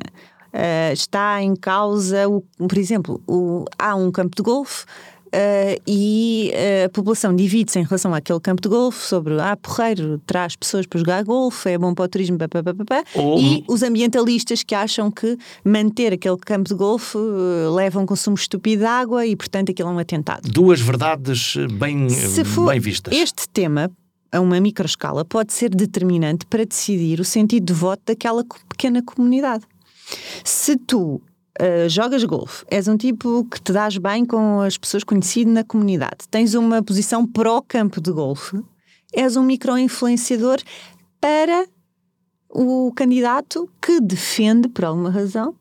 Uh, 0.53 0.91
está 0.91 1.41
em 1.41 1.55
causa, 1.55 2.27
o, 2.27 2.41
por 2.41 2.77
exemplo, 2.77 3.21
o, 3.25 3.65
há 3.79 3.95
um 3.95 4.11
campo 4.11 4.35
de 4.35 4.43
golfe 4.43 4.83
uh, 5.27 5.81
e 5.87 6.51
a 6.85 6.89
população 6.89 7.33
divide-se 7.33 7.79
em 7.79 7.83
relação 7.83 8.13
àquele 8.13 8.39
campo 8.41 8.61
de 8.61 8.67
golfe 8.67 9.07
sobre 9.07 9.39
ah, 9.39 9.55
porreiro 9.55 10.21
traz 10.25 10.57
pessoas 10.57 10.85
para 10.85 10.99
jogar 10.99 11.23
golfe, 11.23 11.69
é 11.69 11.77
bom 11.77 11.93
para 11.93 12.03
o 12.03 12.07
turismo, 12.09 12.37
pá, 12.37 12.49
pá, 12.49 12.61
pá, 12.61 13.03
Ou... 13.15 13.39
e 13.39 13.63
os 13.65 13.81
ambientalistas 13.81 14.61
que 14.61 14.75
acham 14.75 15.09
que 15.09 15.37
manter 15.63 16.11
aquele 16.11 16.37
campo 16.37 16.67
de 16.67 16.75
golfe 16.75 17.17
uh, 17.17 17.73
leva 17.73 17.97
a 17.97 18.03
um 18.03 18.05
consumo 18.05 18.35
estúpido 18.35 18.81
de 18.81 18.85
água 18.85 19.25
e, 19.25 19.37
portanto, 19.37 19.71
aquilo 19.71 19.87
é 19.87 19.93
um 19.93 19.99
atentado. 19.99 20.49
Duas 20.49 20.81
verdades 20.81 21.55
bem, 21.79 22.07
bem 22.67 22.79
vistas. 22.81 23.13
Este 23.13 23.47
tema 23.47 23.89
a 24.31 24.39
uma 24.39 24.59
microescala 24.59 25.25
pode 25.25 25.53
ser 25.53 25.69
determinante 25.69 26.45
para 26.45 26.65
decidir 26.65 27.19
o 27.19 27.25
sentido 27.25 27.65
de 27.65 27.73
voto 27.73 28.01
daquela 28.05 28.43
pequena 28.69 29.03
comunidade. 29.03 29.65
Se 30.43 30.77
tu 30.77 31.21
uh, 31.59 31.89
jogas 31.89 32.23
golfe, 32.23 32.65
és 32.69 32.87
um 32.87 32.97
tipo 32.97 33.45
que 33.45 33.61
te 33.61 33.73
dás 33.73 33.97
bem 33.97 34.25
com 34.25 34.61
as 34.61 34.77
pessoas 34.77 35.03
conhecidas 35.03 35.53
na 35.53 35.63
comunidade, 35.63 36.27
tens 36.29 36.53
uma 36.53 36.81
posição 36.81 37.25
pró 37.25 37.61
campo 37.61 37.99
de 37.99 38.11
golfe, 38.11 38.61
és 39.13 39.35
um 39.35 39.43
micro-influenciador 39.43 40.57
para 41.19 41.65
o 42.49 42.91
candidato 42.95 43.69
que 43.81 43.99
defende, 43.99 44.67
por 44.67 44.85
alguma 44.85 45.09
razão, 45.09 45.55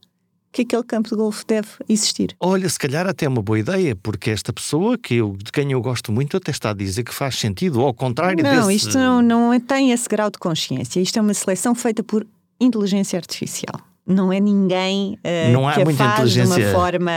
que 0.53 0.63
aquele 0.63 0.83
campo 0.83 1.09
de 1.09 1.17
golfe 1.17 1.45
deve 1.47 1.69
existir. 1.89 2.35
Olha, 2.41 2.69
se 2.69 2.79
calhar 2.79 3.07
até 3.07 3.27
é 3.27 3.29
uma 3.29 3.43
boa 3.43 3.59
ideia, 3.59 3.95
porque 3.95 4.31
esta 4.31 4.53
pessoa 4.53 4.99
que 4.99 5.15
eu, 5.15 5.37
de 5.37 5.53
quem 5.53 5.73
eu 5.73 5.81
gosto 5.81 6.11
muito 6.11 6.37
até 6.37 6.51
está 6.51 6.71
a 6.71 6.75
dizer 6.75 7.05
que 7.05 7.15
faz 7.15 7.37
sentido, 7.37 7.81
ou 7.81 7.87
ao 7.87 7.95
contrário 7.95 8.43
Não, 8.43 8.67
desse... 8.67 8.89
isto 8.89 8.99
não, 8.99 9.23
não 9.23 9.61
tem 9.61 9.93
esse 9.93 10.09
grau 10.09 10.31
de 10.31 10.39
consciência. 10.39 11.01
Isto 11.01 11.19
é 11.19 11.23
uma 11.23 11.35
seleção 11.35 11.75
feita 11.75 12.03
por 12.03 12.27
inteligência 12.61 13.17
artificial. 13.17 13.81
Não 14.07 14.33
é 14.33 14.41
ninguém 14.41 15.19
uh, 15.25 15.53
não 15.53 15.69
há 15.69 15.75
que 15.75 15.85
muita 15.85 16.03
faz 16.03 16.33
de 16.33 16.41
uma 16.41 16.59
forma, 16.73 17.13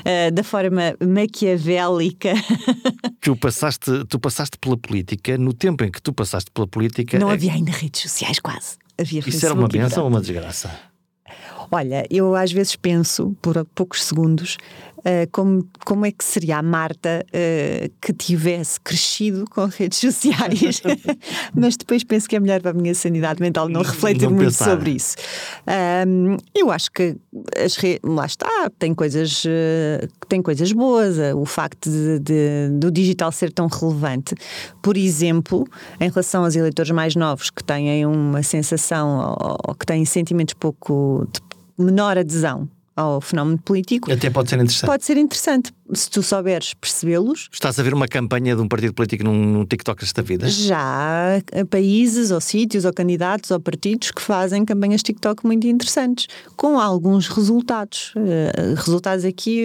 uh, 0.00 0.32
da 0.32 0.44
forma 0.44 0.94
maquiavélica. 1.04 2.32
Tu 3.20 3.36
passaste, 3.36 4.04
tu 4.08 4.18
passaste 4.18 4.56
pela 4.56 4.76
política, 4.76 5.36
no 5.36 5.52
tempo 5.52 5.84
em 5.84 5.90
que 5.90 6.00
tu 6.00 6.12
passaste 6.12 6.50
pela 6.50 6.66
política... 6.66 7.18
Não 7.18 7.30
é- 7.30 7.34
havia 7.34 7.52
ainda 7.52 7.72
redes 7.72 8.00
sociais, 8.00 8.38
quase. 8.38 8.78
Havia 8.96 9.20
Isso 9.26 9.44
era 9.44 9.54
uma 9.54 9.68
benção 9.68 10.04
ou 10.04 10.08
uma 10.08 10.20
desgraça? 10.20 10.70
Olha, 11.70 12.06
eu 12.10 12.34
às 12.34 12.50
vezes 12.52 12.74
penso, 12.76 13.36
por 13.42 13.64
poucos 13.74 14.02
segundos, 14.04 14.56
eh, 15.04 15.26
como, 15.30 15.66
como 15.84 16.04
é 16.06 16.10
que 16.10 16.24
seria 16.24 16.58
a 16.58 16.62
Marta 16.62 17.24
eh, 17.32 17.90
que 18.00 18.12
tivesse 18.12 18.80
crescido 18.80 19.44
com 19.50 19.66
redes 19.70 19.98
sociais. 19.98 20.82
Mas 21.54 21.76
depois 21.76 22.02
penso 22.02 22.28
que 22.28 22.34
é 22.36 22.40
melhor 22.40 22.60
para 22.60 22.70
a 22.72 22.74
minha 22.74 22.94
sanidade 22.94 23.40
mental 23.40 23.68
não 23.68 23.82
refletir 23.82 24.24
Não 24.24 24.30
muito 24.32 24.44
pensar. 24.46 24.64
sobre 24.70 24.92
isso. 24.92 25.16
Ahm, 25.66 26.36
eu 26.54 26.70
acho 26.70 26.90
que 26.90 27.16
as 27.62 27.76
redes, 27.76 28.00
lá 28.02 28.26
está, 28.26 28.48
tem 28.78 28.94
coisas, 28.94 29.44
eh, 29.46 30.08
tem 30.28 30.40
coisas 30.42 30.72
boas. 30.72 31.16
O 31.36 31.44
facto 31.44 31.90
de, 31.90 32.18
de- 32.20 32.68
do 32.72 32.90
digital 32.90 33.30
ser 33.30 33.52
tão 33.52 33.66
relevante, 33.66 34.34
por 34.82 34.96
exemplo, 34.96 35.64
em 36.00 36.08
relação 36.08 36.44
aos 36.44 36.56
eleitores 36.56 36.90
mais 36.90 37.14
novos 37.14 37.50
que 37.50 37.62
têm 37.62 38.04
uma 38.06 38.42
sensação 38.42 39.36
ou, 39.40 39.56
ou 39.68 39.74
que 39.74 39.86
têm 39.86 40.04
sentimentos 40.04 40.54
pouco 40.54 41.26
de 41.32 41.40
menor 41.78 42.18
adesão 42.18 42.68
ao 42.96 43.20
fenómeno 43.20 43.56
político, 43.58 44.10
Até 44.12 44.28
pode 44.28 44.50
ser 44.50 44.56
interessante. 44.56 44.86
pode 44.86 45.04
ser 45.04 45.16
interessante 45.16 45.72
se 45.94 46.10
tu 46.10 46.20
souberes 46.20 46.74
percebê-los. 46.74 47.48
Estás 47.52 47.78
a 47.78 47.82
ver 47.84 47.94
uma 47.94 48.08
campanha 48.08 48.56
de 48.56 48.60
um 48.60 48.66
partido 48.66 48.92
político 48.92 49.22
num, 49.22 49.34
num 49.34 49.64
TikTok 49.64 50.00
desta 50.00 50.20
vida? 50.20 50.48
Já 50.48 51.36
há 51.36 51.64
países 51.70 52.32
ou 52.32 52.40
sítios 52.40 52.84
ou 52.84 52.92
candidatos 52.92 53.52
ou 53.52 53.60
partidos 53.60 54.10
que 54.10 54.20
fazem 54.20 54.64
campanhas 54.64 55.00
TikTok 55.04 55.46
muito 55.46 55.64
interessantes, 55.68 56.26
com 56.56 56.76
alguns 56.76 57.28
resultados. 57.28 58.12
Eh, 58.16 58.74
Resultados 58.74 59.24
aqui 59.24 59.64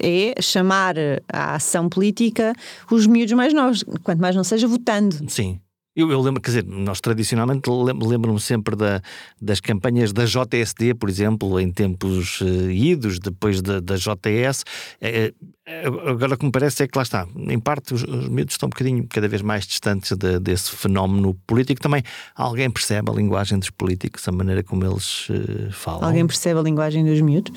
eh, 0.00 0.34
é 0.38 0.40
chamar 0.40 0.94
à 1.28 1.56
ação 1.56 1.88
política 1.88 2.52
os 2.88 3.04
miúdos 3.04 3.32
mais 3.34 3.52
novos, 3.52 3.82
quanto 4.04 4.20
mais 4.20 4.36
não 4.36 4.44
seja 4.44 4.68
votando. 4.68 5.16
Sim. 5.28 5.58
Eu, 5.96 6.08
eu 6.12 6.20
lembro, 6.20 6.40
quer 6.40 6.50
dizer, 6.50 6.64
nós 6.66 7.00
tradicionalmente 7.00 7.68
lem- 7.68 7.98
lembro-me 8.00 8.38
sempre 8.40 8.76
da- 8.76 9.02
das 9.42 9.60
campanhas 9.60 10.12
da 10.12 10.24
JSD, 10.24 10.94
por 10.94 11.08
exemplo, 11.10 11.58
em 11.58 11.70
tempos 11.72 12.38
eh, 12.42 12.72
idos, 12.72 13.18
depois 13.18 13.60
da, 13.60 13.80
da 13.80 13.96
JS. 13.96 14.64
Eh, 15.00 15.34
eh, 15.66 15.86
agora 16.06 16.34
o 16.34 16.38
que 16.38 16.44
me 16.46 16.52
parece 16.52 16.84
é 16.84 16.86
que 16.86 16.96
lá 16.96 17.02
está, 17.02 17.26
em 17.36 17.58
parte 17.58 17.92
os, 17.92 18.04
os 18.04 18.28
miúdos 18.28 18.54
estão 18.54 18.68
um 18.68 18.70
bocadinho 18.70 19.04
cada 19.08 19.26
vez 19.26 19.42
mais 19.42 19.66
distantes 19.66 20.16
de- 20.16 20.38
desse 20.38 20.70
fenómeno 20.70 21.34
político. 21.44 21.80
Também 21.80 22.04
alguém 22.36 22.70
percebe 22.70 23.10
a 23.10 23.14
linguagem 23.14 23.58
dos 23.58 23.70
políticos, 23.70 24.26
a 24.28 24.32
maneira 24.32 24.62
como 24.62 24.84
eles 24.84 25.26
eh, 25.28 25.70
falam. 25.72 26.04
Alguém 26.04 26.24
percebe 26.24 26.60
a 26.60 26.62
linguagem 26.62 27.04
dos 27.04 27.20
miúdos? 27.20 27.52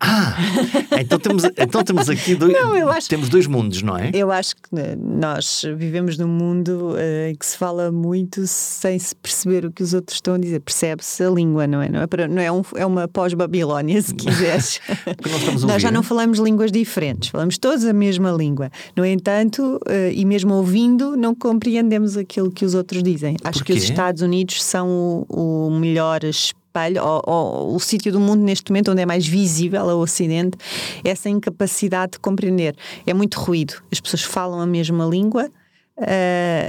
Ah! 0.00 0.36
Então 1.00 1.18
temos, 1.18 1.42
então 1.44 1.82
temos 1.82 2.08
aqui 2.08 2.34
dois, 2.36 2.52
Não, 2.52 2.88
acho- 2.88 3.08
temos 3.08 3.28
dois 3.28 3.46
mundos, 3.48 3.82
não 3.82 3.96
é? 3.96 4.10
Eu 4.14 4.30
acho 4.30 4.54
que 4.54 4.62
eh, 4.78 4.96
nós 4.96 5.62
vivemos 5.76 6.16
num 6.16 6.28
mundo 6.28 6.94
eh, 6.96 7.30
em 7.30 7.34
que 7.34 7.44
se 7.44 7.56
fala 7.56 7.90
muito 7.90 8.46
sem 8.46 8.96
se 8.98 9.14
perceber 9.16 9.64
o 9.64 9.72
que 9.72 9.82
os 9.82 9.94
outros 9.94 10.16
estão 10.16 10.34
a 10.34 10.38
dizer. 10.38 10.60
Percebe-se 10.60 11.22
a 11.24 11.28
língua, 11.30 11.66
não 11.66 11.82
é? 11.82 11.88
Não 11.88 12.00
é, 12.00 12.06
para- 12.06 12.28
não 12.28 12.40
é, 12.40 12.50
um- 12.52 12.62
é 12.76 12.86
uma 12.86 13.08
pós-Babilónia, 13.08 14.00
se 14.00 14.14
quiseres. 14.16 14.80
Nós 15.52 15.64
Nós 15.64 15.82
já 15.82 15.90
não 15.90 16.02
falamos 16.04 16.38
línguas 16.38 16.70
diferentes, 16.70 17.30
falamos 17.30 17.58
todos 17.58 17.84
a 17.84 17.92
mesma 17.92 18.30
língua. 18.30 18.70
No 18.96 19.04
entanto, 19.04 19.80
eh, 19.88 20.12
e 20.14 20.24
mesmo 20.24 20.54
ouvindo, 20.54 21.16
não 21.16 21.34
compreendemos 21.34 22.16
aquilo 22.16 22.50
que 22.52 22.64
os 22.64 22.74
outros 22.74 23.02
dizem. 23.02 23.36
Acho 23.42 23.64
que 23.64 23.72
os 23.72 23.78
Porquê? 23.78 23.90
Estados 23.92 24.22
Unidos 24.22 24.62
são 24.62 25.26
o, 25.28 25.66
o 25.66 25.70
melhor 25.70 26.22
espelho, 26.24 26.58
ou, 26.98 27.22
ou 27.26 27.74
o 27.74 27.80
sítio 27.80 28.10
do 28.12 28.20
mundo 28.20 28.42
neste 28.42 28.70
momento 28.70 28.90
onde 28.92 29.02
é 29.02 29.06
mais 29.06 29.26
visível 29.26 29.88
ao 29.90 29.98
Ocidente 29.98 30.56
essa 31.04 31.28
incapacidade 31.28 32.12
de 32.12 32.18
compreender. 32.20 32.74
É 33.06 33.12
muito 33.14 33.38
ruído. 33.40 33.74
As 33.92 34.00
pessoas 34.00 34.22
falam 34.22 34.60
a 34.60 34.66
mesma 34.66 35.04
língua, 35.06 35.50
eh, 35.96 36.68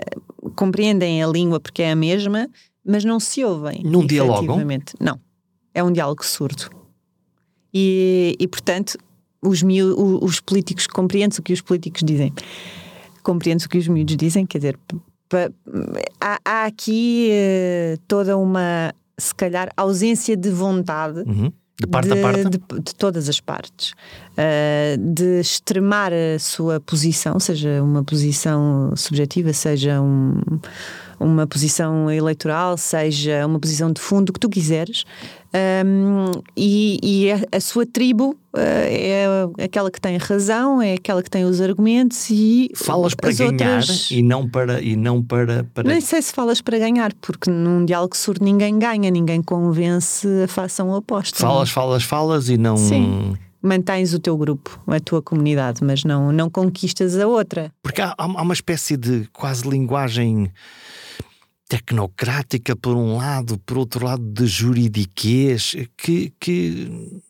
compreendem 0.55 1.24
a 1.24 1.28
língua 1.28 1.60
porque 1.60 1.82
é 1.84 1.91
a 1.91 1.95
mesma, 1.95 2.49
mas 2.86 3.03
não 3.05 3.20
se 3.20 3.43
ouvem. 3.43 3.82
Não 3.84 4.05
dialogam? 4.05 4.43
efetivamente. 4.45 4.93
Não. 4.99 5.20
É 5.74 5.84
um 5.84 5.91
diálogo 5.91 6.26
surdo. 6.26 6.70
E, 7.74 8.36
e, 8.39 8.47
portanto, 8.47 8.97
os, 9.41 9.62
miú- 9.62 9.95
o- 9.95 10.26
os 10.26 10.39
políticos 10.39 10.88
compreendem 10.88 11.38
o 11.39 11.43
que 11.43 11.53
os 11.53 11.62
políticos 11.62 12.01
dizem. 12.03 12.34
Compreendem 13.22 13.66
o 13.66 13.70
que 13.70 13.78
os 13.78 13.88
miúdos 13.88 14.18
dizem, 14.18 14.45
quer 14.45 14.57
dizer, 14.57 14.80
há, 16.20 16.39
há 16.43 16.66
aqui 16.66 17.30
eh, 17.32 17.97
toda 18.07 18.36
uma, 18.38 18.93
se 19.20 19.34
calhar, 19.36 19.70
ausência 19.78 20.36
de 20.38 20.50
vontade 20.50 21.20
Uhum. 21.28 21.52
De 21.82 21.88
parte 21.88 22.10
de, 22.10 22.20
a 22.20 22.22
parte. 22.22 22.44
de- 22.50 22.82
de 22.82 22.94
todas 22.96 23.30
as 23.30 23.40
partes, 23.40 23.94
uh, 24.34 24.98
de 25.14 25.40
extremar 25.40 26.12
a 26.12 26.38
sua 26.38 26.78
posição, 26.82 27.40
seja 27.40 27.82
uma 27.82 28.04
posição 28.04 28.92
subjetiva, 28.98 29.54
seja 29.54 30.02
um- 30.02 30.42
uma 31.18 31.48
posição 31.48 32.12
eleitoral, 32.12 32.78
seja 32.78 33.46
uma 33.46 33.60
posição 33.62 33.94
de 33.94 34.02
fundo, 34.02 34.30
o 34.30 34.34
que 34.34 34.40
tu 34.42 34.50
quiseres, 34.50 35.06
um, 35.52 36.32
e, 36.56 37.00
e 37.02 37.32
a, 37.32 37.58
a 37.58 37.60
sua 37.60 37.84
tribo 37.84 38.38
uh, 38.54 38.58
é 39.58 39.64
aquela 39.64 39.89
que 39.89 40.00
tem 40.00 40.16
razão, 40.18 40.80
é 40.80 40.93
aquela 40.93 41.24
que 41.24 41.30
tem 41.30 41.43
os 41.43 41.60
argumentos 41.60 42.30
e 42.30 42.70
Falas 42.76 43.16
para 43.16 43.32
ganhar 43.32 43.80
outras... 43.80 44.12
e 44.12 44.22
não 44.22 44.47
para 44.47 44.80
e 44.80 44.95
não 44.95 45.24
para, 45.24 45.64
para... 45.74 45.89
Nem 45.89 46.02
sei 46.02 46.22
se 46.22 46.32
falas 46.34 46.62
para 46.62 46.78
ganhar, 46.78 47.12
porque 47.16 47.50
num 47.50 47.84
diálogo 47.84 48.16
surdo 48.16 48.45
ninguém 48.45 48.78
ganha, 48.78 49.10
ninguém 49.10 49.41
convence 49.41 50.28
a 50.43 50.47
fação 50.47 50.91
oposta. 50.91 51.39
falas, 51.39 51.72
falas, 51.72 52.04
falas 52.04 52.50
e 52.50 52.58
não 52.58 52.78
Sim. 52.78 53.36
mantens 53.60 54.14
o 54.14 54.20
teu 54.20 54.38
grupo, 54.38 54.80
a 54.86 55.00
tua 55.00 55.22
comunidade, 55.22 55.84
mas 55.84 56.04
não, 56.04 56.32
não 56.32 56.47
conquistas 56.47 57.18
a 57.18 57.26
outra. 57.26 57.72
porque 57.82 58.02
há, 58.02 58.14
há 58.16 58.41
uma 58.41 58.54
espécie 58.54 58.95
de 58.95 59.28
quase 59.34 59.68
linguagem 59.68 60.52
tecnocrática 61.70 62.76
por 62.76 62.98
um 62.98 63.16
lado, 63.16 63.58
por 63.60 63.78
outro 63.78 64.04
lado 64.06 64.24
de 64.34 64.46
juridiquês 64.48 65.76
que, 65.96 66.34
que 66.40 67.22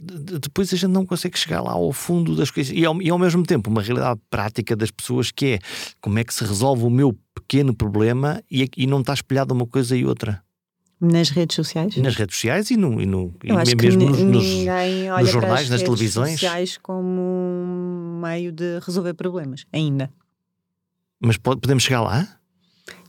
de- 0.00 0.38
depois 0.40 0.72
a 0.72 0.76
gente 0.76 0.90
não 0.90 1.04
consegue 1.04 1.38
chegar 1.38 1.60
lá 1.60 1.72
ao 1.72 1.92
fundo 1.92 2.34
das 2.34 2.50
coisas 2.50 2.74
e 2.74 2.84
ao, 2.86 3.00
e 3.02 3.10
ao 3.10 3.18
mesmo 3.18 3.42
tempo 3.44 3.68
uma 3.70 3.82
realidade 3.82 4.18
prática 4.30 4.74
das 4.74 4.90
pessoas 4.90 5.30
que 5.30 5.46
é 5.46 5.58
como 6.00 6.18
é 6.18 6.24
que 6.24 6.32
se 6.32 6.42
resolve 6.42 6.84
o 6.84 6.90
meu 6.90 7.16
pequeno 7.34 7.74
problema 7.74 8.42
e, 8.50 8.66
e 8.76 8.86
não 8.86 9.00
está 9.00 9.12
espelhado 9.12 9.52
uma 9.52 9.66
coisa 9.66 9.94
e 9.94 10.06
outra 10.06 10.42
Nas 10.98 11.28
redes 11.28 11.54
sociais. 11.54 11.96
nas 11.98 12.16
redes 12.16 12.34
sociais 12.36 12.70
e, 12.70 12.76
no, 12.78 12.98
e, 12.98 13.04
no, 13.04 13.34
e 13.44 13.52
mesmo 13.76 14.08
nos, 14.08 14.18
nos- 14.22 15.30
jornais, 15.30 15.68
nas 15.68 15.82
televisões. 15.82 16.32
sociais 16.32 16.78
como 16.78 17.20
um 17.20 18.20
meio 18.22 18.50
de 18.50 18.78
resolver 18.80 19.12
problemas, 19.12 19.66
ainda. 19.70 20.10
mas 21.20 21.36
po- 21.36 21.58
podemos 21.58 21.82
chegar 21.82 22.00
lá? 22.00 22.26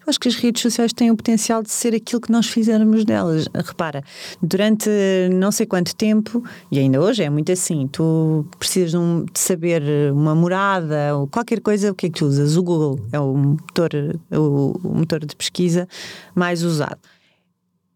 Acho 0.07 0.19
que 0.21 0.29
as 0.29 0.35
redes 0.35 0.61
sociais 0.61 0.93
têm 0.93 1.11
o 1.11 1.17
potencial 1.17 1.61
de 1.61 1.69
ser 1.69 1.93
aquilo 1.93 2.21
que 2.21 2.31
nós 2.31 2.47
fizermos 2.47 3.03
delas. 3.03 3.45
Repara, 3.53 4.01
durante 4.41 4.89
não 5.33 5.51
sei 5.51 5.65
quanto 5.65 5.93
tempo, 5.93 6.41
e 6.71 6.79
ainda 6.79 7.01
hoje 7.01 7.23
é 7.23 7.29
muito 7.29 7.51
assim, 7.51 7.87
tu 7.91 8.45
precisas 8.57 8.91
de, 8.91 8.97
um- 8.97 9.25
de 9.25 9.37
saber 9.37 9.83
uma 10.13 10.33
morada 10.33 11.13
ou 11.17 11.27
qualquer 11.27 11.59
coisa, 11.59 11.91
o 11.91 11.95
que 11.95 12.05
é 12.05 12.09
que 12.09 12.19
tu 12.19 12.25
usas? 12.25 12.55
O 12.55 12.63
Google 12.63 12.99
é 13.11 13.19
o 13.19 13.35
motor, 13.35 13.89
o, 14.31 14.79
o 14.81 14.95
motor 14.97 15.25
de 15.25 15.35
pesquisa 15.35 15.85
mais 16.33 16.63
usado. 16.63 16.97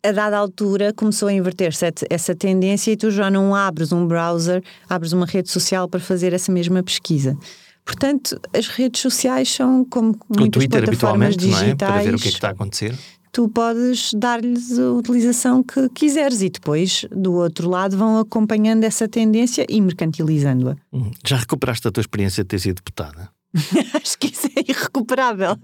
A 0.04 0.12
dada 0.12 0.38
altura 0.38 0.92
começou 0.92 1.30
a 1.30 1.34
inverter-se 1.34 1.86
essa 2.10 2.36
tendência 2.36 2.92
e 2.92 2.98
tu 2.98 3.10
já 3.10 3.30
não 3.30 3.56
abres 3.56 3.92
um 3.94 4.06
browser, 4.06 4.62
abres 4.90 5.14
uma 5.14 5.26
rede 5.28 5.50
social 5.50 5.88
para 5.88 6.00
fazer 6.00 6.34
essa 6.34 6.52
mesma 6.52 6.84
pesquisa. 6.84 7.38
Portanto, 7.86 8.40
as 8.54 8.68
redes 8.68 9.02
sociais 9.02 9.50
são 9.52 9.84
como 9.86 10.12
O 10.30 10.38
muitas 10.40 10.62
Twitter 10.64 10.84
plataformas 10.84 11.34
habitualmente, 11.36 11.48
não 11.48 11.58
é? 11.58 11.62
digitais 11.64 11.92
Para 11.94 12.02
ver 12.04 12.16
o 12.16 12.18
que 12.18 12.28
é 12.28 12.32
que 12.32 12.38
está 12.38 12.48
a 12.50 12.52
acontecer. 12.52 12.96
tu 13.32 13.50
podes 13.50 14.14
dar-lhes 14.14 14.78
a 14.78 14.92
utilização 14.92 15.64
que 15.64 15.90
quiseres 15.90 16.42
e 16.42 16.50
depois, 16.50 17.06
do 17.12 17.34
outro 17.34 17.70
lado, 17.70 17.98
vão 17.98 18.20
acompanhando 18.20 18.84
essa 18.84 19.08
tendência 19.08 19.66
e 19.70 19.82
mercantilizando-a. 19.82 20.76
Hum, 20.94 21.12
Já 21.26 21.38
recuperaste 21.38 21.88
a 21.88 21.92
tua 21.92 22.02
experiência 22.02 22.44
de 22.44 22.48
ter 22.50 22.60
sido 22.60 22.76
deputada? 22.76 23.30
Acho 24.02 24.18
que 24.18 24.28
isso 24.28 24.48
é 24.56 24.62
irrecuperável. 24.70 25.58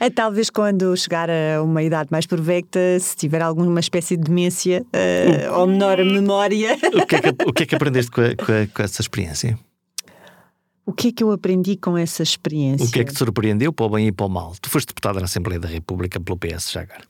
É 0.00 0.10
Talvez 0.10 0.50
quando 0.50 0.96
chegar 0.96 1.28
a 1.30 1.62
uma 1.62 1.82
idade 1.82 2.08
mais 2.10 2.26
provecta, 2.26 2.80
se 3.00 3.14
tiver 3.16 3.40
alguma 3.42 3.78
espécie 3.78 4.16
de 4.16 4.24
demência 4.24 4.84
eh, 4.92 5.48
ou 5.52 5.66
menor 5.68 5.98
memória. 5.98 6.76
O 6.92 7.06
que 7.06 7.16
é 7.16 7.20
que, 7.20 7.28
o 7.48 7.52
que, 7.52 7.62
é 7.62 7.66
que 7.66 7.74
aprendeste 7.76 8.10
com, 8.10 8.20
a- 8.20 8.34
com 8.34 8.52
a- 8.52 8.66
com 8.74 8.82
essa 8.82 9.00
experiência? 9.00 9.56
O 10.86 10.92
que 10.92 11.08
é 11.08 11.12
que 11.12 11.24
eu 11.24 11.32
aprendi 11.32 11.76
com 11.76 11.98
essa 11.98 12.22
experiência? 12.22 12.86
O 12.86 12.90
que 12.92 13.00
é 13.00 13.04
que 13.04 13.12
te 13.12 13.18
surpreendeu 13.18 13.72
para 13.72 13.86
o 13.86 13.88
bem 13.90 14.06
e 14.06 14.12
para 14.12 14.26
o 14.26 14.28
mal? 14.28 14.54
Tu 14.62 14.70
foste 14.70 14.86
deputada 14.86 15.18
na 15.18 15.24
Assembleia 15.24 15.58
da 15.58 15.66
República 15.66 16.20
pelo 16.20 16.38
PS 16.38 16.70
já 16.70 16.82
agora. 16.82 17.02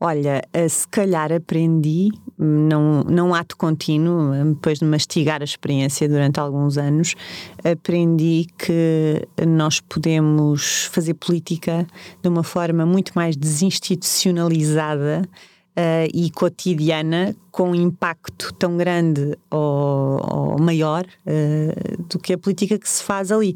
Olha, 0.00 0.42
eh, 0.52 0.68
se 0.68 0.88
calhar 0.88 1.30
aprendi, 1.30 2.08
não, 2.36 3.04
não 3.04 3.32
ato 3.34 3.56
contínuo, 3.56 4.32
depois 4.54 4.80
de 4.80 4.84
mastigar 4.84 5.42
a 5.42 5.44
experiência 5.44 6.08
durante 6.08 6.40
alguns 6.40 6.76
anos, 6.76 7.14
aprendi 7.62 8.46
que 8.58 9.28
nós 9.46 9.78
podemos 9.78 10.86
fazer 10.86 11.14
política 11.14 11.86
de 12.20 12.28
uma 12.28 12.42
forma 12.42 12.84
muito 12.84 13.12
mais 13.14 13.36
desinstitucionalizada 13.36 15.28
uh, 15.76 16.08
e 16.12 16.30
cotidiana, 16.30 17.34
com 17.50 17.74
impacto 17.74 18.52
tão 18.54 18.76
grande 18.76 19.36
ou, 19.50 20.20
ou 20.22 20.58
maior 20.58 21.04
uh, 21.04 22.02
do 22.04 22.18
que 22.18 22.32
a 22.32 22.38
política 22.38 22.78
que 22.78 22.88
se 22.88 23.02
faz 23.02 23.30
ali. 23.32 23.54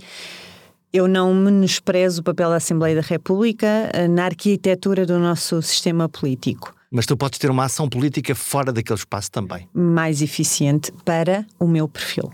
Eu 0.93 1.09
não 1.09 1.35
menosprezo 1.35 2.21
o 2.21 2.25
papel 2.25 2.51
da 2.51 2.57
Assembleia 2.57 2.95
da 2.95 3.01
República 3.01 3.91
eh, 3.93 4.07
na 4.07 4.27
arquitetura 4.27 5.05
do 5.05 5.19
nosso 5.19 5.61
sistema 5.61 6.09
político. 6.09 6.73
Mas 6.89 7.05
tu 7.05 7.17
podes 7.17 7.41
ter 7.41 7.51
uma 7.51 7.65
ação 7.65 7.89
política 7.89 8.33
fora 8.33 8.73
daquele 8.73 9.01
espaço 9.01 9.29
também. 9.29 9.69
Mais 9.75 10.23
eficiente 10.23 10.93
para 11.05 11.45
o 11.59 11.67
meu 11.67 11.89
perfil. 11.89 12.31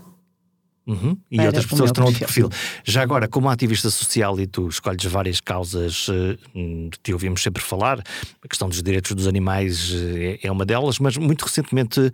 Uhum. 0.91 1.17
E 1.31 1.39
outras 1.39 1.65
pessoas 1.65 1.91
terão 1.91 2.07
outro 2.07 2.19
perfil. 2.19 2.49
Já 2.83 3.01
agora, 3.01 3.27
como 3.27 3.49
ativista 3.49 3.89
social, 3.89 4.37
e 4.39 4.45
tu 4.45 4.67
escolhes 4.67 5.05
várias 5.05 5.39
causas 5.39 6.07
que 6.91 6.99
te 7.01 7.13
ouvimos 7.13 7.41
sempre 7.41 7.63
falar, 7.63 8.03
a 8.43 8.47
questão 8.47 8.67
dos 8.67 8.83
direitos 8.83 9.13
dos 9.13 9.25
animais 9.25 9.91
uh, 9.91 10.39
é 10.43 10.51
uma 10.51 10.65
delas, 10.65 10.99
mas 10.99 11.15
muito 11.15 11.43
recentemente 11.43 11.99
uh, 11.99 12.11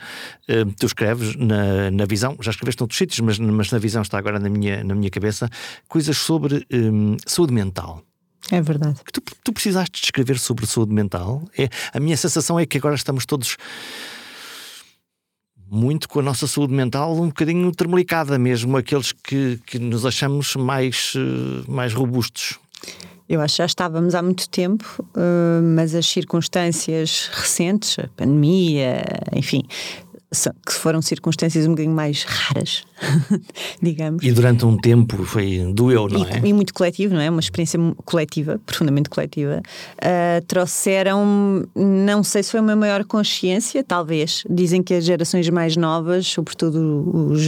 tu 0.79 0.85
escreves 0.85 1.35
na, 1.35 1.89
na 1.89 2.05
visão, 2.05 2.37
já 2.39 2.51
escreveste 2.51 2.79
noutros 2.81 2.97
sítios, 2.97 3.19
mas, 3.21 3.39
mas 3.39 3.71
na 3.71 3.79
visão 3.79 4.01
está 4.01 4.17
agora 4.17 4.39
na 4.39 4.49
minha, 4.49 4.83
na 4.83 4.93
minha 4.93 5.09
cabeça, 5.09 5.49
coisas 5.87 6.17
sobre 6.17 6.65
um, 6.71 7.17
saúde 7.25 7.53
mental. 7.53 8.03
É 8.51 8.61
verdade. 8.61 8.99
Tu, 9.11 9.21
tu 9.43 9.51
precisaste 9.51 9.99
de 9.99 10.05
escrever 10.05 10.39
sobre 10.39 10.65
saúde 10.65 10.93
mental? 10.93 11.43
É, 11.57 11.67
a 11.93 11.99
minha 11.99 12.15
sensação 12.15 12.59
é 12.59 12.65
que 12.65 12.77
agora 12.77 12.95
estamos 12.95 13.25
todos 13.25 13.57
muito 15.69 16.07
com 16.07 16.19
a 16.19 16.23
nossa 16.23 16.47
saúde 16.47 16.73
mental 16.73 17.15
um 17.15 17.27
bocadinho 17.27 17.71
termelicada, 17.71 18.37
mesmo 18.37 18.77
aqueles 18.77 19.11
que, 19.11 19.59
que 19.65 19.79
nos 19.79 20.05
achamos 20.05 20.55
mais, 20.55 21.13
eh, 21.15 21.63
mais 21.67 21.93
robustos. 21.93 22.57
Eu 23.29 23.41
acho 23.41 23.55
que 23.55 23.57
já 23.57 23.65
estávamos 23.65 24.15
há 24.15 24.21
muito 24.21 24.47
tempo, 24.47 25.05
eh, 25.15 25.61
mas 25.61 25.93
as 25.93 26.07
circunstâncias 26.07 27.29
recentes, 27.33 27.99
a 27.99 28.07
pandemia, 28.15 29.03
enfim, 29.35 29.63
que 30.65 30.73
foram 30.73 31.01
circunstâncias 31.01 31.65
um 31.65 31.69
bocadinho 31.69 31.95
mais 31.95 32.23
raras, 32.23 32.83
digamos. 33.81 34.23
E 34.23 34.31
durante 34.31 34.65
um 34.65 34.75
tempo 34.75 35.23
foi 35.23 35.71
doeu, 35.73 36.09
não 36.09 36.19
e, 36.19 36.29
é? 36.29 36.41
E 36.49 36.53
muito 36.53 36.73
coletivo, 36.73 37.13
não 37.13 37.21
é? 37.21 37.29
Uma 37.29 37.39
experiência 37.39 37.79
coletiva, 38.03 38.59
profundamente 38.65 39.09
coletiva. 39.09 39.61
Uh, 39.95 40.45
trouxeram, 40.45 41.65
não 41.73 42.23
sei 42.23 42.43
se 42.43 42.51
foi 42.51 42.59
uma 42.59 42.75
maior 42.75 43.05
consciência, 43.05 43.83
talvez. 43.83 44.43
Dizem 44.49 44.83
que 44.83 44.95
as 44.95 45.05
gerações 45.05 45.49
mais 45.49 45.77
novas, 45.77 46.27
sobretudo 46.27 47.29
os, 47.31 47.41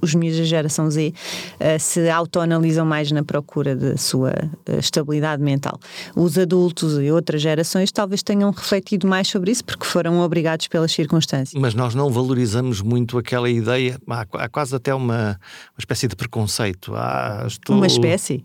os 0.00 0.14
miúdos 0.14 0.38
da 0.38 0.44
geração 0.44 0.90
Z, 0.90 1.12
uh, 1.12 1.78
se 1.78 2.08
autoanalisam 2.08 2.86
mais 2.86 3.12
na 3.12 3.22
procura 3.22 3.76
da 3.76 3.98
sua 3.98 4.30
uh, 4.30 4.78
estabilidade 4.78 5.42
mental. 5.42 5.78
Os 6.16 6.38
adultos 6.38 6.98
e 6.98 7.10
outras 7.10 7.42
gerações 7.42 7.92
talvez 7.92 8.22
tenham 8.22 8.50
refletido 8.50 9.06
mais 9.06 9.28
sobre 9.28 9.50
isso 9.50 9.62
porque 9.62 9.84
foram 9.84 10.20
obrigados 10.20 10.68
pelas 10.68 10.90
circunstâncias. 10.90 11.60
Mas 11.60 11.74
nós 11.74 11.97
não 11.98 12.10
valorizamos 12.10 12.80
muito 12.80 13.18
aquela 13.18 13.50
ideia, 13.50 13.98
há, 14.08 14.26
há 14.44 14.48
quase 14.48 14.74
até 14.74 14.94
uma, 14.94 15.38
uma 15.72 15.78
espécie 15.78 16.06
de 16.06 16.14
preconceito. 16.14 16.94
Ah, 16.94 17.44
estou... 17.46 17.76
Uma 17.76 17.88
espécie? 17.88 18.44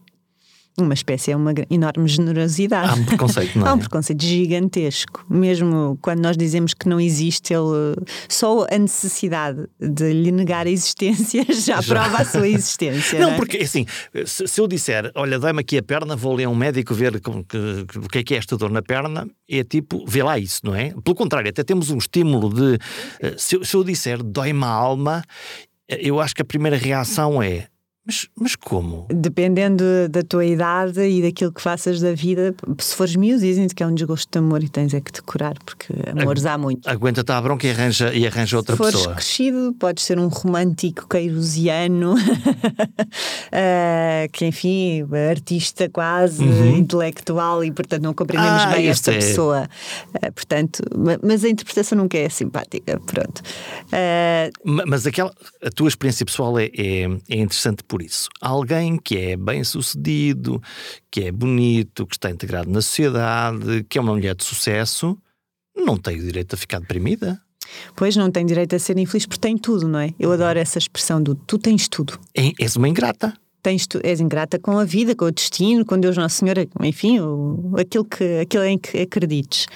Uma 0.78 0.93
espécie 0.93 1.32
é 1.32 1.36
uma 1.36 1.53
enorme 1.69 2.07
generosidade. 2.07 2.89
Há 2.89 2.93
um 2.95 3.05
preconceito, 3.05 3.59
não 3.59 3.67
é? 3.67 3.69
Há 3.71 3.74
um 3.74 3.80
preconceito 3.80 4.24
gigantesco. 4.24 5.26
Mesmo 5.30 5.97
quando 6.01 6.19
nós 6.19 6.36
dizemos 6.36 6.74
que 6.74 6.89
não 6.89 6.99
existe, 6.99 7.53
ele 7.53 7.95
só 8.28 8.65
a 8.69 8.78
necessidade 8.80 9.67
de 9.80 10.11
lhe 10.11 10.32
negar 10.32 10.65
a 10.65 10.69
existência 10.69 11.45
já, 11.53 11.80
já. 11.80 11.84
prova 11.84 12.17
a 12.17 12.26
sua 12.26 12.47
existência. 12.47 13.19
não, 13.19 13.28
não 13.28 13.34
é? 13.36 13.38
porque 13.38 13.57
assim, 13.57 13.86
se, 14.26 14.47
se, 14.47 14.59
eu 14.59 14.67
disser, 14.67 15.11
olha, 15.13 15.38
dá-me 15.38 15.59
aqui 15.59 15.78
a 15.78 15.84
perna, 15.84 16.15
vou 16.15 16.34
ler 16.34 16.45
a 16.45 16.49
um 16.49 16.55
médico 16.55 16.93
ver 16.93 17.15
o 17.15 18.09
que 18.09 18.17
é 18.17 18.24
que 18.24 18.34
é 18.34 18.38
esta 18.38 18.57
dor 18.57 18.71
na 18.71 18.82
perna, 18.82 19.28
é 19.49 19.63
tipo, 19.63 20.03
vê 20.07 20.24
lá 20.24 20.39
isso, 20.39 20.61
não 20.63 20.74
é? 20.74 20.89
Pelo 21.03 21.15
contrário, 21.15 21.49
até 21.49 21.63
temos 21.63 21.89
um 21.89 21.97
estímulo 21.97 22.53
de. 22.53 22.80
Eh, 23.19 23.36
se 23.38 23.55
eu, 23.55 23.65
se 23.65 23.76
eu 23.76 23.84
disser, 23.84 24.24
dói-me 24.24 24.63
a 24.63 24.67
alma, 24.67 25.24
eh, 25.88 25.99
eu 26.01 26.19
acho 26.19 26.34
que 26.36 26.41
a 26.41 26.45
primeira 26.45 26.78
reação 26.78 27.41
é 27.41 27.67
mas, 28.06 28.28
mas 28.38 28.56
como? 28.58 29.08
Dependendo 29.10 29.84
da 30.10 30.22
tua 30.24 30.43
idade 30.43 31.01
e 31.01 31.22
daquilo 31.22 31.54
que 31.54 31.62
faças 31.62 32.01
da 32.01 32.14
vida, 32.14 32.54
se 32.78 32.93
fores 32.95 33.16
miúdo, 33.16 33.39
dizem-te 33.39 33.74
que 33.74 33.82
é 33.82 33.88
um 33.88 33.95
desgosto 33.95 34.30
de 34.30 34.39
amor 34.39 34.62
e 34.62 34.68
tens 34.68 34.93
é 34.93 34.99
que 34.99 35.10
decorar, 35.10 35.56
porque 35.66 35.93
amores 36.10 36.45
há 36.45 36.58
muito. 36.58 36.86
Aguenta-te 36.89 37.32
a 37.32 37.39
bronca 37.39 37.66
e 37.66 37.72
arranja, 37.72 38.14
e 38.14 38.28
arranja 38.28 38.58
outra 38.58 38.76
pessoa. 38.76 38.91
Se 38.91 39.04
fores 39.04 39.16
crescido, 39.16 39.74
podes 39.80 40.04
ser 40.04 40.20
um 40.20 40.28
romântico 40.28 41.08
queirosiano, 41.08 42.16
uh, 42.16 42.20
que 44.34 44.47
enfim, 44.47 45.08
artista 45.32 45.88
quase, 45.88 46.43
uhum. 46.43 46.76
intelectual 46.76 47.64
e 47.64 47.72
portanto 47.72 48.04
não 48.04 48.14
compreendemos 48.14 48.64
ah, 48.64 48.72
bem 48.72 48.88
esta 48.88 49.12
é... 49.12 49.16
pessoa. 49.16 49.70
Uh, 50.14 50.32
portanto, 50.34 50.84
mas 51.24 51.45
a 51.45 51.47
interpretação 51.47 51.97
nunca 51.97 52.18
é 52.18 52.28
simpática, 52.28 52.99
pronto. 52.99 53.41
Uh... 53.88 54.51
Mas 54.86 55.08
aquela, 55.08 55.34
a 55.64 55.70
tua 55.70 55.88
experiência 55.88 56.26
pessoal 56.26 56.60
é, 56.60 56.66
é, 56.66 57.04
é 57.30 57.38
interessante 57.38 57.82
por 57.94 58.02
isso. 58.02 58.28
Alguém 58.41 58.98
que 58.98 59.16
é 59.16 59.38
bem 59.38 59.64
sucedido, 59.64 60.60
que 61.12 61.26
é 61.26 61.32
bonito, 61.32 62.08
que 62.08 62.16
está 62.16 62.32
integrado 62.32 62.68
na 62.72 62.82
sociedade, 62.82 63.86
que 63.88 64.00
é 64.00 64.02
uma 64.02 64.14
mulher 64.16 64.34
de 64.34 64.44
sucesso, 64.44 65.16
não 65.78 65.96
tem 65.96 66.18
o 66.18 66.24
direito 66.24 66.56
a 66.56 66.58
ficar 66.58 66.80
deprimida. 66.80 67.39
Pois 67.96 68.16
não 68.16 68.32
tem 68.32 68.48
direito 68.48 68.76
a 68.76 68.80
ser 68.80 68.98
infeliz 68.98 69.28
porque 69.28 69.41
tem 69.41 69.60
tudo, 69.60 69.88
não 69.88 70.00
é? 70.00 70.12
Eu 70.20 70.32
adoro 70.32 70.58
essa 70.58 70.80
expressão 70.80 71.22
do 71.22 71.36
tu 71.36 71.60
tens 71.60 71.88
tudo. 71.88 72.20
É, 72.36 72.52
és 72.60 72.76
uma 72.76 72.89
ingrata 72.89 73.32
tens 73.64 73.88
tu, 73.88 73.99
és 74.03 74.20
ingrata 74.20 74.59
com 74.59 74.78
a 74.78 74.84
vida, 74.84 75.16
com 75.16 75.26
o 75.26 75.32
destino, 75.32 75.86
com 75.86 75.97
Deus 75.97 76.18
Nosso 76.18 76.36
Senhor, 76.39 76.57
enfim, 76.82 77.22
o, 77.22 77.74
aquilo, 77.80 78.03
que, 78.03 78.41
aquilo 78.41 78.66
em 78.66 78.78
que 78.78 78.99
acredites. 78.99 79.68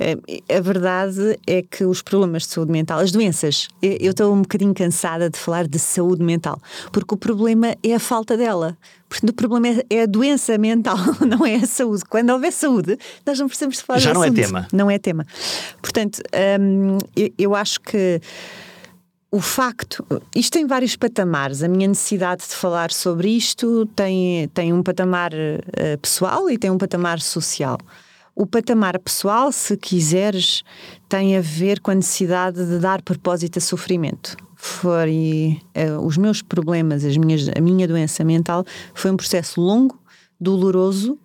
Eh, 0.00 0.56
a 0.56 0.60
verdade 0.60 1.38
é 1.46 1.60
que 1.60 1.84
os 1.84 2.00
problemas 2.00 2.44
de 2.44 2.48
saúde 2.48 2.72
mental, 2.72 2.98
as 2.98 3.12
doenças, 3.12 3.68
eu 3.82 4.10
estou 4.10 4.34
um 4.34 4.40
bocadinho 4.40 4.72
cansada 4.72 5.28
de 5.28 5.38
falar 5.38 5.68
de 5.68 5.78
saúde 5.78 6.24
mental, 6.24 6.58
porque 6.90 7.14
o 7.14 7.16
problema 7.18 7.76
é 7.82 7.94
a 7.94 8.00
falta 8.00 8.38
dela. 8.38 8.76
Portanto, 9.08 9.30
o 9.30 9.34
problema 9.34 9.68
é, 9.68 9.84
é 9.90 10.02
a 10.02 10.06
doença 10.06 10.56
mental, 10.56 10.96
não 11.28 11.44
é 11.44 11.56
a 11.56 11.66
saúde. 11.66 12.04
Quando 12.08 12.30
houver 12.30 12.52
saúde, 12.52 12.98
nós 13.24 13.38
não 13.38 13.48
precisamos 13.48 13.76
de 13.76 13.84
falar 13.84 13.98
Já 13.98 14.14
não 14.14 14.24
é 14.24 14.30
tema. 14.30 14.66
Não 14.72 14.90
é 14.90 14.98
tema. 14.98 15.26
Portanto, 15.82 16.22
hum, 16.58 16.96
eu, 17.14 17.30
eu 17.38 17.54
acho 17.54 17.80
que 17.80 18.20
o 19.36 19.40
facto, 19.40 20.02
isto 20.34 20.54
tem 20.54 20.66
vários 20.66 20.96
patamares. 20.96 21.62
A 21.62 21.68
minha 21.68 21.86
necessidade 21.86 22.48
de 22.48 22.54
falar 22.54 22.90
sobre 22.90 23.28
isto 23.28 23.84
tem, 23.94 24.48
tem 24.48 24.72
um 24.72 24.82
patamar 24.82 25.30
uh, 25.34 25.98
pessoal 26.00 26.48
e 26.48 26.56
tem 26.56 26.70
um 26.70 26.78
patamar 26.78 27.20
social. 27.20 27.76
O 28.34 28.46
patamar 28.46 28.98
pessoal, 28.98 29.52
se 29.52 29.76
quiseres, 29.76 30.62
tem 31.06 31.36
a 31.36 31.42
ver 31.42 31.80
com 31.80 31.90
a 31.90 31.94
necessidade 31.94 32.64
de 32.64 32.78
dar 32.78 33.02
propósito 33.02 33.58
a 33.58 33.60
sofrimento. 33.60 34.38
Foi 34.54 35.60
uh, 35.76 36.00
os 36.00 36.16
meus 36.16 36.40
problemas, 36.40 37.04
as 37.04 37.18
minhas, 37.18 37.46
a 37.54 37.60
minha 37.60 37.86
doença 37.86 38.24
mental 38.24 38.64
foi 38.94 39.10
um 39.10 39.18
processo 39.18 39.60
longo, 39.60 40.00
doloroso, 40.40 41.18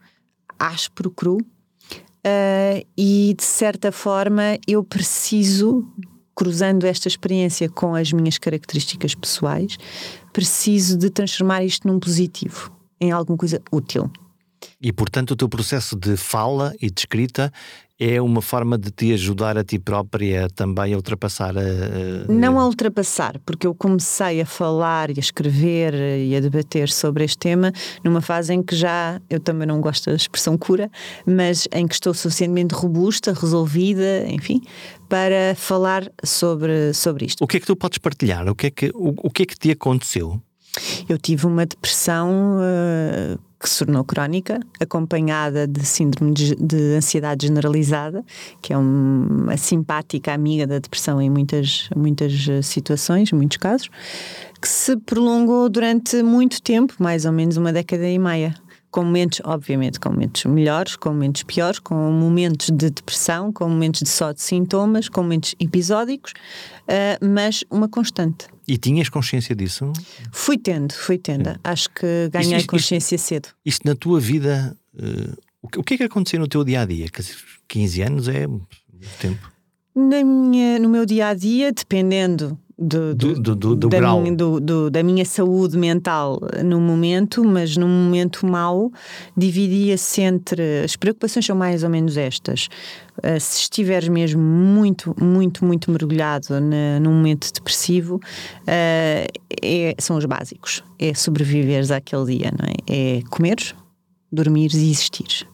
áspero, 0.59 1.12
cru, 1.12 1.38
uh, 1.38 2.86
e 2.97 3.34
de 3.38 3.43
certa 3.45 3.89
forma 3.89 4.57
eu 4.68 4.84
preciso 4.84 5.88
cruzando 6.36 6.86
esta 6.86 7.08
experiência 7.08 7.70
com 7.70 7.96
as 7.96 8.12
minhas 8.12 8.38
características 8.38 9.16
pessoais, 9.16 9.78
preciso 10.34 10.98
de 10.98 11.10
transformar 11.10 11.64
isto 11.64 11.88
num 11.88 12.00
positivo, 12.00 12.72
em 13.00 13.12
alguma 13.12 13.38
coisa 13.38 13.62
útil. 13.72 14.12
E 14.82 14.92
portanto, 14.92 15.32
o 15.32 15.36
teu 15.36 15.50
processo 15.50 15.96
de 15.96 16.16
fala 16.18 16.74
e 16.82 16.90
de 16.90 17.02
escrita 17.02 17.52
é 18.04 18.20
uma 18.20 18.41
forma 18.41 18.80
de 18.80 18.89
te 18.89 19.14
ajudar 19.14 19.60
a 19.60 19.64
ti 19.64 19.78
própria 19.78 20.49
também 20.49 20.91
a 20.91 20.97
ultrapassar 20.97 21.56
a. 21.56 22.26
Não 22.28 22.60
a 22.60 22.66
ultrapassar, 22.66 23.39
porque 23.45 23.68
eu 23.68 23.76
comecei 23.76 24.41
a 24.41 24.45
falar 24.45 25.12
e 25.12 25.14
a 25.18 25.20
escrever 25.20 25.93
e 25.93 26.36
a 26.36 26.39
debater 26.39 26.89
sobre 26.89 27.24
este 27.24 27.38
tema 27.38 27.72
numa 28.04 28.20
fase 28.20 28.56
em 28.56 28.64
que 28.64 28.76
já, 28.76 29.22
eu 29.30 29.39
também 29.39 29.68
não 29.68 29.80
gosto 29.80 30.10
da 30.10 30.16
expressão 30.16 30.58
cura, 30.58 30.89
mas 31.28 31.68
em 31.72 31.86
que 31.86 31.93
estou 31.93 32.12
suficientemente 32.12 32.74
robusta, 32.74 33.34
resolvida, 33.34 34.26
enfim, 34.28 34.62
para 35.08 35.54
falar 35.56 36.12
sobre, 36.24 36.95
sobre 36.95 37.28
isto. 37.28 37.43
O 37.43 37.47
que 37.47 37.58
é 37.58 37.60
que 37.60 37.68
tu 37.68 37.76
podes 37.76 37.99
partilhar? 37.99 38.49
O 38.49 38.56
que 38.56 38.66
é 38.66 38.72
que, 38.72 38.91
o, 38.95 39.14
o 39.28 39.30
que, 39.30 39.43
é 39.43 39.45
que 39.45 39.56
te 39.56 39.70
aconteceu? 39.70 40.41
Eu 41.08 41.20
tive 41.20 41.45
uma 41.45 41.68
depressão. 41.68 42.58
Uh, 42.58 43.51
que 43.62 43.70
se 43.70 43.86
tornou 43.86 44.03
crónica, 44.03 44.59
acompanhada 44.80 45.68
de 45.68 45.86
síndrome 45.86 46.34
de, 46.34 46.55
de 46.55 46.95
ansiedade 46.95 47.45
generalizada, 47.47 48.26
que 48.62 48.74
é 48.74 48.78
uma 48.78 49.55
simpática 49.55 50.34
amiga 50.34 50.66
da 50.66 50.80
depressão 50.80 51.22
em 51.22 51.30
muitas, 51.30 51.89
muitas 51.95 52.47
eh, 52.49 52.62
situações, 52.62 53.32
muitos 53.32 53.57
casos, 53.57 53.89
que 54.59 54.68
se 54.68 54.97
prolongou 54.97 55.70
durante 55.70 56.24
muito 56.24 56.62
tempo, 56.62 56.95
mais 56.99 57.26
ou 57.26 57.32
menos 57.32 57.55
uma 57.57 57.72
década 57.72 58.07
e 58.07 58.18
meia. 58.18 58.55
com 58.89 59.05
momentos, 59.05 59.41
obviamente, 59.45 59.99
com 59.99 60.09
momentos 60.09 60.43
melhores, 60.45 60.97
com 60.97 61.09
momentos 61.09 61.43
piores, 61.43 61.80
com 61.80 61.95
momentos 61.95 62.68
de 62.68 62.89
depressão, 62.89 63.51
com 63.53 63.70
momentos 63.70 64.01
de 64.01 64.09
só 64.09 64.34
de 64.34 64.41
sintomas, 64.41 65.07
com 65.07 65.24
momentos 65.24 65.55
episódicos, 65.59 66.34
uh, 66.89 67.26
mas 67.26 67.64
uma 67.72 67.88
constante. 67.88 68.47
E 68.72 68.78
tinhas 68.78 69.09
consciência 69.09 69.53
disso? 69.53 69.91
Fui 70.32 70.57
tendo, 70.57 70.93
fui 70.93 71.17
tendo. 71.17 71.49
Sim. 71.49 71.57
Acho 71.61 71.89
que 71.89 72.30
ganhei 72.32 72.55
isto, 72.55 72.69
consciência 72.69 73.15
isto, 73.15 73.28
cedo. 73.28 73.49
Isto 73.65 73.86
na 73.86 73.95
tua 73.95 74.17
vida, 74.17 74.78
uh, 74.93 75.38
o 75.78 75.84
que 75.84 75.95
é 75.95 75.97
que 75.97 76.03
aconteceu 76.03 76.39
no 76.39 76.47
teu 76.47 76.63
dia 76.63 76.80
a 76.80 76.86
dia? 76.86 77.07
15 77.67 78.01
anos 78.01 78.30
é 78.30 78.47
muito 78.47 78.63
tempo. 79.19 79.51
Na 79.93 80.24
minha, 80.24 80.80
no 80.80 80.88
meu 80.88 81.05
dia 81.05 81.28
a 81.28 81.34
dia, 81.34 81.74
dependendo 81.74 82.57
do, 82.82 83.14
do, 83.14 83.40
do, 83.40 83.56
do, 83.76 83.90
da, 83.90 84.00
grau. 84.00 84.22
Minha, 84.22 84.36
da 84.92 85.04
minha 85.04 85.24
saúde 85.24 85.78
mental 85.78 86.40
no 86.66 86.82
momento, 86.82 87.44
mas 87.44 87.78
num 87.78 87.88
momento 87.88 88.46
mau, 88.46 88.92
dividia-se 89.38 90.22
entre. 90.22 90.84
As 90.84 90.96
preocupações 90.96 91.46
são 91.46 91.56
mais 91.56 91.84
ou 91.84 91.90
menos 91.90 92.18
estas. 92.18 92.68
Uh, 93.20 93.40
se 93.40 93.62
estiveres 93.62 94.10
mesmo 94.10 94.42
muito, 94.42 95.16
muito, 95.22 95.64
muito 95.64 95.92
mergulhado 95.92 96.60
na, 96.60 97.00
num 97.00 97.12
momento 97.12 97.52
depressivo, 97.54 98.16
uh, 98.16 98.20
é, 98.68 99.96
são 100.00 100.18
os 100.18 100.26
básicos. 100.26 100.84
É 100.98 101.14
sobreviveres 101.14 101.92
àquele 101.92 102.38
dia, 102.38 102.52
não 102.52 102.68
é? 102.68 103.18
É 103.20 103.22
comeres, 103.30 103.76
dormires 104.32 104.76
e 104.76 104.90
existires. 104.90 105.46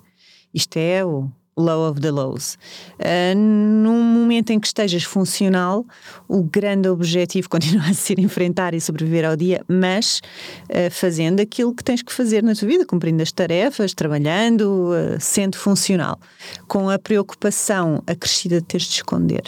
Isto 0.54 0.78
é 0.78 1.04
o 1.04 1.30
low 1.58 1.90
of 1.90 2.00
the 2.00 2.12
lows. 2.12 2.58
Uh, 3.00 3.36
num 3.36 4.02
momento 4.02 4.52
em 4.52 4.60
que 4.60 4.68
estejas 4.68 5.04
funcional, 5.04 5.86
o 6.28 6.44
grande 6.44 6.88
objetivo 6.88 7.50
continua 7.50 7.88
a 7.90 7.94
ser 7.94 8.20
enfrentar 8.20 8.74
e 8.74 8.80
sobreviver 8.80 9.26
ao 9.26 9.36
dia, 9.36 9.62
mas 9.68 10.22
uh, 10.70 10.92
fazendo 10.92 11.40
aquilo 11.40 11.74
que 11.74 11.84
tens 11.84 12.02
que 12.02 12.14
fazer 12.14 12.44
na 12.44 12.54
tua 12.54 12.68
vida, 12.68 12.86
cumprindo 12.86 13.24
as 13.24 13.32
tarefas, 13.32 13.94
trabalhando, 13.94 14.92
uh, 14.92 15.20
sendo 15.20 15.58
funcional, 15.58 16.20
com 16.68 16.90
a 16.90 17.00
preocupação 17.00 18.04
acrescida 18.06 18.62
de 18.62 18.68
teres 18.68 18.88
de 18.88 18.94
esconder, 18.94 19.44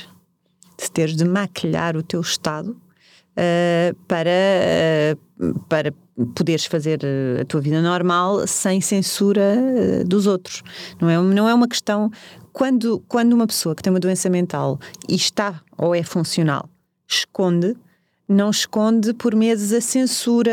de 0.82 0.92
teres 0.92 1.16
de 1.16 1.26
maquilhar 1.26 1.96
o 1.96 2.04
teu 2.04 2.22
estado 2.22 2.76
para, 4.08 5.18
para 5.70 5.94
poderes 6.36 6.66
fazer 6.66 7.00
eh, 7.04 7.42
a 7.42 7.46
tua 7.46 7.62
vida 7.62 7.82
normal 7.82 8.46
sem 8.48 8.82
censura 8.82 9.42
eh, 9.42 10.04
dos 10.04 10.28
outros. 10.28 10.64
Não 11.00 11.10
é, 11.10 11.18
não 11.18 11.50
é 11.50 11.54
uma 11.54 11.68
questão. 11.68 12.12
Quando, 12.52 13.04
quando 13.08 13.34
uma 13.34 13.48
pessoa 13.48 13.76
que 13.76 13.82
tem 13.82 13.92
uma 13.92 14.00
doença 14.00 14.30
mental 14.30 14.80
e 15.08 15.16
está 15.16 15.62
ou 15.78 15.96
é 15.96 16.04
funcional 16.04 16.70
esconde, 17.08 17.76
não 18.28 18.52
esconde 18.52 19.14
por 19.14 19.36
medo 19.36 19.66
da 19.68 19.82
censura, 19.82 20.52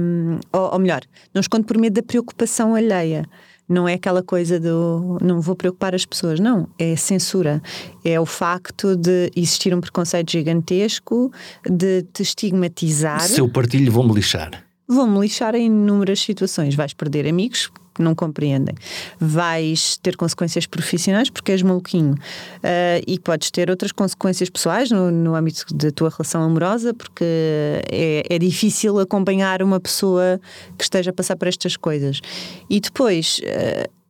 um, 0.00 0.38
ou, 0.52 0.72
ou 0.72 0.78
melhor, 0.78 1.00
não 1.32 1.40
esconde 1.40 1.64
por 1.64 1.78
medo 1.78 1.94
da 1.94 2.02
preocupação 2.02 2.74
alheia. 2.74 3.24
Não 3.68 3.88
é 3.88 3.94
aquela 3.94 4.22
coisa 4.22 4.60
do 4.60 5.18
não 5.22 5.40
vou 5.40 5.56
preocupar 5.56 5.94
as 5.94 6.04
pessoas, 6.04 6.38
não. 6.38 6.68
É 6.78 6.96
censura. 6.96 7.62
É 8.04 8.20
o 8.20 8.26
facto 8.26 8.94
de 8.96 9.30
existir 9.34 9.74
um 9.74 9.80
preconceito 9.80 10.30
gigantesco, 10.30 11.32
de 11.68 12.02
te 12.12 12.22
estigmatizar. 12.22 13.20
Se 13.20 13.40
eu 13.40 13.48
partilho, 13.48 13.90
vou-me 13.90 14.12
lixar. 14.12 14.64
Vão-me 14.86 15.20
lixar 15.20 15.54
em 15.54 15.66
inúmeras 15.66 16.20
situações. 16.20 16.74
Vais 16.74 16.92
perder 16.92 17.26
amigos 17.26 17.70
que 17.94 18.02
não 18.02 18.14
compreendem. 18.14 18.74
Vais 19.18 19.96
ter 19.98 20.16
consequências 20.16 20.66
profissionais 20.66 21.30
porque 21.30 21.52
és 21.52 21.62
maluquinho. 21.62 22.14
Uh, 22.14 23.00
e 23.06 23.18
podes 23.18 23.50
ter 23.50 23.70
outras 23.70 23.92
consequências 23.92 24.50
pessoais 24.50 24.90
no, 24.90 25.10
no 25.10 25.34
âmbito 25.34 25.72
da 25.74 25.90
tua 25.90 26.10
relação 26.10 26.42
amorosa, 26.42 26.92
porque 26.92 27.24
é, 27.24 28.22
é, 28.28 28.38
difícil 28.38 28.98
acompanhar 28.98 29.62
uma 29.62 29.78
pessoa 29.78 30.40
que 30.76 30.84
esteja 30.84 31.10
a 31.10 31.14
passar 31.14 31.36
por 31.36 31.48
estas 31.48 31.76
coisas. 31.76 32.20
E 32.68 32.80
depois. 32.80 33.40
Uh, 33.40 34.04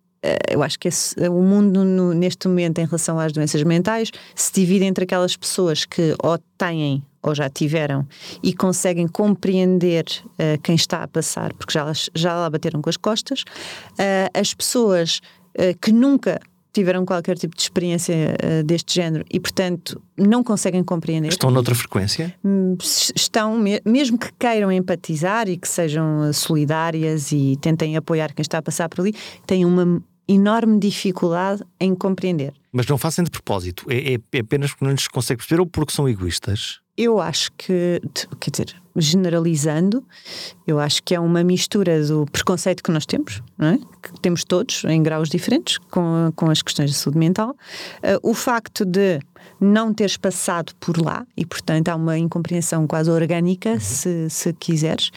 eu 0.51 0.63
acho 0.63 0.79
que 0.79 0.89
esse, 0.89 1.15
o 1.29 1.43
mundo 1.43 1.85
no, 1.85 2.15
neste 2.15 2.49
momento 2.49 2.79
em 2.79 2.87
relação 2.87 3.19
às 3.19 3.31
doenças 3.31 3.63
mentais 3.63 4.11
se 4.35 4.55
divide 4.55 4.87
entre 4.87 5.05
aquelas 5.05 5.37
pessoas 5.37 5.85
que 5.85 6.15
ou 6.19 6.39
têm 6.57 7.03
ou 7.25 7.35
já 7.35 7.49
tiveram 7.49 8.07
e 8.43 8.53
conseguem 8.53 9.09
compreender 9.09 10.05
uh, 10.25 10.61
quem 10.63 10.75
está 10.75 11.03
a 11.03 11.09
passar, 11.09 11.53
porque 11.55 11.73
já, 11.73 11.91
já 12.15 12.35
lá 12.35 12.51
bateram 12.51 12.83
com 12.83 12.91
as 12.91 12.97
costas, 12.97 13.43
uh, 13.93 14.31
as 14.39 14.53
pessoas 14.53 15.21
uh, 15.59 15.79
que 15.81 15.91
nunca 15.91 16.41
tiveram 16.73 17.07
qualquer 17.07 17.39
tipo 17.39 17.55
de 17.55 17.63
experiência 17.63 18.37
deste 18.65 18.97
género 18.97 19.25
e, 19.33 19.39
portanto, 19.39 20.03
não 20.19 20.43
conseguem 20.43 20.83
compreender. 20.83 21.29
Estão 21.29 21.49
noutra 21.49 21.73
frequência? 21.73 22.35
Hum, 22.45 22.77
estão, 23.15 23.57
mesmo 23.85 24.19
que 24.19 24.33
queiram 24.37 24.73
empatizar 24.73 25.49
e 25.49 25.57
que 25.57 25.69
sejam 25.69 26.33
solidárias 26.33 27.31
e 27.31 27.57
tentem 27.61 27.97
apoiar 27.97 28.35
quem 28.35 28.43
está 28.43 28.59
a 28.59 28.63
passar 28.63 28.89
por 28.89 29.03
ali, 29.03 29.15
têm 29.47 29.65
uma 29.65 30.03
enorme 30.29 30.79
dificuldade 30.79 31.63
em 31.79 31.95
compreender. 31.95 32.53
Mas 32.73 32.87
não 32.87 32.99
fazem 32.99 33.25
de 33.25 33.31
propósito, 33.31 33.87
é, 33.89 34.15
é, 34.15 34.19
é 34.33 34.41
apenas 34.41 34.71
porque 34.71 34.85
não 34.85 34.93
lhes 34.93 35.07
consegue 35.07 35.39
perceber 35.39 35.61
ou 35.61 35.67
porque 35.67 35.93
são 35.93 36.09
egoístas? 36.09 36.81
Eu 36.97 37.21
acho 37.21 37.51
que, 37.59 38.01
quer 38.39 38.51
dizer, 38.51 38.77
generalizando, 38.97 40.05
eu 40.67 40.79
acho 40.79 41.03
que 41.03 41.15
é 41.15 41.21
uma 41.21 41.43
mistura 41.43 42.05
do 42.07 42.25
preconceito 42.27 42.83
que 42.83 42.91
nós 42.91 43.05
temos, 43.05 43.43
é? 43.59 43.79
que 44.01 44.21
temos 44.21 44.45
todos 44.45 44.85
em 44.85 45.03
graus 45.03 45.29
diferentes 45.29 45.79
com, 45.91 46.33
com 46.37 46.51
as 46.51 46.63
questões 46.63 46.91
de 46.91 46.97
saúde 46.97 47.19
mental, 47.19 47.51
uh, 47.51 48.21
o 48.23 48.35
facto 48.35 48.85
de 48.85 49.19
não 49.65 49.93
teres 49.93 50.17
passado 50.17 50.73
por 50.79 51.01
lá 51.01 51.27
e, 51.37 51.45
portanto, 51.47 51.89
há 51.89 51.97
uma 51.97 52.19
incompreensão 52.19 52.87
quase 52.87 53.11
orgânica, 53.11 53.71
uhum. 53.71 53.81
se, 53.81 54.31
se 54.31 54.53
quiseres, 54.53 55.11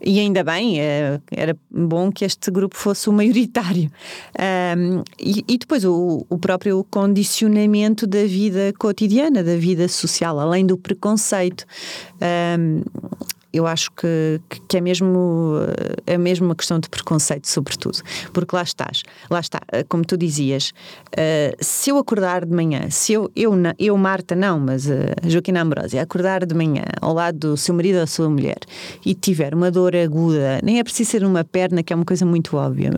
e 0.00 0.18
ainda 0.18 0.42
bem, 0.42 0.80
é, 0.80 1.20
era 1.30 1.56
bom 1.70 2.10
que 2.10 2.24
este 2.24 2.50
grupo 2.50 2.76
fosse 2.76 3.08
o 3.08 3.12
maioritário. 3.12 3.90
Um, 4.76 5.02
e, 5.18 5.44
e, 5.48 5.58
depois 5.58 5.84
o, 5.84 6.26
o 6.28 6.38
próprio 6.38 6.84
condicionamento 6.90 8.06
da 8.06 8.24
vida 8.24 8.72
cotidiana, 8.78 9.42
da 9.42 9.56
vida 9.56 9.86
social, 9.88 10.38
além 10.38 10.66
do 10.66 10.76
preconceito. 10.76 11.64
Um, 12.58 12.82
eu 13.52 13.66
acho 13.66 13.90
que, 13.92 14.40
que 14.68 14.76
é 14.76 14.80
mesmo 14.80 15.58
é 16.06 16.16
mesmo 16.18 16.46
uma 16.46 16.54
questão 16.54 16.78
de 16.78 16.88
preconceito, 16.88 17.48
sobretudo, 17.48 17.98
porque 18.32 18.54
lá 18.54 18.62
estás, 18.62 19.02
lá 19.30 19.40
está, 19.40 19.60
eh, 19.72 19.84
como 19.88 20.04
tu 20.04 20.16
dizias, 20.16 20.72
uh, 21.08 21.56
se 21.60 21.90
eu 21.90 21.98
acordar 21.98 22.44
de 22.44 22.54
manhã, 22.54 22.90
se 22.90 23.12
eu, 23.12 23.30
eu, 23.36 23.52
eu 23.78 23.96
Marta, 23.96 24.34
não, 24.34 24.58
mas 24.58 24.86
uh, 24.86 24.90
Joaquina 25.24 25.62
Ambrósia, 25.62 26.02
acordar 26.02 26.44
de 26.44 26.54
manhã 26.54 26.84
ao 27.00 27.14
lado 27.14 27.38
do 27.38 27.56
seu 27.56 27.74
marido 27.74 27.96
ou 27.96 28.00
da 28.00 28.06
sua 28.06 28.28
mulher 28.28 28.58
e 29.04 29.14
tiver 29.14 29.54
uma 29.54 29.70
dor 29.70 29.94
aguda, 29.94 30.60
nem 30.62 30.78
é 30.78 30.84
preciso 30.84 31.10
ser 31.10 31.24
uma 31.24 31.44
perna, 31.44 31.82
que 31.82 31.92
é 31.92 31.96
uma 31.96 32.04
coisa 32.04 32.24
muito 32.24 32.56
óbvia, 32.56 32.90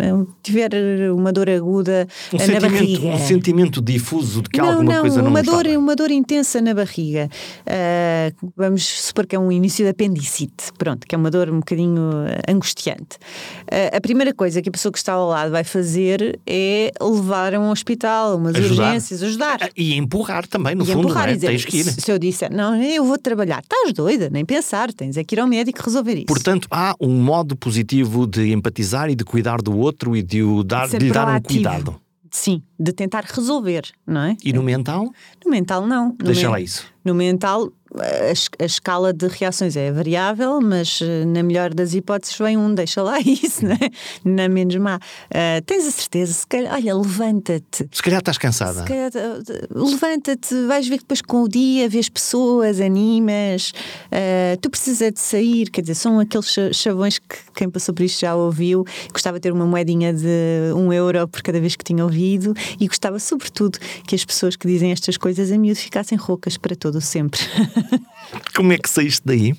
tiver 0.42 0.70
uma 1.12 1.32
dor 1.32 1.48
aguda 1.48 2.06
um 2.32 2.52
na 2.52 2.60
barriga. 2.60 3.08
Um 3.08 3.18
sentimento 3.18 3.80
difuso 3.80 4.42
de 4.42 4.50
que 4.50 4.58
não, 4.58 4.68
alguma 4.70 4.94
não, 4.94 5.00
coisa 5.00 5.22
não 5.22 5.30
uma 5.30 5.42
dor, 5.42 5.66
uma 5.66 5.96
dor 5.96 6.10
intensa 6.10 6.60
na 6.60 6.74
barriga. 6.74 7.28
Uh, 7.62 8.52
vamos 8.56 8.84
supor 8.84 9.26
que 9.26 9.36
é 9.36 9.38
um 9.38 9.50
início 9.50 9.84
de 9.84 9.90
apendicite 9.90 10.43
pronto, 10.78 11.06
que 11.06 11.14
é 11.14 11.18
uma 11.18 11.30
dor 11.30 11.48
um 11.50 11.58
bocadinho 11.58 12.26
eh, 12.26 12.52
angustiante. 12.52 13.16
Uh, 13.62 13.96
a 13.96 14.00
primeira 14.00 14.32
coisa 14.34 14.60
que 14.60 14.68
a 14.68 14.72
pessoa 14.72 14.92
que 14.92 14.98
está 14.98 15.12
ao 15.12 15.28
lado 15.28 15.50
vai 15.50 15.64
fazer 15.64 16.38
é 16.46 16.92
levar 17.00 17.54
a 17.54 17.60
um 17.60 17.70
hospital, 17.70 18.36
umas 18.36 18.54
ajudar. 18.54 18.86
urgências, 18.86 19.22
ajudar. 19.22 19.58
Ah, 19.62 19.70
e 19.76 19.94
empurrar 19.94 20.46
também, 20.46 20.74
no 20.74 20.84
e 20.84 20.86
fundo, 20.86 21.08
empurrar, 21.08 21.28
é? 21.28 21.34
dizer, 21.34 21.48
tens 21.48 21.64
que 21.64 21.78
ir. 21.78 21.84
Se 21.84 22.10
eu 22.10 22.18
disser, 22.18 22.52
não, 22.52 22.80
eu 22.82 23.04
vou 23.04 23.18
trabalhar, 23.18 23.60
estás 23.62 23.92
doida, 23.92 24.28
nem 24.30 24.44
pensar, 24.44 24.92
tens 24.92 25.16
é 25.16 25.24
que 25.24 25.34
ir 25.34 25.40
ao 25.40 25.46
médico 25.46 25.82
resolver 25.82 26.14
isso. 26.14 26.26
Portanto, 26.26 26.68
há 26.70 26.94
um 27.00 27.22
modo 27.22 27.56
positivo 27.56 28.26
de 28.26 28.52
empatizar 28.52 29.10
e 29.10 29.14
de 29.14 29.24
cuidar 29.24 29.60
do 29.62 29.76
outro 29.76 30.16
e 30.16 30.22
de, 30.22 30.42
o 30.42 30.62
dar, 30.62 30.88
de 30.88 30.98
lhe 30.98 31.10
dar 31.10 31.36
um 31.36 31.40
cuidado. 31.40 32.00
Sim, 32.34 32.62
de 32.78 32.92
tentar 32.92 33.24
resolver, 33.24 33.84
não 34.04 34.22
é? 34.22 34.36
E 34.42 34.52
no 34.52 34.60
mental? 34.60 35.08
No 35.44 35.52
mental, 35.52 35.86
não. 35.86 36.08
No 36.08 36.24
Deixa 36.24 36.50
lá 36.50 36.60
isso. 36.60 36.84
No 37.04 37.14
mental, 37.14 37.70
a, 37.98 38.62
a, 38.62 38.66
escala 38.66 39.12
de 39.12 39.26
reações 39.28 39.76
é 39.76 39.90
variável, 39.92 40.60
mas 40.60 41.00
eh, 41.02 41.24
na 41.24 41.42
melhor 41.42 41.72
das 41.72 41.94
hipóteses 41.94 42.36
vem 42.36 42.56
um, 42.56 42.74
deixa 42.74 43.02
lá 43.02 43.20
isso, 43.24 43.64
né? 43.64 43.78
na 44.24 44.48
menos 44.48 44.76
má. 44.76 44.96
Uh, 44.96 45.62
tens 45.64 45.86
a 45.86 45.90
certeza, 45.90 46.32
se 46.32 46.46
calhar, 46.46 46.74
olha, 46.74 46.94
levanta-te. 46.94 47.88
Se 47.92 48.02
calhar 48.02 48.18
estás 48.18 48.38
cansada. 48.38 48.84
Calhar, 48.84 49.10
eh, 49.14 49.66
levanta-te, 49.70 50.66
vais 50.66 50.88
ver 50.88 50.98
que 50.98 51.04
depois 51.04 51.22
com 51.22 51.42
o 51.42 51.48
dia 51.48 51.88
vês 51.88 52.08
pessoas, 52.08 52.80
animas, 52.80 53.72
uh, 54.06 54.56
tu 54.60 54.70
precisas 54.70 55.12
de 55.12 55.20
sair, 55.20 55.70
quer 55.70 55.82
dizer, 55.82 55.94
são 55.94 56.18
aqueles 56.18 56.54
chavões 56.72 57.18
que 57.18 57.36
quem 57.54 57.70
passou 57.70 57.94
por 57.94 58.02
isto 58.02 58.20
já 58.20 58.34
ouviu, 58.34 58.84
gostava 59.12 59.38
de 59.38 59.42
ter 59.42 59.52
uma 59.52 59.66
moedinha 59.66 60.12
de 60.12 60.72
um 60.74 60.92
euro 60.92 61.26
por 61.28 61.42
cada 61.42 61.60
vez 61.60 61.76
que 61.76 61.84
tinha 61.84 62.02
ouvido 62.02 62.54
e 62.80 62.86
gostava 62.88 63.18
sobretudo 63.18 63.78
que 64.06 64.14
as 64.14 64.24
pessoas 64.24 64.56
que 64.56 64.66
dizem 64.66 64.90
estas 64.90 65.16
coisas 65.16 65.52
a 65.52 65.58
miúdo 65.58 65.78
ficassem 65.78 66.18
roucas 66.18 66.56
para 66.56 66.74
todo 66.74 67.00
sempre. 67.00 67.40
Como 68.54 68.72
é 68.72 68.78
que 68.78 68.88
saíste 68.88 69.22
daí? 69.24 69.54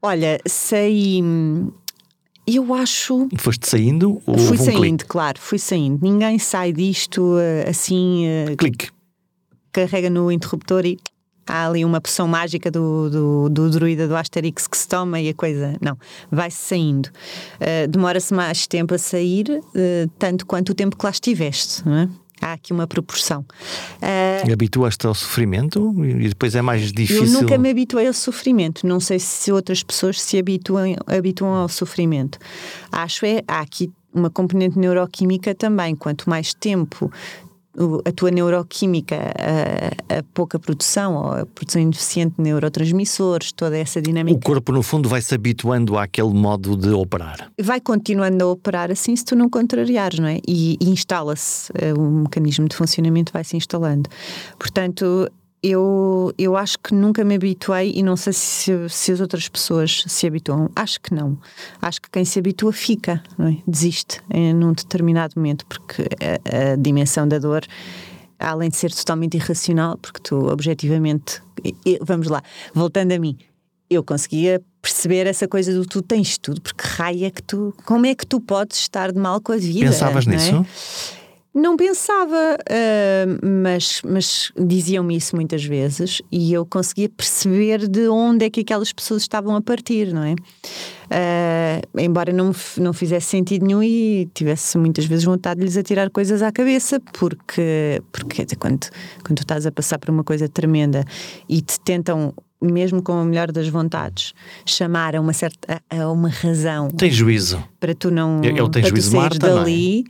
Olha, 0.00 0.38
saí. 0.46 1.22
Eu 2.46 2.74
acho. 2.74 3.28
Foste 3.38 3.68
saindo? 3.68 4.20
Ou 4.26 4.36
fui 4.36 4.58
um 4.58 4.64
saindo, 4.64 4.80
clique? 4.80 5.04
claro, 5.06 5.38
fui 5.40 5.58
saindo. 5.58 6.00
Ninguém 6.02 6.38
sai 6.38 6.72
disto 6.72 7.38
eh, 7.38 7.68
assim. 7.68 8.26
Eh, 8.26 8.56
clique. 8.56 8.88
Carrega 9.72 10.10
no 10.10 10.30
interruptor 10.30 10.84
e 10.84 10.98
há 11.46 11.66
ali 11.66 11.84
uma 11.84 12.00
poção 12.00 12.26
mágica 12.26 12.70
do, 12.70 13.10
do, 13.10 13.48
do 13.48 13.70
druida 13.70 14.08
do 14.08 14.16
Asterix 14.16 14.66
que 14.66 14.76
se 14.76 14.88
toma 14.88 15.20
e 15.20 15.28
a 15.28 15.34
coisa. 15.34 15.76
Não, 15.80 15.96
vai-se 16.30 16.58
saindo. 16.58 17.06
Uh, 17.60 17.88
Demora-se 17.88 18.34
mais 18.34 18.66
tempo 18.66 18.94
a 18.94 18.98
sair, 18.98 19.46
uh, 19.50 20.10
tanto 20.18 20.46
quanto 20.46 20.70
o 20.70 20.74
tempo 20.74 20.96
que 20.96 21.04
lá 21.04 21.10
estiveste, 21.10 21.86
não 21.86 21.96
é? 21.96 22.08
Há 22.42 22.54
aqui 22.54 22.72
uma 22.72 22.88
proporção. 22.88 23.46
Uh, 24.02 24.52
Habituaste 24.52 25.06
ao 25.06 25.14
sofrimento 25.14 25.94
e 26.04 26.28
depois 26.28 26.56
é 26.56 26.60
mais 26.60 26.90
difícil. 26.92 27.24
Eu 27.24 27.40
nunca 27.40 27.56
me 27.56 27.70
habituei 27.70 28.08
ao 28.08 28.12
sofrimento. 28.12 28.84
Não 28.84 28.98
sei 28.98 29.20
se 29.20 29.52
outras 29.52 29.82
pessoas 29.84 30.20
se 30.20 30.36
habituam, 30.36 30.96
habituam 31.06 31.54
ao 31.54 31.68
sofrimento. 31.68 32.38
Acho 32.90 33.24
é 33.24 33.42
há 33.46 33.60
aqui 33.60 33.92
uma 34.12 34.28
componente 34.28 34.76
neuroquímica 34.76 35.54
também. 35.54 35.94
Quanto 35.94 36.28
mais 36.28 36.52
tempo 36.52 37.10
a 38.04 38.12
tua 38.12 38.30
neuroquímica, 38.30 39.16
a, 39.16 40.18
a, 40.18 40.22
pouca 40.34 40.58
produção 40.58 41.14
ou 41.16 41.32
a 41.32 41.46
produção 41.46 41.80
indeficiente 41.80 42.34
de 42.36 42.42
neurotransmissores, 42.42 43.52
toda 43.52 43.78
essa 43.78 44.00
dinâmica. 44.00 44.36
O 44.36 44.40
corpo, 44.40 44.72
no 44.72 44.82
fundo, 44.82 45.08
vai 45.08 45.22
se 45.22 45.34
habituando 45.34 45.96
àquele 45.96 46.32
modo 46.32 46.76
de 46.76 46.90
operar. 46.90 47.50
Vai 47.60 47.80
continuando 47.80 48.44
a 48.44 48.48
operar 48.48 48.90
assim 48.90 49.16
se 49.16 49.24
tu 49.24 49.34
não 49.34 49.48
contrariares, 49.48 50.18
não 50.18 50.28
é? 50.28 50.38
E, 50.46 50.76
e 50.80 50.90
instala-se, 50.90 51.72
eh, 51.74 51.94
o 51.94 52.02
mecanismo 52.02 52.68
de 52.68 52.76
funcionamento 52.76 53.32
vai 53.32 53.44
se 53.44 53.56
instalando. 53.56 54.08
Portanto, 54.58 55.30
eu, 55.62 56.34
eu 56.36 56.56
acho 56.56 56.76
que 56.78 56.92
nunca 56.92 57.24
me 57.24 57.36
habituei 57.36 57.92
e 57.94 58.02
não 58.02 58.16
sei 58.16 58.32
se, 58.32 58.88
se 58.88 59.12
as 59.12 59.20
outras 59.20 59.48
pessoas 59.48 60.04
se 60.08 60.26
habituam. 60.26 60.68
Acho 60.74 61.00
que 61.00 61.14
não. 61.14 61.38
Acho 61.80 62.02
que 62.02 62.10
quem 62.10 62.24
se 62.24 62.38
habitua 62.38 62.72
fica, 62.72 63.22
é? 63.38 63.56
desiste 63.66 64.20
num 64.56 64.72
determinado 64.72 65.34
momento, 65.36 65.64
porque 65.66 66.02
a, 66.02 66.72
a, 66.72 66.76
dimensão 66.76 67.28
da 67.28 67.38
dor, 67.38 67.64
além 68.40 68.70
de 68.70 68.76
ser 68.76 68.92
totalmente 68.92 69.36
irracional, 69.36 69.96
porque 69.98 70.20
tu 70.20 70.48
objetivamente. 70.48 71.40
Vamos 72.00 72.26
lá, 72.26 72.42
voltando 72.74 73.12
a 73.12 73.18
mim, 73.18 73.38
eu 73.88 74.02
conseguia 74.02 74.60
perceber 74.80 75.28
essa 75.28 75.46
coisa 75.46 75.72
do 75.72 75.86
tu 75.86 76.02
tens 76.02 76.38
tudo, 76.38 76.60
porque 76.60 76.84
raia 76.84 77.30
que 77.30 77.42
tu. 77.42 77.72
Como 77.84 78.04
é 78.04 78.16
que 78.16 78.26
tu 78.26 78.40
podes 78.40 78.78
estar 78.78 79.12
de 79.12 79.18
mal 79.18 79.40
com 79.40 79.52
a 79.52 79.56
vida? 79.56 79.90
Pensavas 79.90 80.26
é? 80.26 80.30
nisso? 80.30 80.66
Não 81.54 81.76
pensava, 81.76 82.56
uh, 82.56 83.46
mas, 83.46 84.00
mas 84.02 84.50
diziam-me 84.56 85.16
isso 85.16 85.36
muitas 85.36 85.62
vezes 85.62 86.22
e 86.32 86.50
eu 86.50 86.64
conseguia 86.64 87.10
perceber 87.10 87.86
de 87.88 88.08
onde 88.08 88.46
é 88.46 88.50
que 88.50 88.60
aquelas 88.60 88.90
pessoas 88.90 89.20
estavam 89.20 89.54
a 89.54 89.60
partir, 89.60 90.14
não 90.14 90.24
é? 90.24 90.32
Uh, 90.32 92.00
embora 92.00 92.32
não, 92.32 92.52
não 92.78 92.94
fizesse 92.94 93.26
sentido 93.26 93.66
nenhum 93.66 93.82
e 93.82 94.30
tivesse 94.32 94.78
muitas 94.78 95.04
vezes 95.04 95.24
vontade 95.24 95.60
de 95.60 95.66
lhes 95.66 95.76
atirar 95.76 96.08
coisas 96.08 96.40
à 96.40 96.50
cabeça, 96.50 96.98
porque, 97.12 98.02
porque 98.10 98.46
quando, 98.58 98.88
quando 99.22 99.36
tu 99.36 99.42
estás 99.42 99.66
a 99.66 99.70
passar 99.70 99.98
por 99.98 100.08
uma 100.08 100.24
coisa 100.24 100.48
tremenda 100.48 101.04
e 101.46 101.60
te 101.60 101.78
tentam 101.80 102.32
mesmo 102.62 103.02
com 103.02 103.12
a 103.12 103.24
melhor 103.24 103.50
das 103.50 103.68
vontades, 103.68 104.32
chamar 104.64 105.16
a 105.16 105.20
uma 105.20 105.32
certa 105.32 105.82
a 105.90 106.08
uma 106.10 106.28
razão. 106.28 106.88
Tem 106.88 107.10
juízo. 107.10 107.62
Para 107.80 107.94
tu 107.94 108.10
não 108.10 108.40
Ele 108.42 108.56
tem 108.70 108.82
para 108.82 108.90
juízo, 108.90 109.10
tu 109.10 109.16
Marta, 109.16 109.38
dali, 109.38 110.04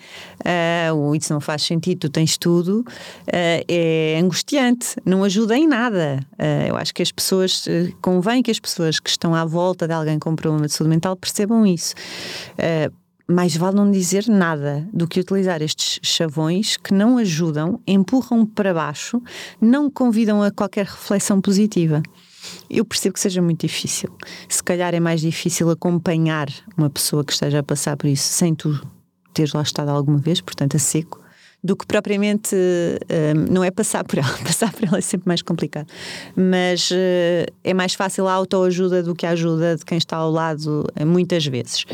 uh, 0.92 1.14
isso 1.14 1.32
não 1.32 1.40
faz 1.40 1.62
sentido, 1.62 2.00
tu 2.00 2.08
tens 2.10 2.36
tudo, 2.36 2.80
uh, 2.80 3.64
é 3.66 4.18
angustiante, 4.22 4.96
não 5.04 5.24
ajuda 5.24 5.56
em 5.56 5.66
nada. 5.66 6.20
Uh, 6.32 6.68
eu 6.68 6.76
acho 6.76 6.92
que 6.92 7.02
as 7.02 7.10
pessoas, 7.10 7.64
convém 8.00 8.42
que 8.42 8.50
as 8.50 8.60
pessoas 8.60 9.00
que 9.00 9.08
estão 9.08 9.34
à 9.34 9.44
volta 9.44 9.88
de 9.88 9.94
alguém 9.94 10.18
com 10.18 10.36
problema 10.36 10.66
de 10.66 10.72
saúde 10.72 10.90
mental 10.90 11.16
percebam 11.16 11.66
isso 11.66 11.94
mais 13.32 13.56
vale 13.56 13.76
não 13.76 13.90
dizer 13.90 14.28
nada 14.28 14.86
do 14.92 15.08
que 15.08 15.20
utilizar 15.20 15.62
estes 15.62 15.98
chavões 16.02 16.76
que 16.76 16.92
não 16.92 17.18
ajudam, 17.18 17.80
empurram 17.86 18.44
para 18.44 18.74
baixo, 18.74 19.20
não 19.60 19.90
convidam 19.90 20.42
a 20.42 20.50
qualquer 20.50 20.86
reflexão 20.86 21.40
positiva. 21.40 22.02
Eu 22.70 22.84
percebo 22.84 23.14
que 23.14 23.20
seja 23.20 23.42
muito 23.42 23.66
difícil. 23.66 24.08
Se 24.48 24.62
calhar 24.62 24.94
é 24.94 25.00
mais 25.00 25.20
difícil 25.20 25.70
acompanhar 25.70 26.48
uma 26.76 26.90
pessoa 26.90 27.24
que 27.24 27.32
esteja 27.32 27.60
a 27.60 27.62
passar 27.62 27.96
por 27.96 28.06
isso 28.06 28.24
sem 28.24 28.54
tu 28.54 28.80
teres 29.32 29.52
lá 29.52 29.62
estado 29.62 29.88
alguma 29.90 30.18
vez, 30.18 30.40
portanto, 30.40 30.76
a 30.76 30.78
seco, 30.78 31.22
do 31.62 31.76
que 31.76 31.86
propriamente. 31.86 32.56
Um, 32.56 33.52
não 33.52 33.64
é 33.64 33.70
passar 33.70 34.04
por 34.04 34.18
ela, 34.18 34.32
passar 34.44 34.72
por 34.72 34.84
ela 34.86 34.98
é 34.98 35.00
sempre 35.00 35.28
mais 35.28 35.42
complicado. 35.42 35.86
Mas 36.34 36.90
uh, 36.90 37.46
é 37.62 37.72
mais 37.72 37.94
fácil 37.94 38.26
a 38.26 38.32
autoajuda 38.32 39.02
do 39.02 39.14
que 39.14 39.26
a 39.26 39.30
ajuda 39.30 39.76
de 39.76 39.84
quem 39.84 39.98
está 39.98 40.16
ao 40.16 40.30
lado, 40.30 40.86
eh, 40.96 41.04
muitas 41.04 41.46
vezes. 41.46 41.84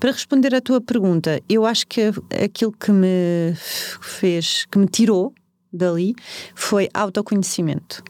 Para 0.00 0.10
responder 0.10 0.54
à 0.54 0.60
tua 0.60 0.80
pergunta, 0.80 1.40
eu 1.48 1.64
acho 1.64 1.86
que 1.86 2.10
aquilo 2.42 2.72
que 2.72 2.90
me 2.90 3.54
fez, 4.00 4.66
que 4.70 4.78
me 4.78 4.86
tirou 4.86 5.32
dali 5.72 6.14
foi 6.54 6.88
autoconhecimento 6.92 8.02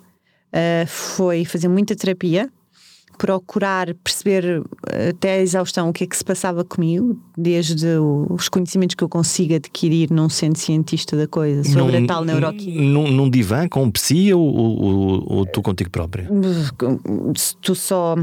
uh, 0.52 0.86
foi 0.86 1.44
fazer 1.44 1.68
muita 1.68 1.96
terapia, 1.96 2.50
procurar 3.22 3.94
perceber 4.02 4.64
eh, 4.90 5.10
até 5.10 5.34
a 5.34 5.38
exaustão 5.38 5.88
o 5.88 5.92
que 5.92 6.02
é 6.02 6.06
que 6.08 6.16
se 6.16 6.24
passava 6.24 6.64
comigo, 6.64 7.16
desde 7.38 7.86
os 8.28 8.48
conhecimentos 8.48 8.96
que 8.96 9.04
eu 9.04 9.08
consigo 9.08 9.54
adquirir 9.54 10.10
não 10.10 10.28
sendo 10.28 10.58
cientista 10.58 11.16
da 11.16 11.28
coisa, 11.28 11.62
sobre 11.62 12.00
num, 12.00 12.04
a 12.04 12.08
tal 12.08 12.24
neuroquímica. 12.24 12.82
Num, 12.82 13.08
num 13.12 13.30
divã 13.30 13.68
com 13.68 13.84
um 13.84 13.92
psi 13.92 14.34
ou, 14.34 14.42
ou, 14.42 15.24
ou, 15.32 15.46
tu 15.46 15.62
contigo 15.62 15.88
própria? 15.88 16.28
Tu 17.60 17.74
só. 17.76 18.16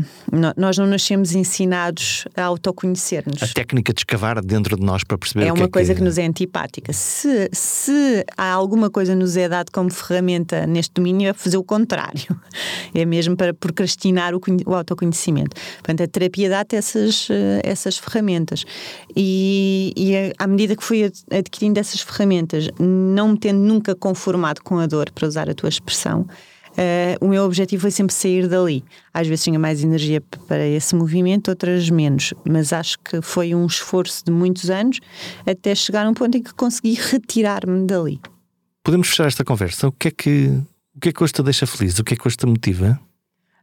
Nós 0.58 0.78
não 0.78 0.86
nascemos 0.86 1.34
ensinados 1.34 2.26
a 2.36 2.44
autoconhecer-nos. 2.44 3.42
A 3.42 3.48
técnica 3.48 3.94
de 3.94 4.02
escavar 4.02 4.44
dentro 4.44 4.76
de 4.76 4.84
nós 4.84 5.06
para 5.06 5.18
perceber 5.18 5.46
é 5.46 5.52
o 5.54 5.56
que 5.56 5.62
uma 5.62 5.68
é 5.68 5.70
coisa 5.70 5.94
que... 5.94 6.00
que 6.00 6.04
nos 6.04 6.18
é 6.18 6.26
antipática. 6.26 6.92
Se, 6.92 7.50
se 7.54 8.26
há 8.38 8.52
alguma 8.52 8.90
coisa 8.90 9.16
nos 9.16 9.38
é 9.38 9.48
dado 9.48 9.72
como 9.72 9.90
ferramenta 9.90 10.68
neste 10.68 10.94
domínio, 10.94 11.30
é 11.30 11.34
fazer 11.34 11.56
o 11.56 11.64
contrário. 11.64 12.38
É 12.92 13.06
mesmo 13.06 13.38
para 13.38 13.54
procrastinar 13.54 14.34
o, 14.34 14.42
o 14.66 14.74
autoconhecimento. 14.92 15.56
Portanto, 15.78 16.04
a 16.04 16.08
terapia 16.08 16.50
dá-te 16.50 16.76
essas, 16.76 17.28
eh, 17.30 17.62
essas 17.64 17.98
ferramentas. 17.98 18.66
E, 19.16 19.94
e, 19.96 20.34
à 20.38 20.48
medida 20.48 20.76
que 20.76 20.84
fui 20.84 21.12
adquirindo 21.32 21.80
essas 21.80 22.02
ferramentas, 22.02 22.70
não 22.80 23.30
me 23.30 23.38
tendo 23.38 23.60
nunca 23.60 23.96
conformado 23.96 24.62
com 24.64 24.80
a 24.80 24.88
dor, 24.88 25.12
para 25.12 25.28
usar 25.28 25.50
a 25.50 25.54
tua 25.54 25.70
expressão, 25.70 26.26
Uh, 26.80 27.26
o 27.26 27.28
meu 27.28 27.44
objetivo 27.44 27.82
foi 27.82 27.92
sempre 27.92 28.14
sair 28.14 28.48
dali. 28.48 28.84
Às 29.14 29.28
vezes 29.28 29.44
tinha 29.44 29.60
mais 29.60 29.84
energia 29.84 30.22
para 30.48 30.66
esse 30.66 30.96
movimento, 30.96 31.50
outras 31.50 31.90
menos. 31.90 32.34
Mas 32.48 32.72
acho 32.72 32.98
que 33.00 33.22
foi 33.22 33.54
um 33.54 33.66
esforço 33.66 34.24
de 34.24 34.32
muitos 34.32 34.70
anos 34.70 35.00
até 35.46 35.74
chegar 35.76 36.06
a 36.06 36.10
um 36.10 36.14
ponto 36.14 36.38
em 36.38 36.44
que 36.44 36.54
consegui 36.54 36.94
retirar-me 36.94 37.86
dali. 37.86 38.22
Podemos 38.84 39.10
fechar 39.10 39.28
esta 39.28 39.44
conversa? 39.44 39.88
O 39.88 39.92
que 39.92 40.08
é 40.08 40.12
que, 40.12 40.62
o 40.96 41.00
que, 41.02 41.10
é 41.10 41.12
que 41.12 41.24
hoje 41.24 41.34
te 41.34 41.44
deixa 41.44 41.68
feliz? 41.68 42.00
O 42.00 42.04
que 42.04 42.14
é 42.14 42.18
que 42.18 42.26
hoje 42.26 42.38
te 42.38 42.46
motiva? 42.46 43.00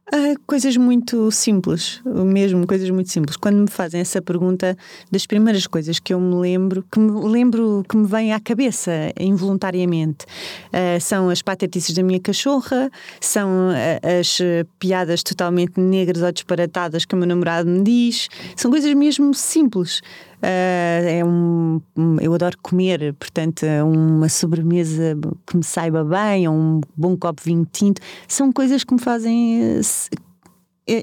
Uh, 0.07 0.39
coisas 0.47 0.77
muito 0.77 1.29
simples, 1.31 2.01
mesmo 2.05 2.65
coisas 2.65 2.89
muito 2.89 3.11
simples. 3.11 3.35
Quando 3.35 3.57
me 3.57 3.69
fazem 3.69 3.99
essa 3.99 4.21
pergunta, 4.21 4.77
das 5.11 5.25
primeiras 5.25 5.67
coisas 5.67 5.99
que 5.99 6.13
eu 6.13 6.19
me 6.19 6.33
lembro, 6.35 6.81
que 6.89 6.97
me 6.97 7.27
lembro 7.27 7.83
que 7.89 7.97
me 7.97 8.07
vem 8.07 8.31
à 8.31 8.39
cabeça 8.39 8.91
involuntariamente, 9.19 10.25
uh, 10.67 11.01
são 11.01 11.29
as 11.29 11.41
patetices 11.41 11.93
da 11.93 12.01
minha 12.03 12.21
cachorra, 12.21 12.89
são 13.19 13.49
uh, 13.49 14.19
as 14.19 14.39
piadas 14.79 15.23
totalmente 15.23 15.77
negras 15.77 16.23
ou 16.23 16.31
disparatadas 16.31 17.03
que 17.03 17.13
o 17.13 17.17
meu 17.17 17.27
namorado 17.27 17.69
me 17.69 17.83
diz, 17.83 18.29
são 18.55 18.71
coisas 18.71 18.93
mesmo 18.93 19.33
simples. 19.33 20.01
Uh, 20.37 21.07
é 21.07 21.25
um, 21.25 21.81
eu 22.21 22.33
adoro 22.33 22.57
comer, 22.61 23.13
portanto, 23.15 23.65
uma 23.83 24.29
sobremesa 24.29 25.17
que 25.45 25.57
me 25.57 25.63
saiba 25.63 26.03
bem, 26.03 26.47
ou 26.47 26.53
um 26.53 26.81
bom 26.95 27.17
copo 27.17 27.41
de 27.41 27.45
vinho 27.45 27.67
tinto, 27.71 28.01
são 28.27 28.51
coisas 28.51 28.83
que 28.83 28.93
me 28.93 28.99
fazem 28.99 29.61
é 29.61 30.26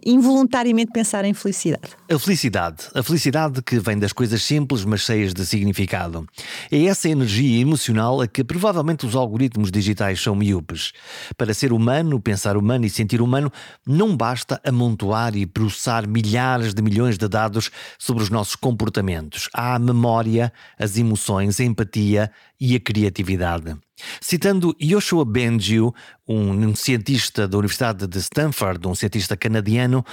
involuntariamente 0.05 0.91
pensar 0.93 1.24
em 1.24 1.35
felicidade. 1.35 1.91
A 2.11 2.18
felicidade. 2.18 2.89
A 2.95 3.03
felicidade 3.03 3.62
que 3.62 3.78
vem 3.78 3.99
das 3.99 4.12
coisas 4.12 4.43
simples, 4.43 4.85
mas 4.85 5.03
cheias 5.03 5.35
de 5.35 5.45
significado. 5.45 6.26
É 6.70 6.85
essa 6.85 7.09
energia 7.09 7.61
emocional 7.61 8.20
a 8.20 8.26
que 8.26 8.43
provavelmente 8.43 9.05
os 9.05 9.14
algoritmos 9.14 9.70
digitais 9.70 10.20
são 10.20 10.35
miúpes. 10.35 10.93
Para 11.37 11.53
ser 11.53 11.72
humano, 11.72 12.18
pensar 12.20 12.57
humano 12.57 12.87
e 12.87 12.91
sentir 12.91 13.20
humano, 13.20 13.53
não 13.87 14.16
basta 14.16 14.61
amontoar 14.64 15.37
e 15.37 15.47
processar 15.47 16.07
milhares 16.07 16.72
de 16.72 16.82
milhões 16.82 17.18
de 17.18 17.28
dados 17.28 17.70
sobre 17.99 18.22
os 18.22 18.30
nossos 18.30 18.57
comportamentos. 18.57 19.49
Há 19.53 19.74
a 19.74 19.78
memória, 19.78 20.53
as 20.78 20.97
emoções, 20.97 21.61
a 21.61 21.64
empatia 21.64 22.30
e 22.61 22.75
a 22.77 22.81
criatividade. 22.81 23.77
Citando 24.21 24.75
Yoshua 24.81 25.25
Bengio, 25.25 25.95
um 26.27 26.75
cientista 26.75 27.47
da 27.47 27.59
Universidade 27.59 28.07
de 28.07 28.19
Stanford, 28.19 28.87
um 28.87 28.95
cientista 28.95 29.37
canadiano, 29.37 30.05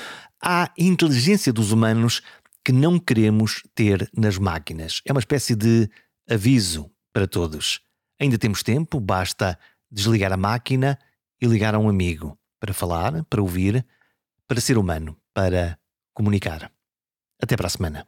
há 0.41 0.71
inteligência 0.77 1.51
dos 1.53 1.71
humanos 1.71 2.21
que 2.63 2.71
não 2.71 2.99
queremos 2.99 3.63
ter 3.73 4.09
nas 4.15 4.37
máquinas. 4.37 5.01
É 5.05 5.11
uma 5.11 5.19
espécie 5.19 5.55
de 5.55 5.89
aviso 6.29 6.89
para 7.13 7.27
todos. 7.27 7.81
Ainda 8.19 8.37
temos 8.37 8.61
tempo, 8.61 8.99
basta 8.99 9.57
desligar 9.91 10.31
a 10.31 10.37
máquina 10.37 10.97
e 11.41 11.47
ligar 11.47 11.73
a 11.73 11.79
um 11.79 11.89
amigo 11.89 12.37
para 12.59 12.73
falar, 12.73 13.23
para 13.25 13.41
ouvir, 13.41 13.85
para 14.47 14.61
ser 14.61 14.77
humano, 14.77 15.17
para 15.33 15.77
comunicar. 16.13 16.71
Até 17.41 17.57
para 17.57 17.65
a 17.67 17.69
semana. 17.69 18.05